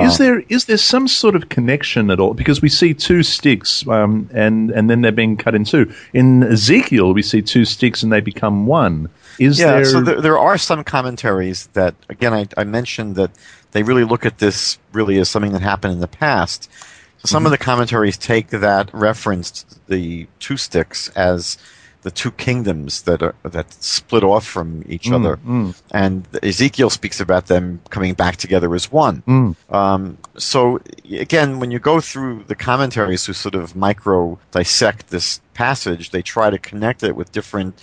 Is 0.00 0.14
uh, 0.14 0.24
there 0.24 0.40
is 0.48 0.64
there 0.64 0.78
some 0.78 1.06
sort 1.06 1.36
of 1.36 1.50
connection 1.50 2.10
at 2.10 2.18
all? 2.18 2.32
Because 2.32 2.62
we 2.62 2.70
see 2.70 2.94
two 2.94 3.22
sticks, 3.22 3.86
um, 3.88 4.30
and 4.32 4.70
and 4.70 4.88
then 4.88 5.02
they're 5.02 5.12
being 5.12 5.36
cut 5.36 5.54
in 5.54 5.64
two. 5.64 5.92
In 6.14 6.44
Ezekiel, 6.44 7.12
we 7.12 7.20
see 7.20 7.42
two 7.42 7.66
sticks 7.66 8.02
and 8.02 8.10
they 8.10 8.22
become 8.22 8.64
one. 8.64 9.10
Is 9.40 9.58
yeah, 9.58 9.72
there... 9.72 9.84
so 9.86 10.00
there, 10.02 10.20
there 10.20 10.38
are 10.38 10.58
some 10.58 10.84
commentaries 10.84 11.66
that, 11.72 11.94
again, 12.10 12.34
I, 12.34 12.46
I 12.58 12.64
mentioned 12.64 13.16
that 13.16 13.30
they 13.72 13.82
really 13.82 14.04
look 14.04 14.26
at 14.26 14.38
this 14.38 14.78
really 14.92 15.18
as 15.18 15.30
something 15.30 15.52
that 15.52 15.62
happened 15.62 15.94
in 15.94 16.00
the 16.00 16.06
past. 16.06 16.70
So 17.18 17.26
some 17.26 17.40
mm-hmm. 17.40 17.46
of 17.46 17.52
the 17.52 17.64
commentaries 17.64 18.18
take 18.18 18.48
that 18.50 18.92
referenced 18.92 19.80
the 19.88 20.28
two 20.40 20.58
sticks 20.58 21.08
as 21.16 21.56
the 22.02 22.10
two 22.10 22.30
kingdoms 22.30 23.02
that 23.02 23.22
are 23.22 23.34
that 23.42 23.72
split 23.72 24.24
off 24.24 24.46
from 24.46 24.82
each 24.88 25.04
mm, 25.04 25.14
other, 25.14 25.36
mm. 25.36 25.74
and 25.90 26.26
Ezekiel 26.42 26.88
speaks 26.88 27.20
about 27.20 27.46
them 27.46 27.80
coming 27.90 28.14
back 28.14 28.36
together 28.36 28.74
as 28.74 28.90
one. 28.90 29.22
Mm. 29.26 29.74
Um, 29.74 30.18
so 30.38 30.80
again, 31.10 31.60
when 31.60 31.70
you 31.70 31.78
go 31.78 32.00
through 32.00 32.44
the 32.46 32.54
commentaries 32.54 33.26
who 33.26 33.34
sort 33.34 33.54
of 33.54 33.76
micro 33.76 34.38
dissect 34.50 35.08
this 35.08 35.40
passage, 35.52 36.10
they 36.10 36.22
try 36.22 36.48
to 36.48 36.58
connect 36.58 37.02
it 37.02 37.16
with 37.16 37.32
different 37.32 37.78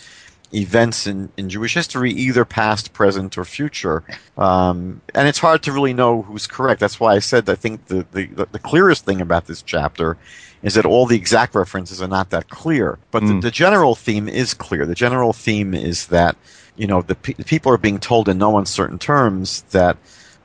events 0.54 1.08
in, 1.08 1.30
in 1.38 1.50
Jewish 1.50 1.74
history, 1.74 2.12
either 2.12 2.46
past, 2.46 2.94
present, 2.94 3.38
or 3.38 3.46
future. 3.46 4.04
Um, 4.38 5.02
and 5.14 5.28
it's 5.28 5.40
hard 5.40 5.64
to 5.64 5.72
really 5.72 5.94
know 5.94 6.22
who's 6.22 6.48
correct. 6.48 6.80
That's 6.80 7.00
why 7.00 7.16
I 7.16 7.20
said 7.20 7.50
I 7.50 7.56
think 7.56 7.88
the, 7.88 8.06
the, 8.12 8.48
the 8.52 8.60
clearest 8.60 9.06
thing 9.06 9.22
about 9.22 9.48
this 9.48 9.62
chapter 9.62 10.18
is 10.64 10.74
that 10.76 10.86
all 10.86 11.06
the 11.06 11.16
exact 11.16 11.54
references 11.54 12.02
are 12.02 12.08
not 12.08 12.30
that 12.32 12.50
clear. 12.50 12.98
But 13.12 13.24
mm. 13.24 13.42
the, 13.42 13.48
the, 13.48 13.52
general 13.52 13.96
theme 13.96 14.28
is 14.28 14.54
clear. 14.54 14.86
The 14.86 14.96
general 14.96 15.34
theme 15.34 15.74
is 15.74 16.08
that, 16.08 16.36
you 16.78 16.88
know, 16.88 17.02
the, 17.02 17.16
pe- 17.16 17.34
the 17.34 17.46
people 17.46 17.72
are 17.72 17.78
being 17.78 18.00
told 18.00 18.28
in 18.30 18.38
no 18.38 18.58
uncertain 18.58 19.00
terms 19.00 19.62
that 19.72 19.98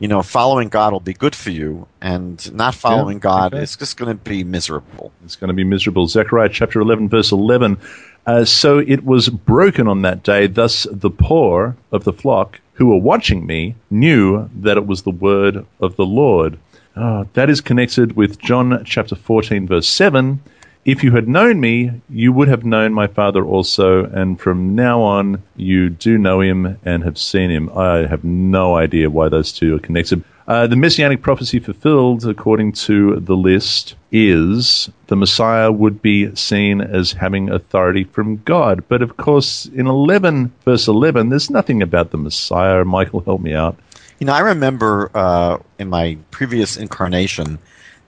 you 0.02 0.08
know, 0.08 0.20
following 0.20 0.68
God 0.68 0.92
will 0.92 0.98
be 0.98 1.14
good 1.14 1.32
for 1.32 1.50
you, 1.50 1.86
and 2.00 2.52
not 2.52 2.74
following 2.74 3.18
yeah, 3.18 3.22
God 3.22 3.54
okay. 3.54 3.62
is 3.62 3.76
just 3.76 3.96
going 3.96 4.08
to 4.08 4.20
be 4.20 4.42
miserable. 4.42 5.12
It's 5.24 5.36
going 5.36 5.46
to 5.46 5.54
be 5.54 5.62
miserable. 5.62 6.08
Zechariah 6.08 6.48
chapter 6.48 6.80
11, 6.80 7.08
verse 7.08 7.30
11. 7.30 7.78
Uh, 8.26 8.44
so 8.44 8.78
it 8.78 9.04
was 9.04 9.28
broken 9.28 9.88
on 9.88 10.02
that 10.02 10.22
day. 10.22 10.46
Thus 10.46 10.87
the 10.90 11.11
poor 11.11 11.76
of 11.90 12.04
the 12.04 12.12
flock 12.12 12.61
who 12.74 12.87
were 12.87 12.96
watching 12.96 13.46
me 13.46 13.74
knew 13.90 14.48
that 14.61 14.76
it 14.76 14.87
was 14.87 15.02
the 15.02 15.11
word 15.11 15.66
of 15.80 15.96
the 15.96 16.06
Lord. 16.06 16.58
Oh, 16.96 17.26
that 17.35 17.50
is 17.50 17.61
connected 17.61 18.16
with 18.16 18.38
John 18.38 18.85
chapter 18.85 19.16
14, 19.16 19.66
verse 19.66 19.88
7. 19.88 20.40
If 20.85 21.04
you 21.04 21.12
had 21.12 21.28
known 21.28 21.61
me, 21.61 21.92
you 22.11 22.32
would 22.32 22.48
have 22.48 22.64
known 22.64 22.92
my 22.92 23.06
Father 23.06 23.44
also, 23.44 24.04
and 24.04 24.40
from 24.40 24.74
now 24.74 25.00
on 25.00 25.42
you 25.54 25.90
do 25.90 26.18
know 26.18 26.40
him 26.40 26.76
and 26.85 27.04
have 27.04 27.18
seen 27.18 27.50
him. 27.50 27.70
I 27.76 28.06
have 28.06 28.24
no 28.24 28.74
idea 28.74 29.08
why 29.08 29.28
those 29.28 29.52
two 29.52 29.76
are 29.76 29.78
connected. 29.78 30.24
Uh, 30.48 30.66
the 30.66 30.76
messianic 30.76 31.22
prophecy 31.22 31.61
fulfilled, 31.61 32.26
according 32.26 32.72
to 32.72 33.16
the 33.20 33.37
list, 33.37 33.94
is 34.11 34.90
the 35.07 35.16
Messiah 35.16 35.70
would 35.70 36.02
be 36.02 36.35
seen 36.35 36.81
as 36.81 37.12
having 37.12 37.48
authority 37.50 38.05
from 38.05 38.38
God. 38.38 38.83
But 38.88 39.02
of 39.02 39.16
course, 39.16 39.66
in 39.66 39.87
11, 39.87 40.52
verse 40.64 40.88
11, 40.88 41.28
there's 41.28 41.48
nothing 41.48 41.81
about 41.81 42.11
the 42.11 42.18
Messiah. 42.18 42.85
Michael, 42.85 43.20
help 43.20 43.40
me 43.40 43.55
out. 43.55 43.78
You 44.18 44.26
know, 44.26 44.35
I 44.35 44.40
remember 44.40 45.11
uh, 45.14 45.59
in 45.78 45.88
my 45.88 46.18
previous 46.31 46.76
incarnation 46.76 47.59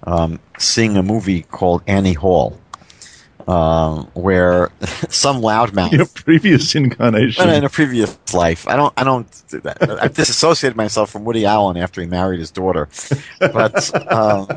um, 0.05 0.41
seeing 0.59 0.97
a 0.97 1.03
movie 1.03 1.43
called 1.43 1.83
Annie 1.87 2.13
Hall 2.13 2.59
um, 3.49 4.07
where 4.15 4.71
some 5.09 5.41
loudmouth. 5.41 5.93
In 5.93 6.01
a 6.01 6.07
previous 6.07 6.75
incarnation. 6.75 7.49
In 7.49 7.65
a 7.65 7.69
previous 7.69 8.17
life. 8.33 8.67
I 8.69 8.77
don't. 8.77 8.93
I 8.97 9.05
don't. 9.05 9.27
Do 9.49 9.61
that. 9.61 9.83
I've 10.03 10.15
disassociated 10.15 10.77
myself 10.77 11.11
from 11.11 11.25
Woody 11.25 11.45
Allen 11.45 11.77
after 11.77 12.01
he 12.01 12.07
married 12.07 12.41
his 12.41 12.51
daughter. 12.51 12.89
But 13.39 14.13
um, 14.13 14.49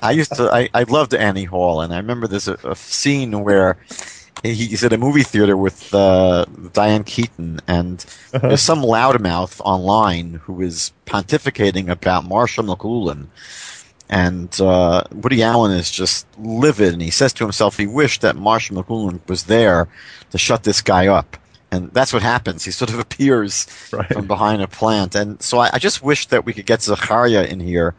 I 0.00 0.12
used 0.12 0.34
to. 0.36 0.50
I, 0.52 0.68
I 0.74 0.82
loved 0.84 1.14
Annie 1.14 1.44
Hall, 1.44 1.80
and 1.80 1.92
I 1.92 1.96
remember 1.96 2.26
there's 2.26 2.48
a, 2.48 2.58
a 2.64 2.76
scene 2.76 3.42
where 3.42 3.78
he's 4.42 4.84
at 4.84 4.92
a 4.92 4.98
movie 4.98 5.22
theater 5.22 5.56
with 5.56 5.94
uh, 5.94 6.44
Diane 6.72 7.04
Keaton, 7.04 7.60
and 7.66 8.04
uh-huh. 8.32 8.48
there's 8.48 8.60
some 8.60 8.82
loudmouth 8.82 9.60
online 9.60 10.34
who 10.34 10.60
is 10.60 10.92
pontificating 11.06 11.88
about 11.88 12.26
Marshall 12.26 12.64
McLuhan 12.64 13.26
and 14.08 14.60
uh, 14.60 15.04
Woody 15.12 15.42
Allen 15.42 15.72
is 15.72 15.90
just 15.90 16.26
livid, 16.38 16.92
and 16.92 17.02
he 17.02 17.10
says 17.10 17.32
to 17.34 17.44
himself 17.44 17.76
he 17.76 17.86
wished 17.86 18.20
that 18.20 18.36
Marshall 18.36 18.82
McLuhan 18.82 19.20
was 19.28 19.44
there 19.44 19.88
to 20.30 20.38
shut 20.38 20.64
this 20.64 20.82
guy 20.82 21.06
up. 21.06 21.36
And 21.70 21.90
that's 21.92 22.12
what 22.12 22.22
happens. 22.22 22.64
He 22.64 22.70
sort 22.70 22.92
of 22.92 22.98
appears 23.06 23.66
right. 23.92 24.06
from 24.12 24.26
behind 24.26 24.62
a 24.62 24.68
plant. 24.68 25.14
And 25.14 25.42
so 25.42 25.58
I, 25.58 25.70
I, 25.72 25.78
just 25.78 26.02
wish 26.02 26.26
that 26.26 26.44
we 26.44 26.52
could 26.52 26.66
get 26.66 26.82
Zechariah 26.82 27.44
in 27.44 27.58
here 27.58 27.94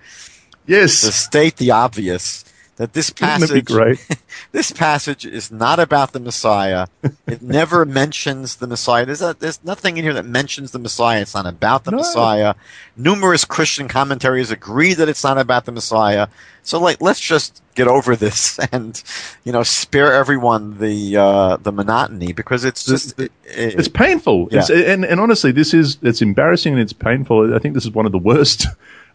yes. 0.65 1.01
to 1.01 1.11
state 1.11 1.57
the 1.57 1.71
obvious 1.71 2.44
that 2.77 2.93
this 2.93 3.09
passage 3.11 3.67
this 4.51 4.71
passage 4.71 5.25
is 5.25 5.51
not 5.51 5.79
about 5.79 6.13
the 6.13 6.19
Messiah. 6.19 6.87
it 7.27 7.41
never 7.41 7.85
mentions 7.85 8.57
the 8.57 8.67
Messiah. 8.67 9.05
There's, 9.05 9.21
a, 9.21 9.35
there's 9.37 9.63
nothing 9.63 9.97
in 9.97 10.03
here 10.03 10.13
that 10.13 10.25
mentions 10.25 10.71
the 10.71 10.79
Messiah. 10.79 11.21
It's 11.21 11.33
not 11.33 11.45
about 11.45 11.85
the 11.85 11.91
no. 11.91 11.97
Messiah. 11.97 12.55
Numerous 12.97 13.45
Christian 13.45 13.87
commentaries 13.87 14.51
agree 14.51 14.93
that 14.93 15.09
it's 15.09 15.23
not 15.23 15.37
about 15.37 15.65
the 15.65 15.71
Messiah. 15.71 16.27
So 16.63 16.79
like, 16.79 17.01
let's 17.01 17.19
just 17.19 17.61
get 17.75 17.87
over 17.87 18.15
this 18.15 18.57
and 18.71 19.01
you 19.43 19.51
know 19.51 19.61
spare 19.61 20.13
everyone 20.13 20.79
the 20.79 21.17
uh, 21.17 21.57
the 21.57 21.71
monotony 21.71 22.33
because 22.33 22.63
it's 22.65 22.85
just 22.85 23.19
it, 23.19 23.31
it, 23.43 23.79
it's 23.79 23.87
painful. 23.87 24.47
Yeah. 24.51 24.59
It's, 24.59 24.69
and 24.69 25.05
and 25.05 25.19
honestly, 25.19 25.51
this 25.51 25.73
is 25.73 25.97
it's 26.01 26.21
embarrassing 26.21 26.73
and 26.73 26.81
it's 26.81 26.93
painful. 26.93 27.53
I 27.53 27.59
think 27.59 27.75
this 27.75 27.85
is 27.85 27.91
one 27.91 28.05
of 28.05 28.11
the 28.11 28.17
worst. 28.17 28.67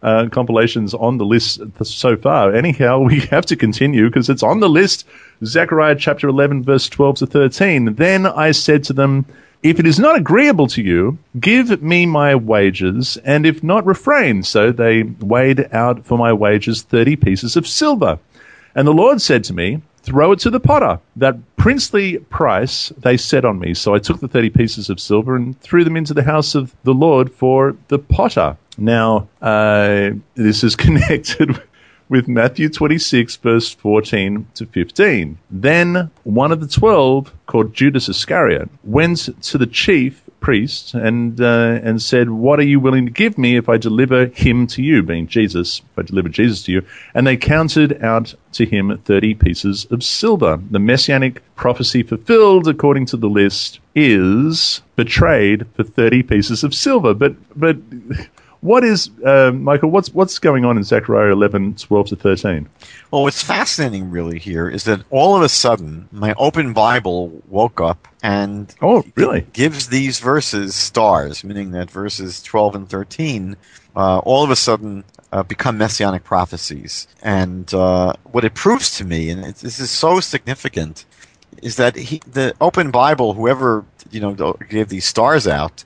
Uh, 0.03 0.27
compilations 0.29 0.95
on 0.95 1.19
the 1.19 1.25
list 1.25 1.61
so 1.83 2.17
far. 2.17 2.55
Anyhow, 2.55 3.01
we 3.01 3.19
have 3.31 3.45
to 3.45 3.55
continue 3.55 4.07
because 4.07 4.29
it's 4.29 4.41
on 4.41 4.59
the 4.59 4.67
list. 4.67 5.05
Zechariah 5.45 5.95
chapter 5.95 6.27
11, 6.27 6.63
verse 6.63 6.89
12 6.89 7.17
to 7.17 7.27
13. 7.27 7.93
Then 7.93 8.25
I 8.25 8.49
said 8.49 8.83
to 8.85 8.93
them, 8.93 9.27
if 9.63 9.79
it 9.79 9.85
is 9.85 9.99
not 9.99 10.15
agreeable 10.15 10.65
to 10.69 10.81
you, 10.81 11.19
give 11.39 11.83
me 11.83 12.07
my 12.07 12.33
wages, 12.33 13.17
and 13.17 13.45
if 13.45 13.63
not, 13.63 13.85
refrain. 13.85 14.41
So 14.41 14.71
they 14.71 15.03
weighed 15.03 15.71
out 15.71 16.03
for 16.03 16.17
my 16.17 16.33
wages 16.33 16.81
thirty 16.81 17.15
pieces 17.15 17.55
of 17.55 17.67
silver. 17.67 18.17
And 18.73 18.87
the 18.87 18.93
Lord 18.93 19.21
said 19.21 19.43
to 19.45 19.53
me, 19.53 19.81
Throw 20.03 20.31
it 20.31 20.39
to 20.39 20.49
the 20.49 20.59
potter. 20.59 20.99
That 21.15 21.37
princely 21.57 22.17
price 22.17 22.91
they 22.97 23.17
set 23.17 23.45
on 23.45 23.59
me. 23.59 23.75
So 23.75 23.93
I 23.93 23.99
took 23.99 24.19
the 24.19 24.27
thirty 24.27 24.49
pieces 24.49 24.89
of 24.89 24.99
silver 24.99 25.35
and 25.35 25.59
threw 25.61 25.83
them 25.83 25.95
into 25.95 26.15
the 26.15 26.23
house 26.23 26.55
of 26.55 26.75
the 26.83 26.95
Lord 26.95 27.31
for 27.31 27.75
the 27.89 27.99
potter. 27.99 28.57
Now, 28.77 29.27
uh, 29.41 30.11
this 30.35 30.63
is 30.63 30.75
connected 30.85 31.61
with 32.09 32.27
Matthew 32.27 32.67
26, 32.67 33.37
verse 33.37 33.73
14 33.73 34.45
to 34.55 34.65
15. 34.65 35.37
Then 35.49 36.11
one 36.23 36.51
of 36.51 36.59
the 36.59 36.67
twelve, 36.67 37.33
called 37.45 37.73
Judas 37.73 38.09
Iscariot, 38.09 38.69
went 38.83 39.29
to 39.43 39.57
the 39.57 39.65
chief 39.65 40.21
priest 40.41 40.93
and 40.93 41.39
uh, 41.39 41.79
and 41.83 42.01
said, 42.01 42.29
"What 42.29 42.59
are 42.59 42.63
you 42.63 42.81
willing 42.81 43.05
to 43.05 43.11
give 43.11 43.37
me 43.37 43.55
if 43.55 43.69
I 43.69 43.77
deliver 43.77 44.25
him 44.25 44.67
to 44.67 44.81
you?" 44.81 45.03
Being 45.03 45.27
Jesus, 45.27 45.79
if 45.79 45.99
I 45.99 46.01
deliver 46.01 46.27
Jesus 46.27 46.63
to 46.63 46.73
you, 46.73 46.81
and 47.13 47.25
they 47.25 47.37
counted 47.37 48.03
out 48.03 48.33
to 48.53 48.65
him 48.65 48.97
thirty 49.05 49.33
pieces 49.33 49.85
of 49.91 50.03
silver. 50.03 50.59
The 50.69 50.79
messianic 50.79 51.41
prophecy 51.55 52.03
fulfilled, 52.03 52.67
according 52.67 53.05
to 53.07 53.17
the 53.17 53.29
list, 53.29 53.79
is 53.95 54.81
betrayed 54.97 55.65
for 55.75 55.83
thirty 55.83 56.23
pieces 56.23 56.63
of 56.63 56.73
silver. 56.73 57.13
But 57.13 57.35
but 57.57 57.77
what 58.61 58.83
is, 58.83 59.09
uh, 59.25 59.51
Michael, 59.53 59.89
what's, 59.89 60.13
what's 60.13 60.39
going 60.39 60.65
on 60.65 60.77
in 60.77 60.83
Zechariah 60.83 61.31
11, 61.31 61.75
12 61.75 62.07
to 62.07 62.15
13? 62.15 62.69
Well, 63.11 63.23
what's 63.23 63.43
fascinating 63.43 64.09
really 64.09 64.39
here 64.39 64.69
is 64.69 64.85
that 64.85 65.03
all 65.09 65.35
of 65.35 65.41
a 65.41 65.49
sudden 65.49 66.07
my 66.11 66.33
open 66.37 66.73
Bible 66.73 67.41
woke 67.49 67.81
up 67.81 68.07
and 68.23 68.73
oh, 68.81 69.03
really? 69.15 69.45
gives 69.53 69.87
these 69.87 70.19
verses 70.19 70.75
stars, 70.75 71.43
meaning 71.43 71.71
that 71.71 71.89
verses 71.91 72.41
12 72.43 72.75
and 72.75 72.89
13 72.89 73.57
uh, 73.95 74.19
all 74.19 74.43
of 74.43 74.49
a 74.49 74.55
sudden 74.55 75.03
uh, 75.31 75.43
become 75.43 75.77
messianic 75.77 76.23
prophecies. 76.23 77.07
And 77.21 77.73
uh, 77.73 78.13
what 78.31 78.45
it 78.45 78.53
proves 78.53 78.97
to 78.97 79.05
me, 79.05 79.29
and 79.29 79.43
this 79.43 79.79
is 79.79 79.89
so 79.89 80.19
significant, 80.19 81.05
is 81.61 81.75
that 81.75 81.95
he, 81.95 82.21
the 82.31 82.53
open 82.61 82.91
Bible, 82.91 83.33
whoever 83.33 83.85
you 84.09 84.19
know 84.19 84.53
gave 84.69 84.89
these 84.89 85.05
stars 85.05 85.47
out, 85.47 85.83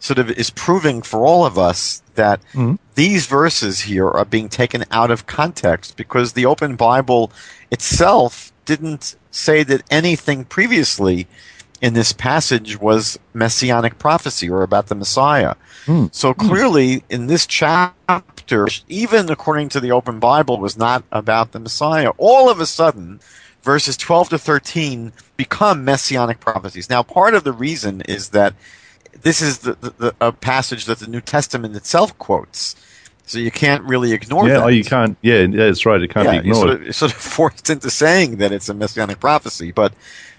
sort 0.00 0.18
of 0.18 0.30
is 0.30 0.50
proving 0.50 1.02
for 1.02 1.24
all 1.24 1.46
of 1.46 1.58
us 1.58 2.02
that 2.14 2.40
mm-hmm. 2.52 2.74
these 2.94 3.26
verses 3.26 3.80
here 3.80 4.08
are 4.08 4.24
being 4.24 4.48
taken 4.48 4.84
out 4.90 5.10
of 5.10 5.26
context 5.26 5.96
because 5.96 6.32
the 6.32 6.46
open 6.46 6.74
Bible 6.74 7.30
itself 7.70 8.52
didn't 8.64 9.14
say 9.30 9.62
that 9.62 9.82
anything 9.90 10.44
previously 10.44 11.26
in 11.80 11.94
this 11.94 12.12
passage 12.12 12.78
was 12.78 13.18
messianic 13.32 13.98
prophecy 13.98 14.50
or 14.50 14.62
about 14.62 14.88
the 14.88 14.94
Messiah. 14.94 15.54
Mm. 15.86 16.14
So 16.14 16.34
clearly, 16.34 17.02
in 17.08 17.26
this 17.26 17.46
chapter, 17.46 18.68
even 18.88 19.30
according 19.30 19.70
to 19.70 19.80
the 19.80 19.92
open 19.92 20.18
Bible, 20.18 20.58
was 20.58 20.76
not 20.76 21.04
about 21.12 21.52
the 21.52 21.60
Messiah. 21.60 22.10
All 22.18 22.50
of 22.50 22.60
a 22.60 22.66
sudden, 22.66 23.20
verses 23.62 23.96
12 23.96 24.30
to 24.30 24.38
13 24.38 25.12
become 25.36 25.84
messianic 25.84 26.40
prophecies. 26.40 26.90
Now, 26.90 27.02
part 27.02 27.34
of 27.34 27.44
the 27.44 27.52
reason 27.52 28.02
is 28.02 28.30
that 28.30 28.54
this 29.22 29.42
is 29.42 29.58
the, 29.58 29.74
the, 29.74 29.90
the, 29.90 30.14
a 30.20 30.32
passage 30.32 30.86
that 30.86 30.98
the 30.98 31.06
New 31.06 31.20
Testament 31.20 31.76
itself 31.76 32.16
quotes. 32.18 32.76
So 33.26 33.38
you 33.38 33.52
can't 33.52 33.84
really 33.84 34.12
ignore 34.12 34.48
yeah, 34.48 34.54
that. 34.54 34.62
oh, 34.64 34.68
you 34.68 34.82
can't. 34.82 35.16
Yeah, 35.22 35.46
that's 35.46 35.86
right. 35.86 36.02
It 36.02 36.08
can't 36.08 36.26
yeah, 36.26 36.40
be 36.40 36.48
ignored. 36.48 36.56
You're 36.56 36.56
sort, 36.56 36.70
of, 36.70 36.82
you're 36.82 36.92
sort 36.92 37.12
of 37.12 37.18
forced 37.18 37.70
into 37.70 37.90
saying 37.90 38.38
that 38.38 38.50
it's 38.50 38.68
a 38.68 38.74
messianic 38.74 39.20
prophecy, 39.20 39.70
but 39.70 39.92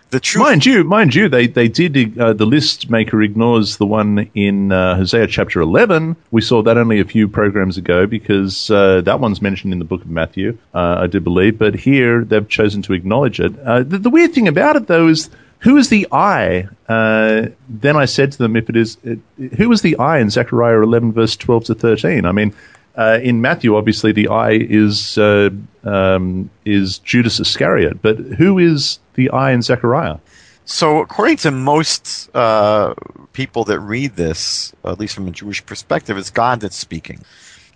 the 0.09 0.19
truth. 0.19 0.43
Mind 0.43 0.65
you, 0.65 0.83
mind 0.83 1.15
you, 1.15 1.29
they 1.29 1.47
they 1.47 1.69
did. 1.69 2.19
Uh, 2.19 2.33
the 2.33 2.45
list 2.45 2.89
maker 2.89 3.21
ignores 3.21 3.77
the 3.77 3.85
one 3.85 4.29
in 4.35 4.73
uh, 4.73 4.97
Hosea 4.97 5.27
chapter 5.27 5.61
eleven. 5.61 6.17
We 6.31 6.41
saw 6.41 6.61
that 6.63 6.77
only 6.77 6.99
a 6.99 7.05
few 7.05 7.29
programs 7.29 7.77
ago 7.77 8.05
because 8.05 8.69
uh, 8.69 9.01
that 9.01 9.21
one's 9.21 9.41
mentioned 9.41 9.71
in 9.71 9.79
the 9.79 9.85
book 9.85 10.01
of 10.01 10.09
Matthew, 10.09 10.57
uh, 10.73 10.97
I 10.99 11.07
do 11.07 11.21
believe. 11.21 11.57
But 11.57 11.75
here 11.75 12.25
they've 12.25 12.47
chosen 12.47 12.81
to 12.83 12.93
acknowledge 12.93 13.39
it. 13.39 13.57
Uh, 13.59 13.83
the, 13.83 13.99
the 13.99 14.09
weird 14.09 14.33
thing 14.33 14.49
about 14.49 14.75
it, 14.75 14.87
though, 14.87 15.07
is 15.07 15.29
who 15.61 15.77
is 15.77 15.89
the 15.89 16.07
I? 16.11 16.67
Uh, 16.89 17.47
then 17.69 17.95
I 17.95 18.05
said 18.05 18.31
to 18.33 18.37
them, 18.39 18.55
if 18.55 18.69
it 18.69 18.75
is, 18.75 18.97
it, 19.03 19.19
who 19.57 19.71
is 19.71 19.81
the 19.81 19.95
I 19.97 20.19
in 20.19 20.29
Zechariah 20.29 20.81
11, 20.81 21.13
verse 21.13 21.35
12 21.35 21.65
to 21.65 21.75
13? 21.75 22.25
I 22.25 22.31
mean, 22.31 22.53
uh, 22.97 23.19
in 23.21 23.41
Matthew, 23.41 23.75
obviously, 23.75 24.11
the 24.11 24.27
I 24.27 24.51
is 24.51 25.17
uh, 25.17 25.49
um, 25.83 26.49
is 26.65 26.97
Judas 26.99 27.39
Iscariot, 27.39 28.01
but 28.01 28.17
who 28.17 28.57
is 28.57 28.99
the 29.13 29.29
I 29.29 29.51
in 29.51 29.61
Zechariah? 29.61 30.17
So, 30.65 30.99
according 30.99 31.37
to 31.37 31.51
most 31.51 32.29
uh, 32.35 32.93
people 33.33 33.63
that 33.65 33.79
read 33.79 34.15
this, 34.15 34.73
at 34.83 34.99
least 34.99 35.15
from 35.15 35.27
a 35.27 35.31
Jewish 35.31 35.65
perspective, 35.65 36.17
it's 36.17 36.29
God 36.29 36.59
that's 36.59 36.75
speaking. 36.75 37.23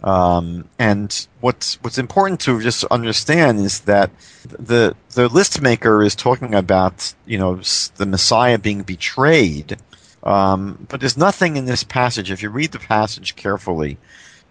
Um, 0.03 0.69
and 0.77 1.27
what's 1.41 1.75
what's 1.81 1.97
important 1.97 2.39
to 2.41 2.61
just 2.61 2.83
understand 2.85 3.59
is 3.59 3.81
that 3.81 4.11
the 4.43 4.95
the 5.11 5.27
list 5.29 5.61
maker 5.61 6.03
is 6.03 6.15
talking 6.15 6.53
about 6.53 7.13
you 7.25 7.37
know 7.37 7.59
the 7.95 8.05
Messiah 8.05 8.59
being 8.59 8.83
betrayed, 8.83 9.77
um, 10.23 10.85
but 10.89 10.99
there's 10.99 11.17
nothing 11.17 11.57
in 11.57 11.65
this 11.65 11.83
passage. 11.83 12.29
If 12.29 12.43
you 12.43 12.49
read 12.49 12.71
the 12.71 12.79
passage 12.79 13.35
carefully, 13.35 13.97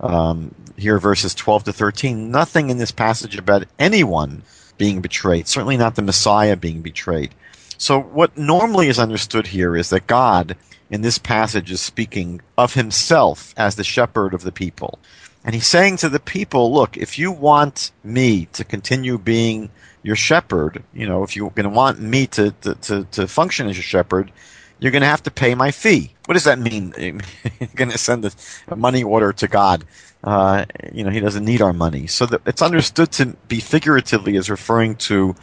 um, 0.01 0.55
here 0.77 0.99
verses 0.99 1.35
12 1.35 1.65
to 1.65 1.73
13, 1.73 2.31
nothing 2.31 2.71
in 2.71 2.79
this 2.79 2.91
passage 2.91 3.37
about 3.37 3.67
anyone 3.79 4.43
being 4.77 5.01
betrayed. 5.01 5.47
Certainly 5.47 5.77
not 5.77 5.95
the 5.95 6.03
Messiah 6.03 6.57
being 6.57 6.81
betrayed. 6.81 7.35
So 7.79 8.01
what 8.01 8.37
normally 8.37 8.89
is 8.89 8.99
understood 8.99 9.47
here 9.47 9.77
is 9.77 9.91
that 9.91 10.07
God 10.07 10.57
in 10.91 11.03
this 11.03 11.19
passage 11.19 11.71
is 11.71 11.81
speaking 11.81 12.41
of 12.57 12.75
himself 12.75 13.55
as 13.57 13.77
the 13.77 13.85
shepherd 13.85 14.35
of 14.35 14.43
the 14.43 14.53
people. 14.53 14.99
And 15.45 15.55
he's 15.55 15.67
saying 15.67 15.99
to 15.99 16.09
the 16.09 16.21
people, 16.21 16.73
look, 16.73 16.97
if 16.97 17.19
you 17.19 17.31
want 17.31 17.91
me 18.03 18.47
to 18.53 18.65
continue 18.65 19.19
being 19.19 19.71
your 20.03 20.17
shepherd, 20.17 20.83
you 20.95 21.07
know, 21.07 21.23
if 21.23 21.37
you're 21.37 21.51
going 21.51 21.69
to 21.69 21.75
want 21.75 22.01
me 22.01 22.27
to, 22.29 22.51
to, 22.63 22.75
to, 22.75 23.05
to, 23.05 23.29
function 23.29 23.69
as 23.69 23.77
your 23.77 23.83
shepherd, 23.83 24.33
you're 24.79 24.93
going 24.93 25.03
to 25.03 25.09
have 25.09 25.23
to 25.25 25.31
pay 25.31 25.55
my 25.55 25.71
fee. 25.71 26.15
What 26.27 26.35
does 26.35 26.45
that 26.45 26.59
mean? 26.59 26.95
you're 26.99 27.69
going 27.75 27.91
to 27.91 27.99
send 27.99 28.25
a, 28.25 28.31
a, 28.69 28.77
money 28.77 29.05
order 29.05 29.33
to 29.35 29.49
God. 29.49 29.85
Uh, 30.23 30.65
you 30.93 31.05
know, 31.05 31.11
he 31.11 31.21
doesn't 31.21 31.45
need 31.45 31.61
our 31.61 31.75
money. 31.75 32.07
So 32.07 32.27
it's 32.47 32.63
understood 32.63 33.13
to 33.13 33.27
be 33.49 33.61
figuratively 33.61 34.37
as 34.37 34.49
referring 34.49 34.97
to 34.97 35.35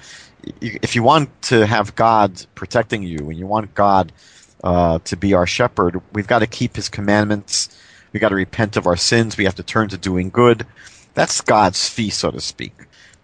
if 0.59 0.95
you 0.95 1.03
want 1.03 1.41
to 1.43 1.65
have 1.65 1.95
God 1.95 2.45
protecting 2.55 3.03
you 3.03 3.29
and 3.29 3.37
you 3.37 3.45
want 3.45 3.75
God 3.75 4.11
uh, 4.63 4.99
to 5.05 5.15
be 5.15 5.33
our 5.33 5.47
shepherd, 5.47 6.01
we've 6.13 6.27
got 6.27 6.39
to 6.39 6.47
keep 6.47 6.75
his 6.75 6.89
commandments 6.89 7.70
we 8.11 8.19
got 8.19 8.29
to 8.29 8.35
repent 8.35 8.77
of 8.77 8.87
our 8.87 8.97
sins. 8.97 9.37
We 9.37 9.45
have 9.45 9.55
to 9.55 9.63
turn 9.63 9.89
to 9.89 9.97
doing 9.97 10.29
good. 10.29 10.65
That's 11.13 11.41
God's 11.41 11.87
fee, 11.89 12.09
so 12.09 12.31
to 12.31 12.41
speak. 12.41 12.73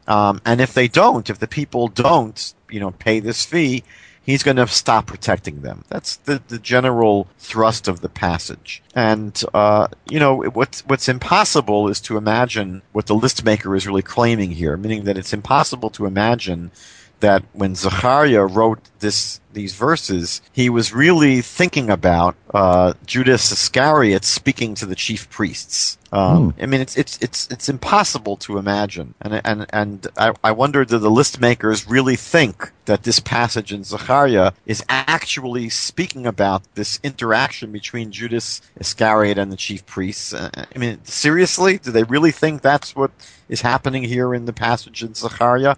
Um, 0.07 0.41
and 0.45 0.61
if 0.61 0.73
they 0.73 0.87
don't, 0.87 1.29
if 1.29 1.39
the 1.39 1.47
people 1.47 1.87
don't, 1.89 2.53
you 2.69 2.79
know, 2.79 2.91
pay 2.91 3.19
this 3.19 3.45
fee, 3.45 3.83
he's 4.23 4.43
going 4.43 4.57
to 4.57 4.67
stop 4.67 5.07
protecting 5.07 5.61
them. 5.61 5.83
That's 5.89 6.17
the, 6.17 6.41
the 6.47 6.59
general 6.59 7.27
thrust 7.39 7.87
of 7.87 8.01
the 8.01 8.09
passage. 8.09 8.83
And, 8.95 9.41
uh, 9.53 9.87
you 10.09 10.19
know, 10.19 10.43
what's, 10.43 10.85
what's 10.85 11.09
impossible 11.09 11.87
is 11.89 11.99
to 12.01 12.17
imagine 12.17 12.81
what 12.91 13.07
the 13.07 13.15
list 13.15 13.43
maker 13.43 13.75
is 13.75 13.87
really 13.87 14.01
claiming 14.01 14.51
here, 14.51 14.77
meaning 14.77 15.05
that 15.05 15.17
it's 15.17 15.33
impossible 15.33 15.89
to 15.91 16.05
imagine 16.05 16.71
that 17.19 17.43
when 17.53 17.75
Zechariah 17.75 18.45
wrote 18.45 18.79
this 18.99 19.39
these 19.53 19.73
verses, 19.73 20.41
he 20.51 20.69
was 20.69 20.93
really 20.93 21.41
thinking 21.41 21.89
about 21.89 22.35
uh, 22.53 22.93
Judas 23.07 23.51
Iscariot 23.51 24.23
speaking 24.23 24.75
to 24.75 24.85
the 24.85 24.95
chief 24.95 25.29
priests. 25.31 25.97
Um, 26.11 26.53
mm. 26.53 26.63
I 26.63 26.67
mean, 26.67 26.81
it's 26.81 26.95
it's 26.95 27.17
it's 27.21 27.47
it's 27.49 27.67
impossible 27.67 28.37
to 28.37 28.59
imagine, 28.59 29.15
and 29.19 29.41
and 29.43 29.65
and 29.71 30.07
I, 30.17 30.33
I 30.43 30.51
wonder 30.51 30.85
do 30.85 30.99
the 30.99 31.09
list 31.09 31.41
makers 31.41 31.87
really 31.87 32.15
think 32.15 32.71
that 32.85 33.03
this 33.03 33.19
passage 33.19 33.73
in 33.73 33.83
Zechariah 33.83 34.51
is 34.65 34.83
actually 34.87 35.69
speaking 35.69 36.27
about 36.27 36.63
this 36.75 36.99
interaction 37.03 37.71
between 37.71 38.11
Judas 38.11 38.61
Iscariot 38.79 39.37
and 39.37 39.51
the 39.51 39.57
chief 39.57 39.85
priests? 39.85 40.33
Uh, 40.33 40.49
I 40.53 40.77
mean, 40.77 41.03
seriously, 41.03 41.79
do 41.79 41.91
they 41.91 42.03
really 42.03 42.31
think 42.31 42.61
that's 42.61 42.95
what 42.95 43.11
is 43.49 43.61
happening 43.61 44.03
here 44.03 44.33
in 44.33 44.45
the 44.45 44.53
passage 44.53 45.03
in 45.03 45.13
Zechariah? 45.13 45.75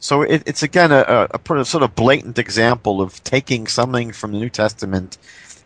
So 0.00 0.22
it, 0.22 0.42
it's 0.46 0.62
again 0.62 0.92
a, 0.92 1.28
a, 1.32 1.40
a, 1.52 1.64
sort 1.64 1.82
of 1.82 1.94
blatant 1.94 2.38
example 2.38 3.00
of 3.00 3.22
taking 3.24 3.66
something 3.66 4.12
from 4.12 4.32
the 4.32 4.38
New 4.38 4.50
Testament 4.50 5.18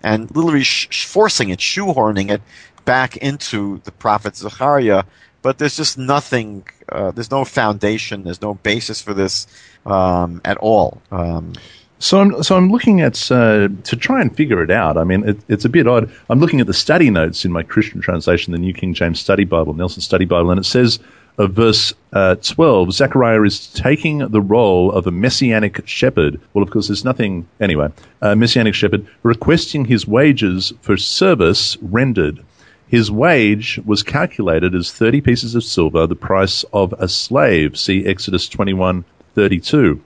and 0.02 0.34
literally 0.34 0.64
sh- 0.64 1.04
forcing 1.04 1.50
it, 1.50 1.58
shoehorning 1.58 2.30
it 2.30 2.42
back 2.84 3.16
into 3.18 3.80
the 3.84 3.92
prophet 3.92 4.36
Zechariah 4.36 5.04
but 5.42 5.58
there's 5.58 5.76
just 5.76 5.98
nothing. 5.98 6.64
Uh, 6.88 7.10
there's 7.10 7.30
no 7.30 7.44
foundation. 7.44 8.22
There's 8.22 8.40
no 8.40 8.54
basis 8.54 9.02
for 9.02 9.12
this 9.12 9.46
um, 9.84 10.40
at 10.44 10.56
all. 10.58 11.02
Um, 11.10 11.52
so 11.98 12.20
I'm 12.20 12.42
so 12.42 12.56
I'm 12.56 12.70
looking 12.70 13.00
at 13.00 13.30
uh, 13.30 13.68
to 13.84 13.96
try 13.96 14.20
and 14.20 14.34
figure 14.34 14.62
it 14.62 14.70
out. 14.70 14.96
I 14.96 15.04
mean, 15.04 15.28
it, 15.28 15.38
it's 15.48 15.64
a 15.64 15.68
bit 15.68 15.86
odd. 15.86 16.10
I'm 16.30 16.40
looking 16.40 16.60
at 16.60 16.66
the 16.66 16.74
study 16.74 17.10
notes 17.10 17.44
in 17.44 17.52
my 17.52 17.62
Christian 17.62 18.00
translation, 18.00 18.52
the 18.52 18.58
New 18.58 18.72
King 18.72 18.94
James 18.94 19.20
Study 19.20 19.44
Bible, 19.44 19.74
Nelson 19.74 20.02
Study 20.02 20.24
Bible, 20.24 20.50
and 20.50 20.58
it 20.58 20.64
says 20.64 20.98
of 21.38 21.52
verse 21.52 21.94
uh, 22.12 22.36
12, 22.36 22.92
Zechariah 22.92 23.42
is 23.42 23.68
taking 23.68 24.18
the 24.18 24.40
role 24.40 24.92
of 24.92 25.06
a 25.06 25.10
messianic 25.10 25.86
shepherd. 25.86 26.40
Well, 26.52 26.62
of 26.62 26.70
course, 26.70 26.88
there's 26.88 27.04
nothing, 27.04 27.48
anyway, 27.60 27.88
a 28.20 28.36
messianic 28.36 28.74
shepherd 28.74 29.06
requesting 29.22 29.86
his 29.86 30.06
wages 30.06 30.72
for 30.82 30.96
service 30.96 31.76
rendered. 31.80 32.44
His 32.88 33.10
wage 33.10 33.80
was 33.86 34.02
calculated 34.02 34.74
as 34.74 34.92
30 34.92 35.22
pieces 35.22 35.54
of 35.54 35.64
silver, 35.64 36.06
the 36.06 36.14
price 36.14 36.62
of 36.74 36.92
a 36.98 37.08
slave. 37.08 37.78
See 37.78 38.04
Exodus 38.06 38.48
21 38.48 39.04
32. 39.34 40.02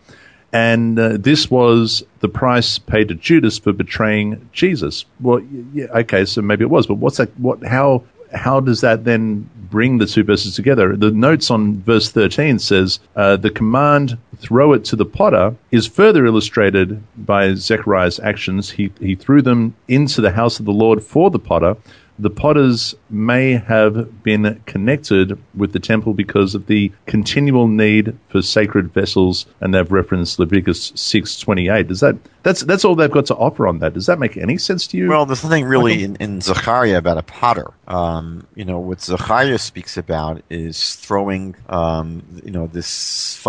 And 0.52 0.98
uh, 0.98 1.16
this 1.18 1.50
was 1.50 2.04
the 2.20 2.28
price 2.28 2.78
paid 2.78 3.08
to 3.08 3.14
Judas 3.14 3.58
for 3.58 3.72
betraying 3.72 4.48
Jesus. 4.52 5.04
Well, 5.20 5.40
yeah, 5.74 5.86
okay, 5.86 6.24
so 6.24 6.40
maybe 6.42 6.62
it 6.62 6.70
was, 6.70 6.86
but 6.86 6.94
what's 6.94 7.16
that? 7.16 7.36
What? 7.38 7.64
How? 7.64 8.04
How 8.32 8.60
does 8.60 8.80
that 8.80 9.04
then 9.04 9.48
bring 9.70 9.98
the 9.98 10.06
two 10.06 10.24
verses 10.24 10.54
together? 10.54 10.96
The 10.96 11.10
notes 11.10 11.50
on 11.50 11.80
verse 11.82 12.10
13 12.10 12.58
says 12.58 13.00
uh, 13.14 13.36
the 13.36 13.50
command 13.50 14.18
"throw 14.38 14.72
it 14.72 14.84
to 14.86 14.96
the 14.96 15.04
potter" 15.04 15.54
is 15.70 15.86
further 15.86 16.26
illustrated 16.26 17.02
by 17.16 17.54
Zechariah's 17.54 18.20
actions. 18.20 18.70
He 18.70 18.90
he 19.00 19.14
threw 19.14 19.42
them 19.42 19.74
into 19.88 20.20
the 20.20 20.32
house 20.32 20.58
of 20.58 20.66
the 20.66 20.72
Lord 20.72 21.02
for 21.02 21.30
the 21.30 21.38
potter 21.38 21.76
the 22.18 22.30
potters 22.30 22.94
may 23.10 23.52
have 23.52 24.22
been 24.22 24.60
connected 24.66 25.38
with 25.54 25.72
the 25.72 25.80
temple 25.80 26.14
because 26.14 26.54
of 26.54 26.66
the 26.66 26.90
continual 27.06 27.68
need 27.68 28.16
for 28.28 28.42
sacred 28.42 28.92
vessels, 28.92 29.46
and 29.60 29.74
they've 29.74 29.90
referenced 29.90 30.38
Leviticus 30.38 30.92
six 30.94 31.38
twenty 31.38 31.68
eight. 31.68 31.88
Does 31.88 32.00
that 32.00 32.16
that's 32.42 32.62
that's 32.62 32.84
all 32.84 32.94
they've 32.94 33.10
got 33.10 33.26
to 33.26 33.34
offer 33.34 33.66
on 33.66 33.80
that? 33.80 33.94
Does 33.94 34.06
that 34.06 34.18
make 34.18 34.36
any 34.36 34.58
sense 34.58 34.86
to 34.88 34.96
you? 34.96 35.08
Well, 35.08 35.26
there's 35.26 35.44
nothing 35.44 35.64
really 35.64 36.04
in, 36.04 36.16
in 36.16 36.40
Zechariah 36.40 36.98
about 36.98 37.18
a 37.18 37.22
potter. 37.22 37.72
Um, 37.88 38.46
you 38.54 38.64
know, 38.64 38.78
what 38.78 39.00
Zechariah 39.00 39.58
speaks 39.58 39.96
about 39.96 40.42
is 40.50 40.94
throwing, 40.96 41.54
um, 41.68 42.22
you 42.44 42.50
know, 42.50 42.66
this 42.66 43.46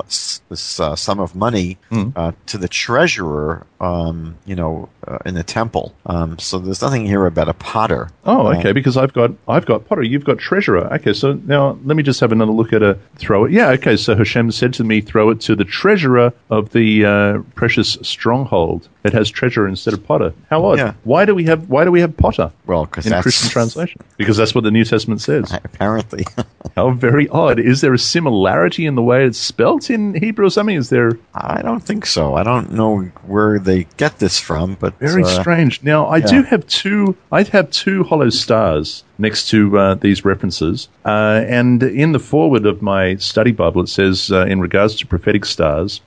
this 0.49 0.79
uh, 0.79 0.95
sum 0.95 1.19
of 1.19 1.35
money 1.35 1.77
mm. 1.91 2.11
uh, 2.15 2.31
to 2.47 2.57
the 2.57 2.67
treasurer, 2.67 3.65
um, 3.79 4.37
you 4.45 4.55
know, 4.55 4.89
uh, 5.07 5.17
in 5.25 5.35
the 5.35 5.43
temple. 5.43 5.93
Um, 6.05 6.37
so 6.39 6.59
there's 6.59 6.81
nothing 6.81 7.05
here 7.05 7.25
about 7.25 7.49
a 7.49 7.53
potter. 7.53 8.09
Oh, 8.25 8.47
okay. 8.47 8.56
Okay, 8.59 8.71
because 8.71 8.97
I've 8.97 9.13
got 9.13 9.31
I've 9.47 9.65
got 9.65 9.87
potter. 9.87 10.03
You've 10.03 10.25
got 10.25 10.37
treasurer. 10.37 10.91
Okay. 10.95 11.13
So 11.13 11.33
now 11.45 11.77
let 11.83 11.97
me 11.97 12.03
just 12.03 12.19
have 12.19 12.31
another 12.31 12.51
look 12.51 12.73
at 12.73 12.83
a 12.83 12.97
throw 13.15 13.45
it. 13.45 13.51
Yeah. 13.51 13.69
Okay. 13.71 13.97
So 13.97 14.15
Hashem 14.15 14.51
said 14.51 14.73
to 14.75 14.83
me, 14.83 15.01
throw 15.01 15.29
it 15.29 15.41
to 15.41 15.55
the 15.55 15.65
treasurer 15.65 16.33
of 16.49 16.71
the 16.71 17.05
uh, 17.05 17.39
precious 17.55 17.97
stronghold. 18.01 18.87
It 19.03 19.13
has 19.13 19.29
treasurer 19.29 19.67
instead 19.67 19.93
of 19.93 20.05
potter. 20.05 20.33
How 20.49 20.65
odd. 20.65 20.77
Yeah. 20.77 20.93
Why 21.03 21.25
do 21.25 21.33
we 21.33 21.45
have 21.45 21.69
Why 21.69 21.83
do 21.83 21.91
we 21.91 22.01
have 22.01 22.15
potter? 22.15 22.51
Well, 22.65 22.85
because 22.85 23.05
in 23.05 23.21
Christian 23.21 23.49
translation. 23.49 24.01
Because 24.17 24.37
that's 24.37 24.53
what 24.53 24.63
the 24.63 24.71
New 24.71 24.83
Testament 24.83 25.21
says. 25.21 25.51
Apparently. 25.63 26.25
How 26.75 26.91
very 26.91 27.27
odd. 27.29 27.59
Is 27.59 27.81
there 27.81 27.93
a 27.93 27.99
similarity 27.99 28.85
in 28.85 28.95
the 28.95 29.01
way 29.01 29.25
it's 29.25 29.39
spelt 29.39 29.89
in 29.89 30.13
Hebrew 30.13 30.47
or 30.47 30.49
something? 30.49 30.75
Is 30.75 30.89
there? 30.89 31.17
I 31.33 31.61
don't 31.61 31.79
think 31.79 32.05
so. 32.05 32.35
I 32.35 32.43
don't 32.43 32.71
know 32.71 32.99
where 33.25 33.59
they 33.59 33.85
get 33.97 34.19
this 34.19 34.39
from, 34.39 34.75
but 34.75 34.97
very 34.99 35.23
uh, 35.23 35.41
strange. 35.41 35.81
Now 35.83 36.05
I 36.05 36.17
yeah. 36.17 36.27
do 36.27 36.43
have 36.43 36.67
two. 36.67 37.15
I 37.31 37.43
have 37.43 37.71
two 37.71 38.03
hollow 38.03 38.29
stars 38.47 39.03
next 39.17 39.49
to 39.49 39.77
uh, 39.77 39.95
these 39.95 40.23
references, 40.23 40.87
uh, 41.03 41.43
and 41.59 41.83
in 41.83 42.13
the 42.13 42.19
forward 42.19 42.65
of 42.65 42.81
my 42.81 43.17
study 43.17 43.51
Bible, 43.51 43.81
it 43.81 43.89
says 43.89 44.31
uh, 44.31 44.45
in 44.45 44.61
regards 44.61 44.95
to 44.95 45.05
prophetic 45.05 45.43
stars. 45.43 45.99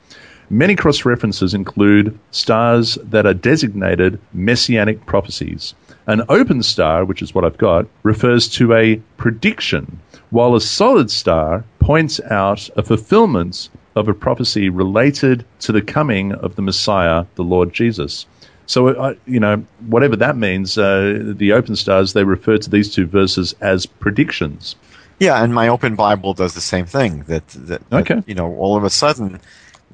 Many 0.49 0.75
cross 0.75 1.05
references 1.05 1.53
include 1.53 2.19
stars 2.31 2.97
that 3.05 3.27
are 3.27 3.35
designated 3.35 4.19
messianic 4.33 5.05
prophecies. 5.05 5.75
An 6.07 6.23
open 6.31 6.63
star, 6.63 7.05
which 7.05 7.21
is 7.21 7.35
what 7.35 7.45
I've 7.45 7.59
got, 7.59 7.87
refers 8.05 8.49
to 8.57 8.73
a 8.73 8.97
prediction 9.19 10.01
while 10.31 10.55
a 10.55 10.63
solid 10.63 11.11
star 11.11 11.65
points 11.79 12.21
out 12.31 12.71
a 12.75 12.83
fulfillment 12.83 13.69
of 13.97 14.09
a 14.09 14.15
prophecy 14.15 14.71
related 14.71 15.45
to 15.61 15.73
the 15.73 15.83
coming 15.83 16.33
of 16.33 16.57
the 16.57 16.63
Messiah, 16.63 17.27
the 17.35 17.45
Lord 17.45 17.75
Jesus. 17.75 18.25
So, 18.71 18.87
uh, 18.87 19.15
you 19.27 19.41
know, 19.41 19.65
whatever 19.89 20.15
that 20.15 20.37
means, 20.37 20.79
uh, 20.79 21.19
the 21.37 21.51
open 21.53 21.75
stars, 21.75 22.13
they 22.13 22.23
refer 22.23 22.57
to 22.57 22.71
these 22.71 22.95
two 22.95 23.05
verses 23.05 23.53
as 23.61 23.85
predictions. 23.85 24.77
Yeah, 25.19 25.43
and 25.43 25.53
my 25.53 25.67
open 25.67 25.97
Bible 25.97 26.35
does 26.35 26.55
the 26.55 26.61
same 26.61 26.87
thing. 26.87 27.25
That, 27.25 27.49
that, 27.49 27.83
okay. 27.93 28.15
That, 28.15 28.29
you 28.29 28.35
know, 28.37 28.55
all 28.55 28.77
of 28.77 28.85
a 28.85 28.91
sudden, 28.91 29.41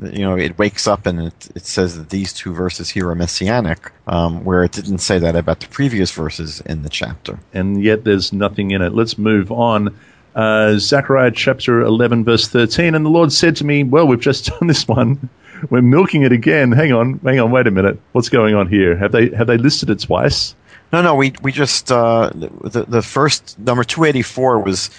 you 0.02 0.18
know, 0.18 0.36
it 0.36 0.58
wakes 0.58 0.86
up 0.86 1.06
and 1.06 1.20
it, 1.20 1.48
it 1.54 1.64
says 1.64 1.96
that 1.96 2.10
these 2.10 2.34
two 2.34 2.52
verses 2.52 2.90
here 2.90 3.08
are 3.08 3.14
messianic, 3.14 3.90
um, 4.08 4.44
where 4.44 4.62
it 4.62 4.72
didn't 4.72 4.98
say 4.98 5.18
that 5.20 5.36
about 5.36 5.60
the 5.60 5.68
previous 5.68 6.10
verses 6.10 6.60
in 6.66 6.82
the 6.82 6.90
chapter. 6.90 7.38
And 7.54 7.82
yet 7.82 8.04
there's 8.04 8.30
nothing 8.30 8.72
in 8.72 8.82
it. 8.82 8.92
Let's 8.92 9.16
move 9.16 9.50
on 9.50 9.98
uh, 10.34 10.76
Zechariah 10.76 11.30
chapter 11.30 11.80
11, 11.80 12.24
verse 12.24 12.46
13. 12.46 12.94
And 12.94 13.06
the 13.06 13.10
Lord 13.10 13.32
said 13.32 13.56
to 13.56 13.64
me, 13.64 13.84
Well, 13.84 14.06
we've 14.06 14.20
just 14.20 14.44
done 14.58 14.68
this 14.68 14.86
one. 14.86 15.30
We're 15.70 15.82
milking 15.82 16.22
it 16.22 16.32
again. 16.32 16.72
Hang 16.72 16.92
on, 16.92 17.18
hang 17.24 17.40
on, 17.40 17.50
wait 17.50 17.66
a 17.66 17.70
minute. 17.70 17.98
What's 18.12 18.28
going 18.28 18.54
on 18.54 18.68
here? 18.68 18.96
Have 18.96 19.12
they 19.12 19.30
have 19.30 19.46
they 19.46 19.58
listed 19.58 19.90
it 19.90 20.00
twice? 20.00 20.54
No, 20.92 21.02
no. 21.02 21.14
We 21.14 21.32
we 21.42 21.52
just 21.52 21.90
uh, 21.90 22.30
the 22.34 22.84
the 22.88 23.02
first 23.02 23.58
number 23.58 23.84
284 23.84 24.60
was 24.60 24.90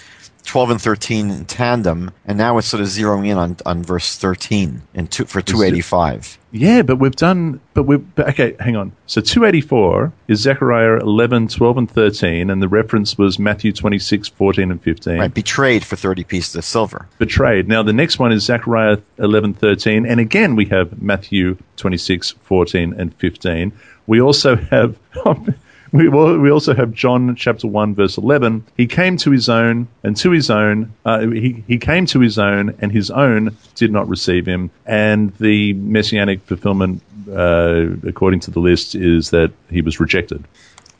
12 0.44 0.70
and 0.70 0.80
13 0.80 1.30
in 1.30 1.44
tandem, 1.44 2.10
and 2.24 2.38
now 2.38 2.56
it's 2.58 2.66
sort 2.66 2.80
of 2.80 2.86
zeroing 2.88 3.26
in 3.28 3.36
on, 3.36 3.56
on 3.66 3.82
verse 3.82 4.16
13 4.16 4.80
in 4.94 5.06
two, 5.06 5.24
for 5.26 5.42
285. 5.42 6.38
Yeah, 6.50 6.80
but 6.80 6.96
we've 6.96 7.14
done, 7.14 7.60
but 7.74 7.82
we 7.82 7.98
but 7.98 8.30
okay, 8.30 8.56
hang 8.58 8.74
on. 8.74 8.92
So 9.06 9.20
284 9.20 10.10
is 10.28 10.40
Zechariah 10.40 10.98
11, 11.00 11.48
12, 11.48 11.76
and 11.76 11.90
13, 11.90 12.48
and 12.48 12.62
the 12.62 12.68
reference 12.68 13.18
was 13.18 13.38
Matthew 13.38 13.72
26, 13.72 14.28
14, 14.28 14.70
and 14.70 14.82
15. 14.82 15.18
Right, 15.18 15.34
betrayed 15.34 15.84
for 15.84 15.96
30 15.96 16.24
pieces 16.24 16.56
of 16.56 16.64
silver. 16.64 17.06
Betrayed. 17.18 17.68
Now 17.68 17.82
the 17.82 17.92
next 17.92 18.18
one 18.18 18.32
is 18.32 18.44
Zechariah 18.44 18.98
11, 19.18 19.54
13, 19.54 20.06
and 20.06 20.18
again 20.18 20.56
we 20.56 20.64
have 20.66 21.02
Matthew 21.02 21.58
26, 21.76 22.30
14, 22.44 22.94
and 22.98 23.14
15. 23.16 23.72
We 24.06 24.20
also 24.20 24.56
have. 24.56 24.98
Oh, 25.24 25.44
we, 25.92 26.08
we 26.08 26.50
also 26.50 26.74
have 26.74 26.92
John 26.92 27.34
chapter 27.36 27.66
1 27.66 27.94
verse 27.94 28.16
11. 28.16 28.64
He 28.76 28.86
came 28.86 29.16
to 29.18 29.30
his 29.30 29.48
own 29.48 29.88
and 30.02 30.16
to 30.18 30.30
his 30.30 30.50
own, 30.50 30.92
uh, 31.04 31.20
he, 31.20 31.64
he 31.66 31.78
came 31.78 32.06
to 32.06 32.20
his 32.20 32.38
own 32.38 32.74
and 32.80 32.92
his 32.92 33.10
own 33.10 33.56
did 33.74 33.92
not 33.92 34.08
receive 34.08 34.46
him. 34.46 34.70
And 34.86 35.34
the 35.36 35.72
messianic 35.74 36.42
fulfillment, 36.42 37.02
uh, 37.30 37.86
according 38.06 38.40
to 38.40 38.50
the 38.50 38.60
list, 38.60 38.94
is 38.94 39.30
that 39.30 39.52
he 39.70 39.80
was 39.80 40.00
rejected. 40.00 40.44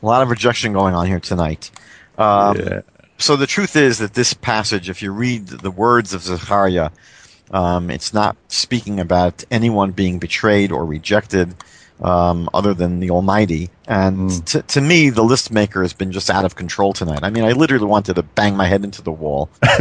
A 0.01 0.05
lot 0.05 0.21
of 0.21 0.29
rejection 0.29 0.73
going 0.73 0.95
on 0.95 1.05
here 1.05 1.19
tonight. 1.19 1.71
Um, 2.17 2.57
yeah. 2.57 2.81
So 3.17 3.35
the 3.35 3.47
truth 3.47 3.75
is 3.75 3.97
that 3.97 4.13
this 4.13 4.33
passage, 4.33 4.89
if 4.89 5.01
you 5.01 5.11
read 5.11 5.47
the 5.47 5.71
words 5.71 6.13
of 6.13 6.21
Zechariah, 6.21 6.89
um, 7.51 7.89
it's 7.89 8.13
not 8.13 8.37
speaking 8.47 8.99
about 8.99 9.43
anyone 9.51 9.91
being 9.91 10.19
betrayed 10.19 10.71
or 10.71 10.85
rejected 10.85 11.53
um, 12.01 12.49
other 12.53 12.73
than 12.73 12.99
the 12.99 13.09
Almighty. 13.09 13.69
And 13.87 14.29
mm. 14.29 14.45
to, 14.45 14.61
to 14.61 14.81
me, 14.81 15.09
the 15.09 15.23
list 15.23 15.51
maker 15.51 15.81
has 15.81 15.93
been 15.93 16.11
just 16.11 16.29
out 16.29 16.45
of 16.45 16.55
control 16.55 16.93
tonight. 16.93 17.19
I 17.23 17.29
mean, 17.29 17.43
I 17.43 17.51
literally 17.51 17.85
wanted 17.85 18.15
to 18.15 18.23
bang 18.23 18.55
my 18.55 18.67
head 18.67 18.83
into 18.83 19.01
the 19.01 19.11
wall 19.11 19.49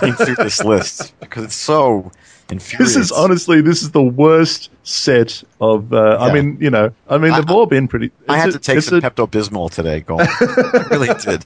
going 0.00 0.14
through 0.14 0.36
this 0.36 0.64
list 0.64 1.18
because 1.20 1.44
it's 1.44 1.54
so 1.54 2.10
this 2.48 2.96
is 2.96 3.12
honestly, 3.12 3.60
this 3.60 3.82
is 3.82 3.90
the 3.90 4.02
worst 4.02 4.70
set 4.82 5.42
of. 5.60 5.92
Uh, 5.92 6.16
yeah. 6.18 6.24
I 6.24 6.32
mean, 6.32 6.56
you 6.60 6.70
know, 6.70 6.90
I 7.08 7.18
mean, 7.18 7.32
they've 7.32 7.48
I, 7.48 7.52
all 7.52 7.66
been 7.66 7.86
pretty. 7.88 8.10
I 8.26 8.38
had 8.38 8.52
to 8.52 8.58
take 8.58 8.80
some 8.80 9.02
Pepto 9.02 9.28
Bismol 9.28 9.70
today. 9.70 10.00
Going, 10.00 10.26
I 10.26 10.86
really 10.90 11.14
did. 11.22 11.44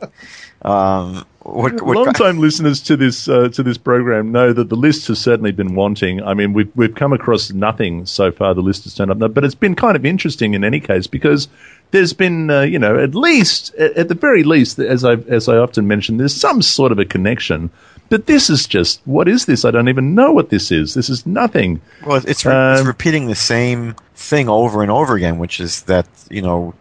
Um, 0.64 1.26
what, 1.40 1.82
what 1.82 1.96
Long-time 1.96 2.38
listeners 2.38 2.80
to 2.82 2.96
this 2.96 3.28
uh, 3.28 3.48
to 3.48 3.64
this 3.64 3.76
program 3.76 4.30
know 4.30 4.52
that 4.52 4.68
the 4.68 4.76
list 4.76 5.08
has 5.08 5.18
certainly 5.18 5.50
been 5.50 5.74
wanting. 5.74 6.22
I 6.22 6.34
mean, 6.34 6.52
we've 6.52 6.70
we've 6.76 6.94
come 6.94 7.12
across 7.12 7.50
nothing 7.50 8.06
so 8.06 8.30
far. 8.30 8.54
The 8.54 8.60
list 8.60 8.84
has 8.84 8.94
turned 8.94 9.10
up, 9.10 9.34
but 9.34 9.44
it's 9.44 9.56
been 9.56 9.74
kind 9.74 9.96
of 9.96 10.06
interesting 10.06 10.54
in 10.54 10.62
any 10.62 10.78
case 10.78 11.08
because 11.08 11.48
there's 11.90 12.12
been, 12.12 12.48
uh, 12.48 12.60
you 12.60 12.78
know, 12.78 12.96
at 12.96 13.16
least 13.16 13.74
at 13.74 14.06
the 14.06 14.14
very 14.14 14.44
least, 14.44 14.78
as 14.78 15.04
I 15.04 15.14
as 15.14 15.48
I 15.48 15.56
often 15.56 15.88
mention, 15.88 16.18
there's 16.18 16.34
some 16.34 16.62
sort 16.62 16.92
of 16.92 17.00
a 17.00 17.04
connection 17.04 17.68
but 18.12 18.26
this 18.26 18.50
is 18.50 18.66
just 18.66 19.00
what 19.06 19.26
is 19.26 19.46
this? 19.46 19.64
I 19.64 19.70
don't 19.70 19.88
even 19.88 20.14
know 20.14 20.32
what 20.32 20.50
this 20.50 20.70
is. 20.70 20.92
This 20.92 21.08
is 21.08 21.24
nothing. 21.24 21.80
Well, 22.04 22.16
it's, 22.16 22.44
re- 22.44 22.52
it's 22.52 22.80
um, 22.82 22.86
repeating 22.86 23.26
the 23.26 23.34
same 23.34 23.96
thing 24.14 24.50
over 24.50 24.82
and 24.82 24.90
over 24.90 25.16
again, 25.16 25.38
which 25.38 25.60
is 25.60 25.80
that 25.84 26.06
you 26.28 26.42
know 26.42 26.74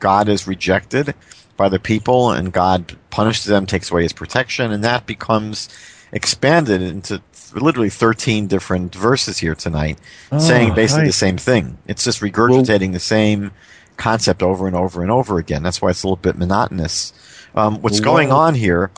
God 0.00 0.30
is 0.30 0.46
rejected 0.46 1.14
by 1.58 1.68
the 1.68 1.78
people, 1.78 2.30
and 2.30 2.54
God 2.54 2.96
punishes 3.10 3.44
them, 3.44 3.66
takes 3.66 3.90
away 3.90 4.04
His 4.04 4.14
protection, 4.14 4.72
and 4.72 4.82
that 4.82 5.04
becomes 5.04 5.68
expanded 6.10 6.80
into 6.80 7.20
literally 7.54 7.90
13 7.90 8.46
different 8.46 8.94
verses 8.94 9.36
here 9.36 9.54
tonight, 9.54 9.98
oh, 10.30 10.38
saying 10.38 10.72
basically 10.72 11.04
the 11.04 11.12
same 11.12 11.36
thing. 11.36 11.76
It's 11.86 12.02
just 12.02 12.22
regurgitating 12.22 12.80
well, 12.80 12.92
the 12.92 13.00
same 13.00 13.50
concept 13.98 14.42
over 14.42 14.66
and 14.66 14.74
over 14.74 15.02
and 15.02 15.10
over 15.10 15.36
again. 15.36 15.62
That's 15.62 15.82
why 15.82 15.90
it's 15.90 16.02
a 16.02 16.06
little 16.06 16.16
bit 16.16 16.38
monotonous. 16.38 17.12
Um, 17.54 17.82
what's 17.82 18.00
well, 18.00 18.14
going 18.14 18.32
on 18.32 18.54
here 18.54 18.90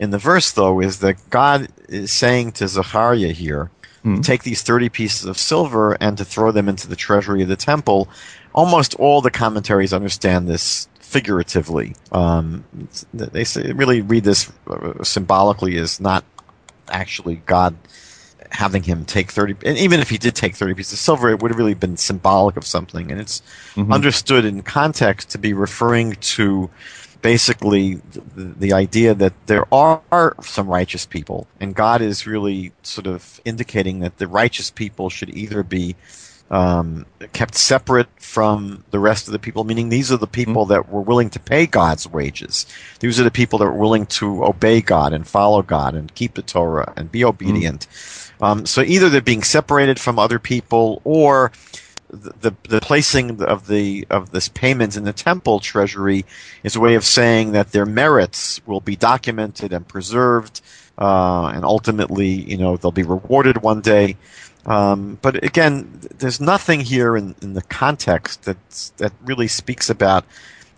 in 0.00 0.10
the 0.10 0.18
verse, 0.18 0.50
though, 0.52 0.80
is 0.80 0.98
that 1.00 1.16
God 1.30 1.68
is 1.88 2.10
saying 2.10 2.52
to 2.52 2.66
Zechariah 2.66 3.32
here, 3.32 3.70
Hmm. 4.02 4.22
take 4.22 4.44
these 4.44 4.62
30 4.62 4.88
pieces 4.88 5.26
of 5.26 5.36
silver 5.36 5.92
and 6.00 6.16
to 6.16 6.24
throw 6.24 6.50
them 6.52 6.70
into 6.70 6.88
the 6.88 6.96
treasury 6.96 7.42
of 7.42 7.48
the 7.48 7.54
temple. 7.56 8.08
Almost 8.54 8.94
all 8.94 9.20
the 9.20 9.30
commentaries 9.30 9.92
understand 9.92 10.48
this 10.48 10.88
figuratively. 11.00 11.94
Um, 12.10 12.64
they 13.12 13.44
say, 13.44 13.72
really 13.72 14.00
read 14.00 14.24
this 14.24 14.50
uh, 14.66 15.04
symbolically 15.04 15.76
as 15.76 16.00
not 16.00 16.24
actually 16.90 17.42
God 17.44 17.76
having 18.50 18.82
him 18.82 19.04
take 19.04 19.30
30 19.30 19.54
and 19.64 19.76
even 19.78 20.00
if 20.00 20.10
he 20.10 20.18
did 20.18 20.34
take 20.34 20.56
30 20.56 20.74
pieces 20.74 20.94
of 20.94 20.98
silver 20.98 21.28
it 21.30 21.40
would 21.40 21.52
have 21.52 21.58
really 21.58 21.74
been 21.74 21.96
symbolic 21.96 22.56
of 22.56 22.66
something 22.66 23.12
and 23.12 23.20
it's 23.20 23.42
Mhm. 23.76 23.92
understood 23.92 24.44
in 24.44 24.62
context 24.62 25.30
to 25.30 25.38
be 25.38 25.52
referring 25.52 26.16
to 26.36 26.68
basically 27.22 27.94
the, 27.94 28.42
the 28.58 28.72
idea 28.72 29.14
that 29.14 29.32
there 29.46 29.66
are 29.72 30.34
some 30.42 30.68
righteous 30.68 31.06
people 31.06 31.46
and 31.60 31.74
god 31.74 32.00
is 32.02 32.26
really 32.26 32.72
sort 32.82 33.06
of 33.06 33.40
indicating 33.44 34.00
that 34.00 34.18
the 34.18 34.26
righteous 34.26 34.70
people 34.70 35.10
should 35.10 35.30
either 35.36 35.62
be 35.62 35.94
um, 36.50 37.06
kept 37.32 37.54
separate 37.54 38.08
from 38.16 38.84
the 38.90 38.98
rest 38.98 39.28
of 39.28 39.32
the 39.32 39.38
people, 39.38 39.62
meaning 39.64 39.88
these 39.88 40.10
are 40.10 40.16
the 40.16 40.26
people 40.26 40.66
that 40.66 40.88
were 40.88 41.00
willing 41.00 41.30
to 41.30 41.40
pay 41.40 41.66
God's 41.66 42.08
wages. 42.08 42.66
These 42.98 43.20
are 43.20 43.24
the 43.24 43.30
people 43.30 43.60
that 43.60 43.66
were 43.66 43.72
willing 43.72 44.06
to 44.06 44.44
obey 44.44 44.80
God 44.80 45.12
and 45.12 45.26
follow 45.26 45.62
God 45.62 45.94
and 45.94 46.12
keep 46.14 46.34
the 46.34 46.42
Torah 46.42 46.92
and 46.96 47.10
be 47.10 47.24
obedient. 47.24 47.86
Um, 48.40 48.66
so 48.66 48.82
either 48.82 49.08
they're 49.08 49.20
being 49.20 49.42
separated 49.42 50.00
from 50.00 50.18
other 50.18 50.38
people 50.38 51.00
or 51.04 51.52
the, 52.12 52.54
the, 52.68 52.80
placing 52.80 53.42
of 53.42 53.66
the 53.66 54.06
of 54.10 54.30
this 54.30 54.48
payment 54.48 54.96
in 54.96 55.04
the 55.04 55.12
temple 55.12 55.60
treasury 55.60 56.24
is 56.62 56.76
a 56.76 56.80
way 56.80 56.94
of 56.94 57.04
saying 57.04 57.52
that 57.52 57.72
their 57.72 57.86
merits 57.86 58.60
will 58.66 58.80
be 58.80 58.96
documented 58.96 59.72
and 59.72 59.86
preserved, 59.86 60.60
uh, 60.98 61.46
and 61.54 61.64
ultimately, 61.64 62.28
you 62.28 62.56
know, 62.56 62.76
they'll 62.76 62.90
be 62.90 63.02
rewarded 63.02 63.62
one 63.62 63.80
day. 63.80 64.16
Um, 64.66 65.18
but 65.22 65.42
again, 65.42 66.00
there's 66.18 66.40
nothing 66.40 66.80
here 66.80 67.16
in, 67.16 67.34
in 67.42 67.54
the 67.54 67.62
context 67.62 68.44
that 68.44 68.92
that 68.98 69.12
really 69.24 69.48
speaks 69.48 69.88
about 69.88 70.24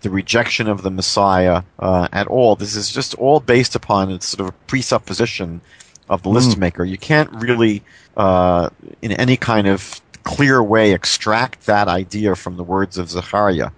the 0.03 0.11
rejection 0.11 0.69
of 0.69 0.83
the 0.83 0.91
Messiah 0.91 1.63
uh, 1.79 2.09
at 2.13 2.27
all. 2.27 2.57
This 2.57 2.77
is 2.77 2.93
just 2.93 3.15
all 3.15 3.41
based 3.41 3.75
upon 3.75 4.11
its 4.11 4.27
sort 4.27 4.49
of 4.49 4.67
presupposition 4.67 5.61
of 6.09 6.23
the 6.23 6.29
list 6.29 6.59
maker. 6.59 6.85
You 6.85 6.99
can't 6.99 7.31
really, 7.31 7.83
uh, 8.17 8.69
in 9.01 9.13
any 9.13 9.37
kind 9.37 9.67
of 9.67 10.02
clear 10.25 10.63
way, 10.63 10.93
extract 10.93 11.67
that 11.67 11.89
idea 11.89 12.35
from 12.35 12.57
the 12.57 12.65
words 12.65 12.99
of 12.99 13.11
Zechariah. 13.11 13.71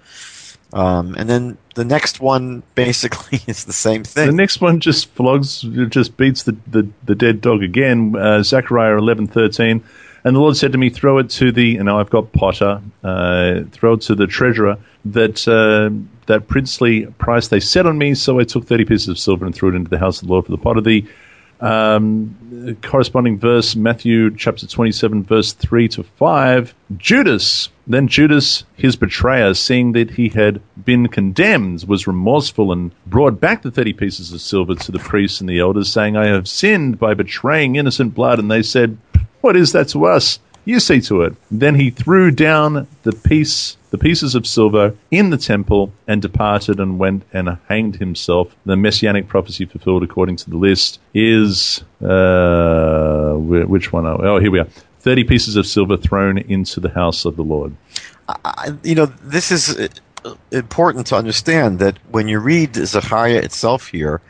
Um, 0.72 1.14
and 1.16 1.30
then 1.30 1.56
the 1.76 1.84
next 1.84 2.20
one 2.20 2.62
basically 2.74 3.40
is 3.46 3.64
the 3.64 3.72
same 3.72 4.02
thing. 4.02 4.26
The 4.26 4.32
next 4.32 4.60
one 4.60 4.80
just 4.80 5.08
flogs, 5.14 5.60
just 5.88 6.16
beats 6.16 6.42
the, 6.42 6.56
the, 6.66 6.88
the 7.04 7.14
dead 7.14 7.40
dog 7.40 7.62
again. 7.62 8.16
Uh, 8.16 8.42
Zechariah 8.42 8.96
eleven 8.96 9.28
thirteen, 9.28 9.84
and 10.24 10.34
the 10.34 10.40
Lord 10.40 10.56
said 10.56 10.72
to 10.72 10.78
me, 10.78 10.90
"Throw 10.90 11.18
it 11.18 11.30
to 11.30 11.52
the." 11.52 11.76
And 11.76 11.86
now 11.86 12.00
I've 12.00 12.10
got 12.10 12.32
Potter. 12.32 12.80
Uh, 13.04 13.60
throw 13.70 13.92
it 13.92 14.00
to 14.02 14.16
the 14.16 14.26
treasurer 14.26 14.76
that 15.04 15.46
uh, 15.46 15.90
that 16.26 16.48
princely 16.48 17.06
price 17.18 17.48
they 17.48 17.60
set 17.60 17.86
on 17.86 17.96
me. 17.96 18.14
So 18.14 18.40
I 18.40 18.44
took 18.44 18.66
thirty 18.66 18.84
pieces 18.84 19.08
of 19.08 19.18
silver 19.18 19.46
and 19.46 19.54
threw 19.54 19.68
it 19.68 19.76
into 19.76 19.90
the 19.90 19.98
house 19.98 20.20
of 20.20 20.26
the 20.26 20.32
Lord 20.32 20.46
for 20.46 20.50
the 20.50 20.58
Potter. 20.58 20.80
The 20.80 21.06
um, 21.64 22.76
corresponding 22.82 23.38
verse, 23.38 23.74
Matthew 23.74 24.36
chapter 24.36 24.66
27, 24.66 25.24
verse 25.24 25.54
3 25.54 25.88
to 25.88 26.02
5. 26.02 26.74
Judas, 26.98 27.70
then 27.86 28.06
Judas, 28.06 28.64
his 28.76 28.96
betrayer, 28.96 29.54
seeing 29.54 29.92
that 29.92 30.10
he 30.10 30.28
had 30.28 30.60
been 30.84 31.08
condemned, 31.08 31.84
was 31.88 32.06
remorseful 32.06 32.70
and 32.70 32.92
brought 33.06 33.40
back 33.40 33.62
the 33.62 33.70
30 33.70 33.94
pieces 33.94 34.30
of 34.30 34.42
silver 34.42 34.74
to 34.74 34.92
the 34.92 34.98
priests 34.98 35.40
and 35.40 35.48
the 35.48 35.58
elders, 35.58 35.90
saying, 35.90 36.18
I 36.18 36.26
have 36.26 36.46
sinned 36.46 36.98
by 36.98 37.14
betraying 37.14 37.76
innocent 37.76 38.14
blood. 38.14 38.38
And 38.38 38.50
they 38.50 38.62
said, 38.62 38.98
What 39.40 39.56
is 39.56 39.72
that 39.72 39.88
to 39.88 40.04
us? 40.04 40.38
You 40.64 40.80
see 40.80 41.00
to 41.02 41.22
it. 41.22 41.34
Then 41.50 41.74
he 41.74 41.90
threw 41.90 42.30
down 42.30 42.86
the 43.02 43.12
piece, 43.12 43.76
the 43.90 43.98
pieces 43.98 44.34
of 44.34 44.46
silver 44.46 44.94
in 45.10 45.30
the 45.30 45.36
temple 45.36 45.92
and 46.08 46.22
departed 46.22 46.80
and 46.80 46.98
went 46.98 47.24
and 47.32 47.58
hanged 47.68 47.96
himself. 47.96 48.54
The 48.64 48.76
messianic 48.76 49.28
prophecy 49.28 49.66
fulfilled 49.66 50.02
according 50.02 50.36
to 50.36 50.50
the 50.50 50.56
list 50.56 51.00
is 51.12 51.84
uh, 52.02 53.34
which 53.36 53.92
one? 53.92 54.06
Are, 54.06 54.18
we? 54.18 54.26
oh, 54.26 54.38
here 54.38 54.50
we 54.50 54.60
are. 54.60 54.68
Thirty 55.00 55.24
pieces 55.24 55.56
of 55.56 55.66
silver 55.66 55.98
thrown 55.98 56.38
into 56.38 56.80
the 56.80 56.88
house 56.88 57.26
of 57.26 57.36
the 57.36 57.42
Lord. 57.42 57.76
You 58.82 58.94
know, 58.94 59.06
this 59.06 59.50
is 59.50 59.78
uh, 60.24 60.34
important 60.50 61.06
to 61.08 61.16
understand 61.16 61.78
that 61.80 61.98
when 62.10 62.26
you 62.26 62.38
read 62.38 62.74
Zechariah 62.74 63.36
itself 63.36 63.88
here, 63.88 64.22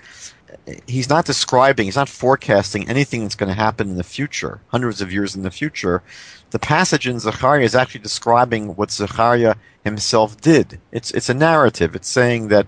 he's 0.87 1.09
not 1.09 1.27
describing, 1.27 1.87
he's 1.87 1.97
not 1.97 2.09
forecasting 2.09 2.89
anything 2.89 3.23
that's 3.23 3.35
going 3.35 3.49
to 3.49 3.55
happen 3.55 3.91
in 3.91 3.97
the 3.97 4.05
future, 4.05 4.61
hundreds 4.69 5.01
of 5.01 5.13
years 5.13 5.35
in 5.35 5.43
the 5.43 5.51
future. 5.51 6.03
The 6.51 6.59
passage 6.59 7.07
in 7.07 7.19
Zechariah 7.19 7.63
is 7.63 7.75
actually 7.75 8.01
describing 8.01 8.77
what 8.77 8.91
Zechariah 8.91 9.57
himself 9.83 10.41
did. 10.41 10.81
It's 10.93 11.11
it's 11.11 11.29
a 11.29 11.35
narrative. 11.35 11.95
It's 11.95 12.09
saying 12.09 12.49
that 12.49 12.67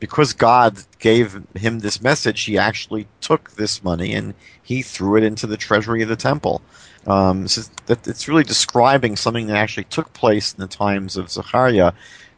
because 0.00 0.32
God 0.32 0.78
gave 0.98 1.40
him 1.54 1.80
this 1.80 2.02
message, 2.02 2.44
he 2.44 2.58
actually 2.58 3.08
took 3.20 3.52
this 3.52 3.82
money 3.82 4.14
and 4.14 4.34
he 4.62 4.82
threw 4.82 5.16
it 5.16 5.24
into 5.24 5.46
the 5.46 5.56
treasury 5.56 6.02
of 6.02 6.08
the 6.08 6.16
temple. 6.16 6.62
Um, 7.06 7.48
so 7.48 7.62
that 7.86 8.06
it's 8.06 8.28
really 8.28 8.44
describing 8.44 9.16
something 9.16 9.46
that 9.46 9.56
actually 9.56 9.84
took 9.84 10.12
place 10.12 10.52
in 10.52 10.60
the 10.60 10.66
times 10.66 11.16
of 11.16 11.30
Zechariah, 11.30 11.92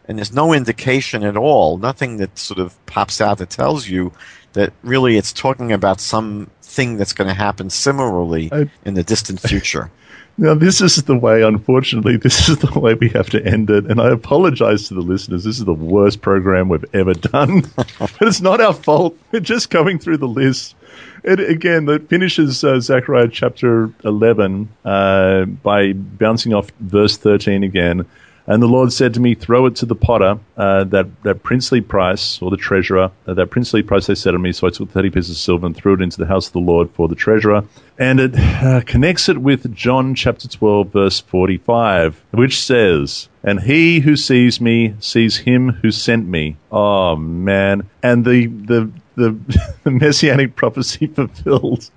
and 0.06 0.18
there's 0.18 0.32
no 0.32 0.52
indication 0.52 1.24
at 1.24 1.36
all, 1.36 1.78
nothing 1.78 2.18
that 2.18 2.38
sort 2.38 2.60
of 2.60 2.74
pops 2.86 3.20
out 3.20 3.38
that 3.38 3.50
tells 3.50 3.88
you 3.88 4.12
that 4.54 4.72
really 4.82 5.16
it's 5.16 5.32
talking 5.32 5.72
about 5.72 6.00
something 6.00 6.96
that's 6.96 7.12
going 7.12 7.28
to 7.28 7.34
happen 7.34 7.70
similarly 7.70 8.50
I- 8.52 8.70
in 8.84 8.94
the 8.94 9.02
distant 9.02 9.40
future. 9.40 9.90
Now, 10.38 10.54
this 10.54 10.80
is 10.80 10.96
the 11.02 11.16
way, 11.16 11.42
unfortunately, 11.42 12.16
this 12.16 12.48
is 12.48 12.56
the 12.58 12.78
way 12.78 12.94
we 12.94 13.10
have 13.10 13.28
to 13.30 13.44
end 13.44 13.68
it. 13.68 13.84
And 13.84 14.00
I 14.00 14.10
apologize 14.10 14.88
to 14.88 14.94
the 14.94 15.02
listeners. 15.02 15.44
This 15.44 15.58
is 15.58 15.66
the 15.66 15.74
worst 15.74 16.22
program 16.22 16.70
we've 16.70 16.94
ever 16.94 17.12
done. 17.12 17.62
but 17.76 18.22
it's 18.22 18.40
not 18.40 18.58
our 18.58 18.72
fault. 18.72 19.18
We're 19.32 19.40
just 19.40 19.68
going 19.68 19.98
through 19.98 20.16
the 20.16 20.28
list. 20.28 20.76
It, 21.24 21.40
again, 21.40 21.84
that 21.86 22.08
finishes 22.08 22.64
uh, 22.64 22.80
Zechariah 22.80 23.28
chapter 23.28 23.92
11 24.04 24.70
uh, 24.86 25.44
by 25.44 25.92
bouncing 25.92 26.54
off 26.54 26.70
verse 26.80 27.18
13 27.18 27.62
again. 27.62 28.06
And 28.50 28.60
the 28.60 28.66
Lord 28.66 28.92
said 28.92 29.14
to 29.14 29.20
me, 29.20 29.36
Throw 29.36 29.66
it 29.66 29.76
to 29.76 29.86
the 29.86 29.94
potter, 29.94 30.36
uh, 30.56 30.82
that, 30.82 31.22
that 31.22 31.44
princely 31.44 31.80
price, 31.80 32.42
or 32.42 32.50
the 32.50 32.56
treasurer, 32.56 33.12
uh, 33.24 33.34
that 33.34 33.50
princely 33.50 33.80
price 33.80 34.08
they 34.08 34.16
set 34.16 34.34
on 34.34 34.42
me. 34.42 34.50
So 34.50 34.66
I 34.66 34.70
took 34.70 34.90
30 34.90 35.10
pieces 35.10 35.30
of 35.30 35.36
silver 35.36 35.66
and 35.66 35.76
threw 35.76 35.94
it 35.94 36.00
into 36.00 36.18
the 36.18 36.26
house 36.26 36.48
of 36.48 36.54
the 36.54 36.58
Lord 36.58 36.90
for 36.90 37.06
the 37.06 37.14
treasurer. 37.14 37.62
And 37.96 38.18
it 38.18 38.32
uh, 38.36 38.80
connects 38.84 39.28
it 39.28 39.38
with 39.38 39.72
John 39.72 40.16
chapter 40.16 40.48
12, 40.48 40.88
verse 40.88 41.20
45, 41.20 42.20
which 42.32 42.60
says, 42.60 43.28
And 43.44 43.60
he 43.60 44.00
who 44.00 44.16
sees 44.16 44.60
me 44.60 44.96
sees 44.98 45.36
him 45.36 45.68
who 45.68 45.92
sent 45.92 46.26
me. 46.26 46.56
Oh, 46.72 47.14
man. 47.14 47.88
And 48.02 48.24
the, 48.24 48.46
the, 48.46 48.90
the, 49.14 49.70
the 49.84 49.92
messianic 49.92 50.56
prophecy 50.56 51.06
fulfilled 51.14 51.88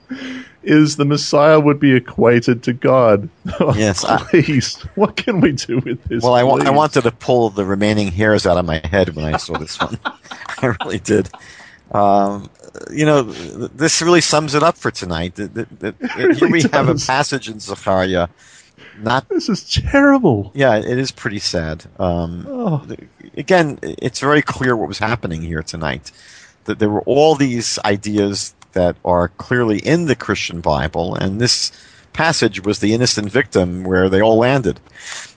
is 0.64 0.96
the 0.96 1.06
Messiah 1.06 1.60
would 1.60 1.80
be 1.80 1.94
equated 1.94 2.64
to 2.64 2.74
God. 2.74 3.30
Oh, 3.60 3.74
Yes, 3.76 4.04
I- 4.06 4.18
please. 4.24 4.76
what 4.96 5.16
can 5.16 5.42
we 5.42 5.52
do 5.54 5.80
with 5.80 6.04
this? 6.06 6.24
Well, 6.24 6.34
I, 6.36 6.44
wa- 6.44 6.62
I 6.64 6.70
wanted 6.70 7.02
to 7.04 7.12
pull 7.12 7.50
the 7.50 7.66
remaining 7.66 8.08
hairs 8.12 8.46
out 8.46 8.58
of 8.58 8.66
my 8.66 8.82
head 8.86 9.16
when 9.16 9.26
I 9.34 9.38
saw 9.38 9.58
this 9.58 9.80
one. 9.80 10.00
I 10.06 10.76
really 10.84 11.00
did. 11.00 11.30
Um, 11.92 12.50
you 12.92 13.06
know, 13.06 13.22
this 13.24 14.02
really 14.02 14.22
sums 14.22 14.56
it 14.56 14.64
up 14.64 14.78
for 14.78 14.90
tonight. 14.90 15.36
Th- 15.36 15.52
th- 15.54 15.68
Here 16.16 16.28
really 16.30 16.52
we 16.52 16.62
have 16.64 16.90
a 16.90 16.96
passage 16.96 17.48
in 17.50 17.60
Zechariah. 17.60 18.28
Not, 19.02 19.28
This 19.30 19.50
is 19.50 19.70
terrible. 19.70 20.52
yeah, 20.56 20.76
it 20.78 20.98
is 20.98 21.12
pretty 21.12 21.40
sad. 21.40 21.86
Um, 22.00 22.46
Oh, 22.50 22.86
again, 23.38 23.78
it's 23.84 24.20
very 24.20 24.42
clear 24.42 24.76
what 24.76 24.88
was 24.88 24.98
happening 25.00 25.42
here 25.42 25.62
tonight. 25.64 26.12
That 26.66 26.80
there 26.80 26.90
were 26.90 27.02
all 27.02 27.36
these 27.36 27.78
ideas 27.86 28.54
that 28.74 28.96
are 29.06 29.30
clearly 29.30 29.80
in 29.80 30.06
the 30.06 30.16
Christian 30.16 30.62
Bible, 30.62 31.16
and 31.16 31.40
this 31.40 31.72
passage 32.14 32.64
was 32.64 32.80
the 32.80 32.94
innocent 32.94 33.30
victim 33.30 33.84
where 33.84 34.10
they 34.10 34.22
all 34.22 34.38
landed. 34.38 34.80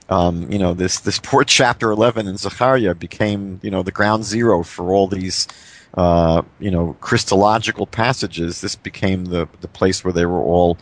Um, 0.09 0.51
you 0.51 0.59
know, 0.59 0.75
this 0.75 1.01
this 1.01 1.19
poor 1.19 1.45
chapter 1.59 1.91
eleven 1.91 2.27
in 2.27 2.37
Zechariah 2.37 2.95
became 2.95 3.61
you 3.63 3.71
know 3.71 3.83
the 3.83 3.93
ground 3.93 4.25
zero 4.25 4.63
for 4.63 4.93
all 4.93 5.07
these. 5.07 5.47
Uh, 5.95 6.43
you 6.61 6.71
know, 6.71 6.95
Christological 7.01 7.87
passages. 7.87 8.61
This 8.61 8.77
became 8.77 9.27
the 9.27 9.49
the 9.63 9.69
place 9.69 10.05
where 10.05 10.13
they 10.13 10.27
were 10.27 10.43
all 10.43 10.77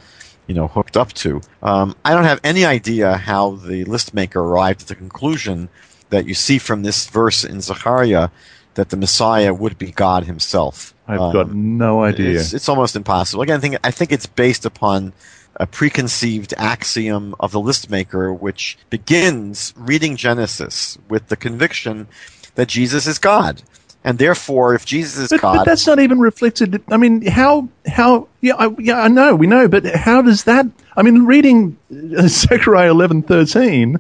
you 0.47 0.55
know, 0.55 0.69
hooked 0.69 0.97
up 0.97 1.13
to. 1.15 1.41
Um, 1.63 1.97
I 2.05 2.13
don't 2.13 2.25
have 2.25 2.41
any 2.45 2.65
idea 2.65 3.17
how 3.17 3.53
the 3.53 3.85
list 3.85 4.15
maker 4.15 4.41
arrived 4.41 4.83
at 4.83 4.89
the 4.89 4.95
conclusion 4.95 5.69
that 6.11 6.27
you 6.27 6.35
see 6.35 6.59
from 6.59 6.83
this 6.83 7.09
verse 7.09 7.45
in 7.45 7.61
Zechariah 7.61 8.29
that 8.75 8.91
the 8.91 8.97
Messiah 8.97 9.55
would 9.55 9.79
be 9.79 9.91
God 9.91 10.25
Himself. 10.25 10.94
I've 11.07 11.21
Um, 11.21 11.33
got 11.33 11.53
no 11.55 12.03
idea. 12.03 12.41
It's, 12.41 12.53
it's 12.55 12.69
almost 12.69 12.97
impossible. 12.97 13.43
Again, 13.43 13.57
I 13.57 13.61
think 13.61 13.77
I 13.85 13.91
think 13.91 14.13
it's 14.13 14.27
based 14.27 14.65
upon 14.65 15.13
a 15.57 15.67
preconceived 15.67 16.53
axiom 16.59 17.35
of 17.39 17.53
the 17.53 17.61
list 17.61 17.91
maker, 17.91 18.33
which 18.33 18.77
begins 18.91 19.73
reading 19.77 20.17
Genesis 20.17 20.99
with 21.09 21.29
the 21.29 21.37
conviction 21.37 22.09
that 22.57 22.69
Jesus 22.69 23.07
is 23.07 23.19
God. 23.19 23.63
and 24.03 24.19
therefore, 24.19 24.75
if 24.75 24.85
Jesus 24.85 25.19
is 25.19 25.29
But, 25.31 25.41
God, 25.41 25.57
but 25.59 25.65
that's 25.65 25.87
not 25.87 25.99
even 26.01 26.19
reflected. 26.21 26.83
I 26.91 26.97
mean, 26.97 27.25
how 27.27 27.69
how 27.87 28.29
yeah 28.41 28.55
I, 28.57 28.71
yeah 28.79 29.01
I 29.03 29.09
know 29.09 29.35
we 29.35 29.47
know, 29.47 29.69
but 29.69 29.85
how 29.95 30.23
does 30.23 30.45
that? 30.45 30.67
I 30.97 31.03
mean, 31.03 31.25
reading 31.27 31.77
Zechariah 32.29 32.91
eleven 32.91 33.23
thirteen, 33.23 33.99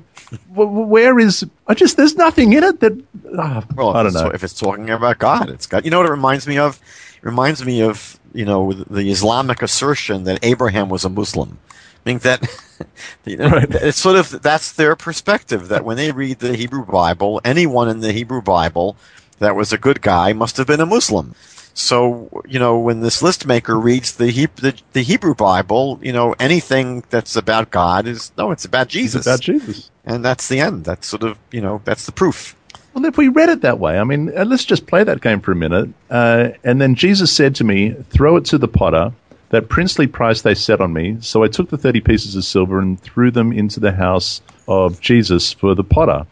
where 0.54 1.18
is 1.18 1.46
I 1.66 1.74
just 1.74 1.96
there's 1.96 2.16
nothing 2.16 2.52
in 2.52 2.62
it 2.62 2.80
that 2.80 2.92
ah, 3.38 3.64
well, 3.74 3.96
I 3.96 4.02
don't 4.02 4.12
know. 4.14 4.30
if 4.30 4.44
it's 4.44 4.58
talking 4.58 4.90
about 4.90 5.18
God, 5.18 5.48
it's 5.48 5.66
God. 5.66 5.84
You 5.84 5.90
know 5.90 5.98
what 5.98 6.06
it 6.06 6.10
reminds 6.12 6.46
me 6.46 6.58
of? 6.58 6.78
It 7.16 7.24
reminds 7.24 7.64
me 7.64 7.82
of 7.82 8.18
you 8.34 8.44
know 8.44 8.72
the 8.72 9.10
Islamic 9.10 9.62
assertion 9.62 10.24
that 10.24 10.40
Abraham 10.44 10.88
was 10.88 11.04
a 11.04 11.08
Muslim. 11.08 11.58
I 11.70 12.04
think 12.04 12.22
that 12.22 12.46
you 13.24 13.38
know, 13.38 13.48
Right. 13.48 13.70
it's 13.70 13.98
sort 13.98 14.16
of 14.16 14.42
that's 14.42 14.72
their 14.72 14.94
perspective 14.94 15.68
that 15.68 15.84
when 15.84 15.96
they 15.96 16.12
read 16.12 16.40
the 16.40 16.54
Hebrew 16.56 16.84
Bible, 16.84 17.40
anyone 17.44 17.88
in 17.88 18.00
the 18.00 18.12
Hebrew 18.12 18.42
Bible 18.42 18.96
that 19.38 19.56
was 19.56 19.72
a 19.72 19.78
good 19.78 20.02
guy 20.02 20.32
must 20.34 20.56
have 20.58 20.66
been 20.66 20.80
a 20.80 20.86
Muslim. 20.86 21.34
So 21.74 22.30
you 22.46 22.58
know 22.58 22.78
when 22.78 23.00
this 23.00 23.20
list 23.22 23.46
maker 23.46 23.78
reads 23.78 24.14
the, 24.16 24.30
Heb- 24.30 24.56
the 24.56 24.74
the 24.92 25.02
Hebrew 25.02 25.34
Bible, 25.34 25.98
you 26.02 26.12
know 26.12 26.34
anything 26.38 27.04
that's 27.10 27.36
about 27.36 27.70
God 27.70 28.06
is 28.06 28.30
no, 28.38 28.52
it's 28.52 28.64
about 28.64 28.88
Jesus, 28.88 29.18
It's 29.18 29.26
about 29.26 29.40
Jesus. 29.40 29.90
and 30.04 30.24
that's 30.24 30.48
the 30.48 30.60
end. 30.60 30.84
That's 30.84 31.06
sort 31.08 31.24
of 31.24 31.36
you 31.50 31.60
know 31.60 31.80
that's 31.84 32.06
the 32.06 32.12
proof. 32.12 32.56
Well, 32.94 33.04
if 33.06 33.16
we 33.18 33.26
read 33.26 33.48
it 33.48 33.62
that 33.62 33.80
way, 33.80 33.98
I 33.98 34.04
mean, 34.04 34.30
uh, 34.38 34.44
let's 34.44 34.64
just 34.64 34.86
play 34.86 35.02
that 35.02 35.20
game 35.20 35.40
for 35.40 35.50
a 35.50 35.56
minute. 35.56 35.88
Uh, 36.10 36.50
and 36.62 36.80
then 36.80 36.94
Jesus 36.94 37.32
said 37.32 37.56
to 37.56 37.64
me, 37.64 37.90
Throw 38.10 38.36
it 38.36 38.44
to 38.46 38.56
the 38.58 38.68
potter, 38.68 39.12
that 39.48 39.68
princely 39.68 40.06
price 40.06 40.42
they 40.42 40.54
set 40.54 40.80
on 40.80 40.92
me. 40.92 41.16
So 41.20 41.42
I 41.42 41.48
took 41.48 41.70
the 41.70 41.76
30 41.76 42.00
pieces 42.02 42.36
of 42.36 42.44
silver 42.44 42.78
and 42.78 43.00
threw 43.00 43.32
them 43.32 43.52
into 43.52 43.80
the 43.80 43.90
house 43.90 44.40
of 44.68 45.00
Jesus 45.00 45.52
for 45.52 45.74
the 45.74 45.82
potter. 45.82 46.24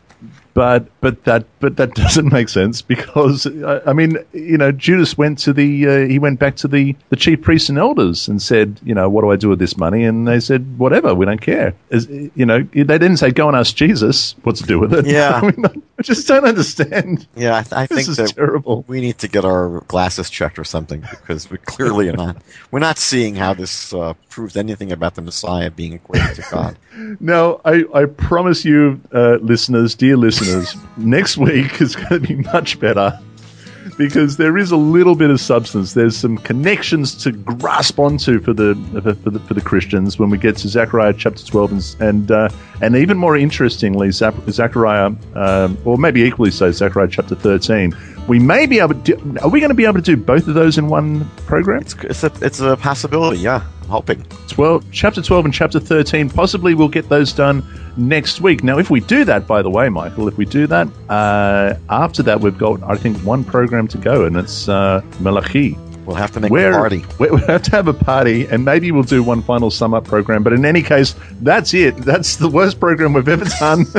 But 0.54 0.86
but 1.00 1.24
that 1.24 1.46
but 1.60 1.76
that 1.76 1.94
doesn't 2.02 2.32
make 2.32 2.48
sense 2.48 2.82
because 2.82 3.46
I, 3.46 3.80
I 3.86 3.92
mean 3.92 4.18
you 4.32 4.58
know 4.58 4.72
Judas 4.72 5.16
went 5.16 5.38
to 5.40 5.52
the 5.52 5.88
uh, 5.88 6.06
he 6.06 6.18
went 6.18 6.38
back 6.38 6.56
to 6.56 6.68
the 6.68 6.94
the 7.08 7.16
chief 7.16 7.42
priests 7.42 7.68
and 7.68 7.78
elders 7.78 8.28
and 8.28 8.40
said 8.40 8.80
you 8.84 8.94
know 8.94 9.08
what 9.08 9.22
do 9.22 9.30
I 9.30 9.36
do 9.36 9.48
with 9.48 9.58
this 9.58 9.76
money? 9.76 10.04
And 10.04 10.28
they 10.28 10.40
said 10.40 10.78
whatever 10.78 11.14
we 11.14 11.24
don't 11.26 11.40
care. 11.40 11.74
As, 11.90 12.08
you 12.08 12.46
know 12.46 12.62
they 12.74 12.84
didn't 12.84 13.16
say 13.16 13.30
go 13.30 13.48
and 13.48 13.56
ask 13.56 13.74
Jesus 13.74 14.34
what 14.42 14.56
to 14.56 14.64
do 14.64 14.78
with 14.78 14.92
it. 14.92 15.06
Yeah. 15.12 15.40
I, 15.42 15.42
mean, 15.42 15.82
just 16.02 16.28
don't 16.28 16.44
understand. 16.44 17.26
Yeah, 17.34 17.56
I, 17.56 17.62
th- 17.62 17.72
I 17.72 17.86
this 17.86 17.96
think 17.96 18.08
is 18.08 18.16
that 18.18 18.34
terrible. 18.36 18.84
we 18.86 19.00
need 19.00 19.18
to 19.18 19.28
get 19.28 19.44
our 19.44 19.80
glasses 19.88 20.28
checked 20.30 20.58
or 20.58 20.64
something 20.64 21.00
because 21.10 21.50
we 21.50 21.58
clearly 21.58 22.08
are 22.08 22.12
not 22.16 22.36
we're 22.70 22.80
not 22.80 22.98
seeing 22.98 23.34
how 23.34 23.54
this 23.54 23.92
uh, 23.94 24.14
proves 24.28 24.56
anything 24.56 24.92
about 24.92 25.14
the 25.14 25.22
Messiah 25.22 25.70
being 25.70 25.94
equated 25.94 26.36
to 26.36 26.44
God. 26.50 26.78
No, 27.20 27.60
I, 27.64 27.84
I 27.94 28.04
promise 28.04 28.64
you, 28.64 29.00
uh, 29.12 29.38
listeners, 29.40 29.94
dear 29.94 30.16
listeners, 30.16 30.76
next 30.96 31.36
week 31.36 31.80
is 31.80 31.96
going 31.96 32.08
to 32.08 32.20
be 32.20 32.34
much 32.36 32.78
better 32.78 33.18
because 33.96 34.36
there 34.36 34.56
is 34.56 34.70
a 34.70 34.76
little 34.76 35.14
bit 35.14 35.30
of 35.30 35.40
substance. 35.40 35.94
There's 35.94 36.16
some 36.16 36.38
connections 36.38 37.14
to 37.22 37.32
grasp 37.32 37.98
onto 37.98 38.40
for 38.40 38.52
the 38.52 38.74
for, 39.22 39.30
the 39.30 39.38
for 39.40 39.54
the 39.54 39.60
Christians 39.60 40.18
when 40.18 40.30
we 40.30 40.38
get 40.38 40.56
to 40.58 40.68
Zechariah 40.68 41.14
chapter 41.14 41.44
12 41.44 41.72
and 41.72 41.82
and, 42.00 42.30
uh, 42.30 42.48
and 42.80 42.96
even 42.96 43.16
more 43.16 43.36
interestingly, 43.36 44.10
Zechariah, 44.10 45.12
um, 45.34 45.78
or 45.84 45.96
maybe 45.98 46.22
equally 46.22 46.50
so, 46.50 46.70
Zechariah 46.70 47.08
chapter 47.08 47.34
13. 47.34 47.92
We 48.28 48.38
may 48.38 48.66
be 48.66 48.78
able 48.78 48.94
to. 48.94 49.00
Do, 49.16 49.38
are 49.42 49.48
we 49.48 49.60
going 49.60 49.70
to 49.70 49.74
be 49.74 49.84
able 49.84 49.94
to 49.94 50.00
do 50.00 50.16
both 50.16 50.46
of 50.46 50.54
those 50.54 50.78
in 50.78 50.88
one 50.88 51.28
program? 51.46 51.82
It's 51.82 51.94
it's 52.04 52.24
a 52.24 52.32
it's 52.40 52.60
a 52.60 52.76
possibility. 52.76 53.40
Yeah, 53.40 53.64
I'm 53.82 53.88
hoping. 53.88 54.24
12, 54.48 54.84
chapter 54.92 55.22
12 55.22 55.46
and 55.46 55.54
chapter 55.54 55.80
13. 55.80 56.30
Possibly 56.30 56.74
we'll 56.74 56.88
get 56.88 57.08
those 57.08 57.32
done 57.32 57.64
next 57.96 58.40
week. 58.40 58.62
Now, 58.62 58.78
if 58.78 58.90
we 58.90 59.00
do 59.00 59.24
that, 59.24 59.46
by 59.46 59.62
the 59.62 59.70
way, 59.70 59.88
Michael, 59.88 60.28
if 60.28 60.36
we 60.36 60.44
do 60.44 60.66
that, 60.66 60.88
uh, 61.08 61.74
after 61.88 62.22
that, 62.22 62.40
we've 62.40 62.56
got, 62.56 62.82
I 62.82 62.96
think, 62.96 63.16
one 63.18 63.44
program 63.44 63.88
to 63.88 63.98
go, 63.98 64.24
and 64.24 64.36
it's 64.36 64.68
uh, 64.68 65.02
Malachi. 65.20 65.76
We'll 66.04 66.16
have 66.16 66.32
to 66.32 66.40
make 66.40 66.50
Where 66.50 66.72
a 66.72 66.76
party. 66.76 67.04
we 67.18 67.30
we 67.30 67.40
have 67.42 67.62
to 67.62 67.70
have 67.70 67.88
a 67.88 67.94
party, 67.94 68.46
and 68.46 68.64
maybe 68.64 68.90
we'll 68.90 69.02
do 69.04 69.22
one 69.22 69.42
final 69.42 69.70
sum 69.70 69.94
up 69.94 70.04
program. 70.04 70.42
But 70.42 70.52
in 70.52 70.64
any 70.64 70.82
case, 70.82 71.14
that's 71.40 71.74
it. 71.74 71.96
That's 71.98 72.36
the 72.36 72.48
worst 72.48 72.80
program 72.80 73.12
we've 73.12 73.28
ever 73.28 73.44
done. 73.44 73.86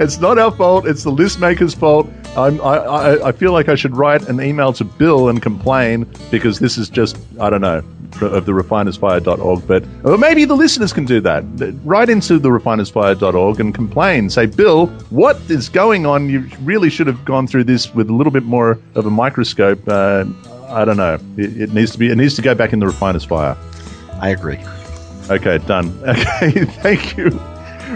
it's 0.00 0.18
not 0.18 0.38
our 0.38 0.50
fault. 0.50 0.86
It's 0.86 1.02
the 1.04 1.10
list 1.10 1.38
maker's 1.38 1.74
fault. 1.74 2.08
I'm, 2.36 2.60
I, 2.62 2.76
I, 2.76 3.28
I 3.28 3.32
feel 3.32 3.52
like 3.52 3.68
I 3.68 3.74
should 3.74 3.94
write 3.94 4.28
an 4.28 4.40
email 4.40 4.72
to 4.74 4.84
Bill 4.84 5.28
and 5.28 5.42
complain 5.42 6.06
because 6.30 6.58
this 6.60 6.78
is 6.78 6.88
just 6.88 7.18
I 7.38 7.50
don't 7.50 7.60
know 7.60 7.82
of 8.20 8.46
the 8.46 8.52
refinersfire.org. 8.52 9.66
But 9.66 9.84
or 10.04 10.18
maybe 10.18 10.44
the 10.44 10.54
listeners 10.54 10.92
can 10.92 11.04
do 11.04 11.20
that. 11.20 11.44
Write 11.84 12.10
into 12.10 12.38
the 12.38 12.50
refinersfire.org 12.50 13.60
and 13.60 13.74
complain. 13.74 14.28
Say, 14.28 14.46
Bill, 14.46 14.86
what 15.10 15.40
is 15.48 15.68
going 15.68 16.04
on? 16.04 16.28
You 16.28 16.48
really 16.60 16.90
should 16.90 17.06
have 17.06 17.24
gone 17.24 17.46
through 17.46 17.64
this 17.64 17.94
with 17.94 18.10
a 18.10 18.12
little 18.12 18.32
bit 18.32 18.44
more 18.44 18.78
of 18.94 19.06
a 19.06 19.10
microscope. 19.10 19.80
Uh, 19.86 20.21
I 20.72 20.84
don't 20.84 20.96
know. 20.96 21.18
It, 21.36 21.60
it 21.60 21.72
needs 21.72 21.92
to 21.92 21.98
be. 21.98 22.10
It 22.10 22.16
needs 22.16 22.34
to 22.36 22.42
go 22.42 22.54
back 22.54 22.72
in 22.72 22.80
the 22.80 22.86
refiner's 22.86 23.24
fire. 23.24 23.56
I 24.20 24.30
agree. 24.30 24.58
Okay, 25.30 25.58
done. 25.58 25.98
Okay, 26.08 26.64
thank 26.64 27.16
you. 27.16 27.30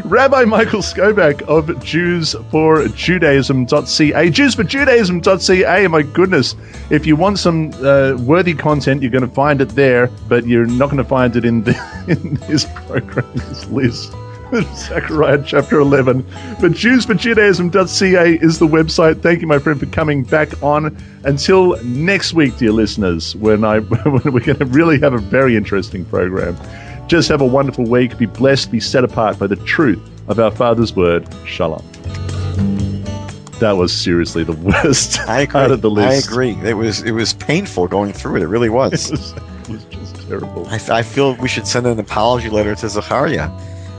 Rabbi 0.04 0.44
Michael 0.44 0.80
Skobac 0.80 1.40
of 1.42 1.82
Jews 1.82 2.36
for 2.50 2.86
Judaism.ca. 2.88 4.30
Jews 4.30 4.54
for 4.54 4.62
Judaism.ca. 4.62 5.86
My 5.88 6.02
goodness. 6.02 6.54
If 6.90 7.06
you 7.06 7.16
want 7.16 7.38
some 7.38 7.72
uh, 7.82 8.14
worthy 8.20 8.52
content, 8.52 9.00
you're 9.00 9.10
going 9.10 9.26
to 9.26 9.34
find 9.34 9.60
it 9.62 9.70
there, 9.70 10.08
but 10.28 10.46
you're 10.46 10.66
not 10.66 10.86
going 10.86 10.98
to 10.98 11.04
find 11.04 11.34
it 11.34 11.44
in, 11.46 11.62
the, 11.62 12.04
in 12.08 12.34
this 12.46 12.66
program, 12.86 13.30
this 13.34 13.66
list. 13.68 14.12
Zechariah 14.74 15.42
chapter 15.44 15.80
11. 15.80 16.24
But 16.60 16.72
Jews 16.72 17.04
for 17.04 17.14
Judaism.ca 17.14 18.34
is 18.40 18.58
the 18.58 18.66
website. 18.66 19.20
Thank 19.22 19.40
you, 19.40 19.46
my 19.46 19.58
friend, 19.58 19.78
for 19.78 19.86
coming 19.86 20.22
back 20.22 20.62
on. 20.62 20.96
Until 21.24 21.82
next 21.82 22.32
week, 22.34 22.56
dear 22.56 22.72
listeners, 22.72 23.34
when, 23.36 23.64
I, 23.64 23.78
when 24.04 24.32
we're 24.32 24.40
going 24.40 24.58
to 24.58 24.64
really 24.66 25.00
have 25.00 25.12
a 25.14 25.18
very 25.18 25.56
interesting 25.56 26.04
program. 26.04 26.56
Just 27.08 27.28
have 27.28 27.40
a 27.40 27.46
wonderful 27.46 27.84
week. 27.84 28.16
Be 28.18 28.26
blessed. 28.26 28.70
Be 28.70 28.80
set 28.80 29.04
apart 29.04 29.38
by 29.38 29.46
the 29.46 29.56
truth 29.56 30.00
of 30.28 30.38
our 30.40 30.50
Father's 30.50 30.94
word. 30.94 31.26
Shalom. 31.46 31.84
That 33.60 33.72
was 33.78 33.92
seriously 33.92 34.44
the 34.44 34.52
worst 34.84 35.18
I 35.20 35.40
agree. 35.40 35.52
part 35.52 35.70
of 35.70 35.80
the 35.82 35.90
list. 35.90 36.28
I 36.28 36.30
agree. 36.32 36.50
It 36.68 36.74
was 36.74 37.02
it 37.02 37.12
was 37.12 37.32
painful 37.32 37.86
going 37.88 38.12
through 38.12 38.36
it. 38.36 38.42
It 38.42 38.48
really 38.48 38.66
It 38.66 38.72
was. 38.72 39.10
was, 39.10 39.32
it 39.32 39.68
was 39.70 39.84
just 39.84 40.28
terrible. 40.28 40.66
I, 40.68 40.78
I 40.90 41.02
feel 41.02 41.34
we 41.36 41.48
should 41.48 41.66
send 41.66 41.86
an 41.86 41.98
apology 41.98 42.50
letter 42.50 42.74
to 42.74 42.88
Zechariah. 42.88 43.48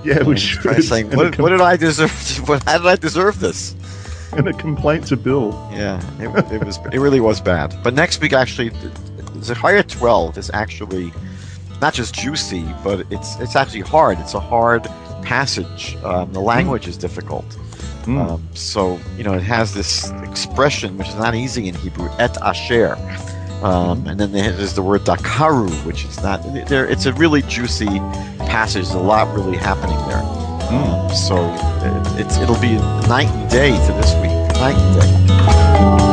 Yeah, 0.08 0.24
we 0.24 0.38
should. 0.38 0.84
saying, 0.84 1.12
what, 1.18 1.34
com- 1.34 1.44
what 1.44 1.50
did 1.50 1.62
I 1.62 1.76
deserve? 1.76 2.12
What, 2.48 2.64
how 2.64 2.78
did 2.78 2.88
I 2.88 2.96
deserve 2.96 3.40
this? 3.40 3.76
and 4.34 4.48
a 4.48 4.54
complaint 4.54 5.08
to 5.08 5.18
Bill. 5.18 5.52
Yeah, 5.72 6.02
it, 6.20 6.54
it 6.54 6.64
was. 6.64 6.78
It 6.94 7.00
really 7.00 7.20
was 7.20 7.42
bad. 7.42 7.76
But 7.84 7.94
next 7.94 8.22
week, 8.22 8.34
actually, 8.34 8.72
Zechariah 9.42 9.84
12 9.84 10.38
is 10.38 10.52
actually 10.54 11.12
not 11.82 11.94
just 11.94 12.14
juicy, 12.16 12.66
but 12.84 13.06
it's 13.12 13.38
it's 13.40 13.56
actually 13.56 13.82
hard. 13.82 14.20
It's 14.20 14.34
a 14.34 14.40
hard 14.40 14.84
passage. 15.24 15.98
Um, 16.04 16.32
the 16.34 16.40
language 16.40 16.88
is 16.88 16.98
difficult. 16.98 17.46
Mm. 18.04 18.18
Um, 18.18 18.48
so 18.54 19.00
you 19.18 19.24
know, 19.24 19.34
it 19.34 19.44
has 19.44 19.74
this 19.74 20.10
expression 20.24 20.98
which 20.98 21.10
is 21.10 21.16
not 21.16 21.36
easy 21.36 21.68
in 21.68 21.76
Hebrew, 21.76 22.10
et 22.18 22.38
asher. 22.42 22.96
Um, 23.64 24.06
and 24.08 24.20
then 24.20 24.32
there's 24.32 24.74
the 24.74 24.84
word 24.84 25.02
dakaru, 25.02 25.70
which 25.86 26.06
is 26.06 26.22
not 26.22 26.44
there. 26.68 26.88
It's 26.88 27.06
a 27.06 27.14
really 27.14 27.42
juicy 27.44 28.00
passage. 28.46 28.84
There's 28.86 28.94
a 28.94 29.00
lot 29.00 29.34
really 29.36 29.58
happening 29.58 29.98
there. 30.08 30.24
Um, 30.70 31.10
so 31.16 31.38
it, 31.82 32.22
it's 32.22 32.38
it'll 32.38 32.60
be 32.60 32.76
night 33.08 33.30
and 33.30 33.50
day 33.50 33.72
to 33.72 33.94
this 33.94 34.14
week. 34.16 34.32
Night 34.60 34.76
and 34.76 36.00
day. 36.02 36.07